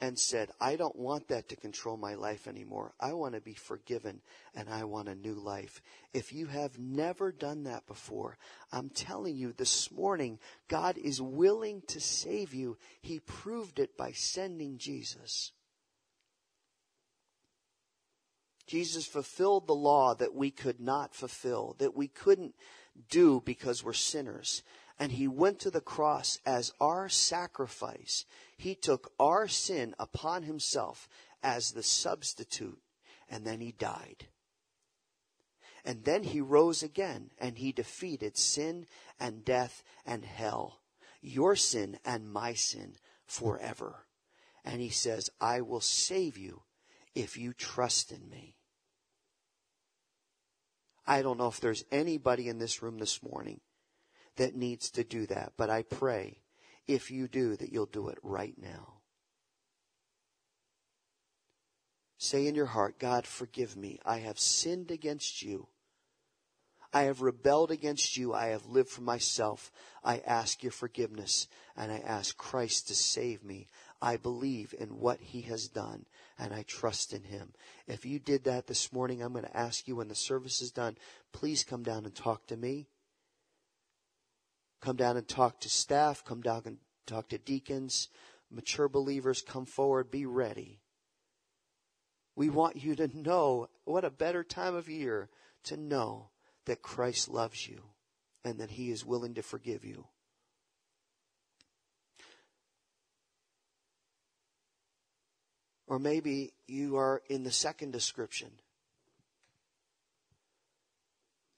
and 0.00 0.18
said, 0.18 0.50
I 0.60 0.76
don't 0.76 0.96
want 0.96 1.28
that 1.28 1.48
to 1.50 1.56
control 1.56 1.96
my 1.96 2.14
life 2.14 2.48
anymore. 2.48 2.92
I 2.98 3.12
want 3.12 3.34
to 3.34 3.40
be 3.40 3.54
forgiven 3.54 4.20
and 4.54 4.68
I 4.68 4.84
want 4.84 5.08
a 5.08 5.14
new 5.14 5.34
life. 5.34 5.82
If 6.14 6.32
you 6.32 6.46
have 6.46 6.78
never 6.78 7.30
done 7.32 7.64
that 7.64 7.86
before, 7.86 8.38
I'm 8.72 8.88
telling 8.88 9.36
you 9.36 9.52
this 9.52 9.92
morning, 9.92 10.38
God 10.68 10.96
is 10.96 11.20
willing 11.20 11.82
to 11.88 12.00
save 12.00 12.54
you. 12.54 12.78
He 13.02 13.20
proved 13.20 13.78
it 13.78 13.96
by 13.96 14.12
sending 14.12 14.78
Jesus. 14.78 15.52
Jesus 18.66 19.04
fulfilled 19.04 19.66
the 19.66 19.74
law 19.74 20.14
that 20.14 20.34
we 20.34 20.50
could 20.50 20.80
not 20.80 21.14
fulfill, 21.14 21.76
that 21.78 21.96
we 21.96 22.08
couldn't 22.08 22.54
do 23.10 23.42
because 23.44 23.84
we're 23.84 23.92
sinners 23.92 24.62
and 25.00 25.10
he 25.10 25.26
went 25.26 25.58
to 25.60 25.70
the 25.70 25.80
cross 25.80 26.38
as 26.44 26.72
our 26.78 27.08
sacrifice. 27.08 28.26
He 28.60 28.74
took 28.74 29.14
our 29.18 29.48
sin 29.48 29.94
upon 29.98 30.42
himself 30.42 31.08
as 31.42 31.72
the 31.72 31.82
substitute, 31.82 32.78
and 33.26 33.46
then 33.46 33.58
he 33.58 33.72
died. 33.72 34.26
And 35.82 36.04
then 36.04 36.24
he 36.24 36.42
rose 36.42 36.82
again, 36.82 37.30
and 37.38 37.56
he 37.56 37.72
defeated 37.72 38.36
sin 38.36 38.84
and 39.18 39.46
death 39.46 39.82
and 40.04 40.26
hell, 40.26 40.82
your 41.22 41.56
sin 41.56 41.98
and 42.04 42.30
my 42.30 42.52
sin 42.52 42.96
forever. 43.24 44.04
And 44.62 44.82
he 44.82 44.90
says, 44.90 45.30
I 45.40 45.62
will 45.62 45.80
save 45.80 46.36
you 46.36 46.60
if 47.14 47.38
you 47.38 47.54
trust 47.54 48.12
in 48.12 48.28
me. 48.28 48.56
I 51.06 51.22
don't 51.22 51.38
know 51.38 51.48
if 51.48 51.60
there's 51.60 51.86
anybody 51.90 52.46
in 52.46 52.58
this 52.58 52.82
room 52.82 52.98
this 52.98 53.22
morning 53.22 53.60
that 54.36 54.54
needs 54.54 54.90
to 54.90 55.02
do 55.02 55.24
that. 55.28 55.54
But 55.56 55.70
I 55.70 55.82
pray 55.82 56.42
if 56.86 57.10
you 57.10 57.28
do 57.28 57.56
that 57.56 57.72
you'll 57.72 57.86
do 57.86 58.08
it 58.08 58.18
right 58.22 58.54
now. 58.56 58.94
Say 62.18 62.46
in 62.46 62.54
your 62.54 62.66
heart, 62.66 62.98
God, 62.98 63.26
forgive 63.26 63.76
me. 63.76 63.98
I 64.04 64.18
have 64.18 64.38
sinned 64.38 64.90
against 64.90 65.42
you. 65.42 65.68
I 66.92 67.02
have 67.02 67.22
rebelled 67.22 67.70
against 67.70 68.16
you. 68.16 68.34
I 68.34 68.48
have 68.48 68.66
lived 68.66 68.90
for 68.90 69.02
myself. 69.02 69.70
I 70.04 70.18
ask 70.26 70.62
your 70.62 70.72
forgiveness 70.72 71.46
and 71.76 71.90
I 71.92 71.98
ask 71.98 72.36
Christ 72.36 72.88
to 72.88 72.94
save 72.94 73.44
me. 73.44 73.68
I 74.02 74.16
believe 74.16 74.74
in 74.78 74.98
what 74.98 75.20
he 75.20 75.42
has 75.42 75.68
done 75.68 76.06
and 76.38 76.52
I 76.52 76.64
trust 76.66 77.12
in 77.12 77.22
him. 77.22 77.52
If 77.86 78.04
you 78.04 78.18
did 78.18 78.44
that 78.44 78.66
this 78.66 78.92
morning, 78.92 79.22
I'm 79.22 79.32
going 79.32 79.44
to 79.44 79.56
ask 79.56 79.86
you 79.86 79.96
when 79.96 80.08
the 80.08 80.14
service 80.14 80.60
is 80.60 80.72
done, 80.72 80.96
please 81.32 81.64
come 81.64 81.82
down 81.82 82.04
and 82.04 82.14
talk 82.14 82.46
to 82.48 82.56
me. 82.56 82.88
Come 84.80 84.96
down 84.96 85.16
and 85.16 85.28
talk 85.28 85.60
to 85.60 85.68
staff. 85.68 86.24
Come 86.24 86.40
down 86.40 86.62
and 86.64 86.78
talk 87.06 87.28
to 87.28 87.38
deacons. 87.38 88.08
Mature 88.50 88.88
believers, 88.88 89.42
come 89.42 89.66
forward. 89.66 90.10
Be 90.10 90.26
ready. 90.26 90.80
We 92.34 92.48
want 92.48 92.82
you 92.82 92.94
to 92.96 93.08
know 93.16 93.68
what 93.84 94.04
a 94.04 94.10
better 94.10 94.42
time 94.42 94.74
of 94.74 94.88
year 94.88 95.28
to 95.64 95.76
know 95.76 96.30
that 96.64 96.82
Christ 96.82 97.28
loves 97.28 97.68
you 97.68 97.82
and 98.44 98.58
that 98.58 98.70
he 98.70 98.90
is 98.90 99.04
willing 99.04 99.34
to 99.34 99.42
forgive 99.42 99.84
you. 99.84 100.06
Or 105.86 105.98
maybe 105.98 106.52
you 106.66 106.96
are 106.96 107.20
in 107.28 107.42
the 107.42 107.50
second 107.50 107.90
description. 107.90 108.50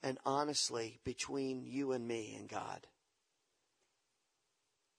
And 0.01 0.17
honestly, 0.25 0.99
between 1.05 1.65
you 1.65 1.91
and 1.93 2.05
me 2.07 2.35
and 2.37 2.49
God, 2.49 2.87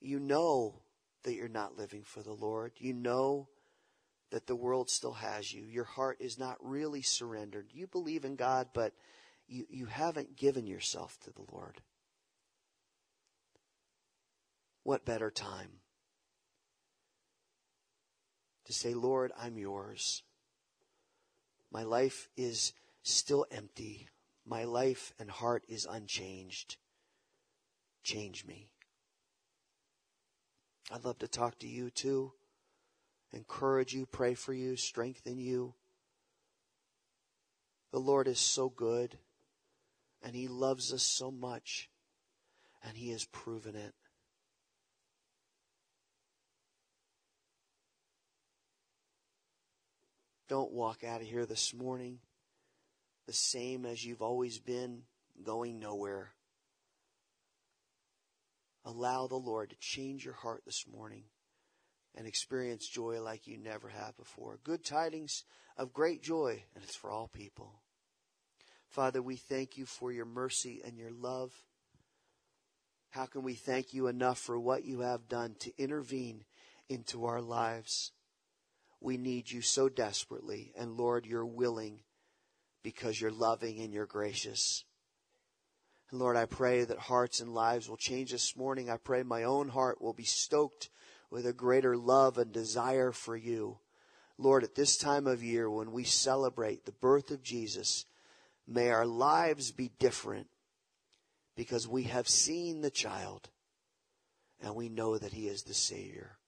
you 0.05 0.21
know 0.21 0.83
that 1.23 1.35
you're 1.35 1.49
not 1.49 1.79
living 1.79 2.03
for 2.03 2.23
the 2.23 2.33
Lord. 2.33 2.73
You 2.79 2.93
know 2.93 3.49
that 4.31 4.47
the 4.47 4.57
world 4.57 4.91
still 4.91 5.13
has 5.15 5.53
you. 5.53 5.65
Your 5.65 5.85
heart 5.85 6.19
is 6.21 6.39
not 6.39 6.57
really 6.61 7.03
surrendered. 7.03 7.69
You 7.73 7.87
believe 7.87 8.25
in 8.25 8.37
God, 8.37 8.69
but 8.75 8.93
you, 9.47 9.67
you 9.69 9.87
haven't 9.87 10.37
given 10.37 10.67
yourself 10.67 11.19
to 11.21 11.31
the 11.31 11.45
Lord. 11.53 11.81
What 14.83 15.05
better 15.05 15.31
time 15.31 15.71
to 18.67 18.73
say, 18.73 18.95
Lord, 18.95 19.33
I'm 19.39 19.59
yours. 19.59 20.23
My 21.71 21.83
life 21.83 22.29
is 22.37 22.73
still 23.03 23.47
empty. 23.51 24.09
My 24.47 24.65
life 24.65 25.13
and 25.19 25.31
heart 25.31 25.65
is 25.69 25.87
unchanged. 25.91 26.77
Change 28.03 28.45
me. 28.45 28.69
I'd 30.91 31.05
love 31.05 31.19
to 31.21 31.29
talk 31.29 31.59
to 31.61 31.67
you 31.67 31.91
too, 31.91 32.33
encourage 33.33 33.95
you, 33.95 34.07
pray 34.07 34.35
for 34.35 34.53
you, 34.53 34.77
strengthen 34.77 35.39
you. 35.39 35.75
The 37.91 38.01
Lord 38.01 38.29
is 38.29 38.39
so 38.39 38.69
good, 38.69 39.19
and 40.23 40.35
He 40.35 40.49
loves 40.49 40.93
us 40.93 41.03
so 41.03 41.31
much, 41.31 41.89
and 42.83 42.97
He 42.97 43.11
has 43.11 43.25
proven 43.25 43.75
it. 43.75 43.95
Don't 50.49 50.73
walk 50.73 51.03
out 51.03 51.23
of 51.23 51.27
here 51.27 51.47
this 51.47 51.73
morning 51.73 52.19
the 53.27 53.33
same 53.33 53.87
as 53.87 54.05
you've 54.05 54.21
always 54.21 54.59
been, 54.59 55.03
going 55.43 55.79
nowhere. 55.79 56.34
Allow 58.85 59.27
the 59.27 59.37
Lord 59.37 59.71
to 59.71 59.77
change 59.81 60.25
your 60.25 60.35
heart 60.35 60.63
this 60.67 60.85
morning 60.87 61.25
and 62.15 62.27
experience 62.27 62.87
joy 62.87 63.21
like 63.23 63.47
you 63.47 63.57
never 63.57 63.89
have 63.89 64.17
before. 64.17 64.59
Good 64.63 64.85
tidings 64.85 65.45
of 65.77 65.93
great 65.93 66.23
joy, 66.23 66.63
and 66.75 66.85
it's 66.85 66.95
for 66.95 67.11
all 67.11 67.29
people. 67.29 67.81
Father, 68.89 69.21
we 69.23 69.37
thank 69.37 69.77
you 69.77 69.87
for 69.87 70.13
your 70.13 70.27
mercy 70.27 70.81
and 70.85 70.97
your 70.97 71.11
love. 71.11 71.53
How 73.11 73.27
can 73.27 73.43
we 73.43 73.55
thank 73.55 73.95
you 73.95 74.07
enough 74.07 74.39
for 74.39 74.59
what 74.59 74.85
you 74.85 75.01
have 75.01 75.29
done 75.29 75.57
to 75.61 75.73
intervene 75.79 76.45
into 76.89 77.25
our 77.25 77.41
lives? 77.41 78.13
We 79.01 79.17
need 79.17 79.51
you 79.51 79.63
so 79.63 79.89
desperately. 79.89 80.73
And 80.77 80.97
Lord, 80.97 81.27
you're 81.27 81.47
willing 81.47 82.01
because 82.83 83.21
you're 83.21 83.31
loving 83.31 83.81
and 83.81 83.93
you're 83.93 84.07
gracious. 84.07 84.85
And 86.15 86.21
Lord, 86.21 86.37
I 86.37 86.47
pray 86.47 86.85
that 86.85 86.97
hearts 86.97 87.41
and 87.41 87.53
lives 87.53 87.89
will 87.89 87.97
change 87.97 88.31
this 88.31 88.57
morning. 88.57 88.89
I 88.89 88.99
pray 88.99 89.25
my 89.25 89.43
own 89.43 89.69
heart 89.69 90.01
will 90.01 90.13
be 90.13 90.23
stoked 90.23 90.89
with 91.29 91.45
a 91.45 91.53
greater 91.53 91.97
love 91.97 92.39
and 92.39 92.53
desire 92.53 93.11
for 93.11 93.37
you. 93.37 93.79
Lord, 94.39 94.63
at 94.63 94.77
this 94.77 94.97
time 94.97 95.27
of 95.27 95.43
year 95.43 95.69
when 95.69 95.91
we 95.91 96.05
celebrate 96.05 96.85
the 96.85 96.93
birth 96.93 97.33
of 97.33 97.43
Jesus, 97.43 98.07
may 98.65 98.91
our 98.91 99.05
lives 99.05 99.73
be 99.73 99.91
different 99.99 100.47
because 101.57 101.89
we 101.89 102.05
have 102.05 102.29
seen 102.29 102.81
the 102.81 102.91
child 102.91 103.51
and 104.63 104.77
we 104.77 104.89
know 104.89 105.19
that 105.19 105.33
he 105.33 105.49
is 105.49 105.65
the 105.65 105.75
Savior. 105.75 106.39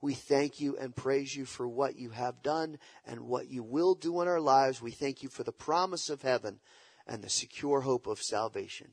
We 0.00 0.14
thank 0.14 0.60
you 0.60 0.76
and 0.76 0.94
praise 0.94 1.34
you 1.34 1.46
for 1.46 1.66
what 1.66 1.96
you 1.96 2.10
have 2.10 2.44
done 2.44 2.78
and 3.04 3.22
what 3.22 3.48
you 3.48 3.64
will 3.64 3.96
do 3.96 4.20
in 4.20 4.28
our 4.28 4.40
lives. 4.40 4.80
We 4.80 4.92
thank 4.92 5.24
you 5.24 5.28
for 5.28 5.42
the 5.42 5.50
promise 5.50 6.10
of 6.10 6.22
heaven 6.22 6.60
and 7.06 7.22
the 7.22 7.30
secure 7.30 7.82
hope 7.82 8.06
of 8.06 8.22
salvation. 8.22 8.88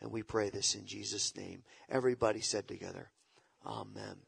And 0.00 0.12
we 0.12 0.22
pray 0.22 0.50
this 0.50 0.74
in 0.74 0.86
Jesus' 0.86 1.36
name. 1.36 1.62
Everybody 1.88 2.40
said 2.40 2.68
together, 2.68 3.10
Amen. 3.64 4.25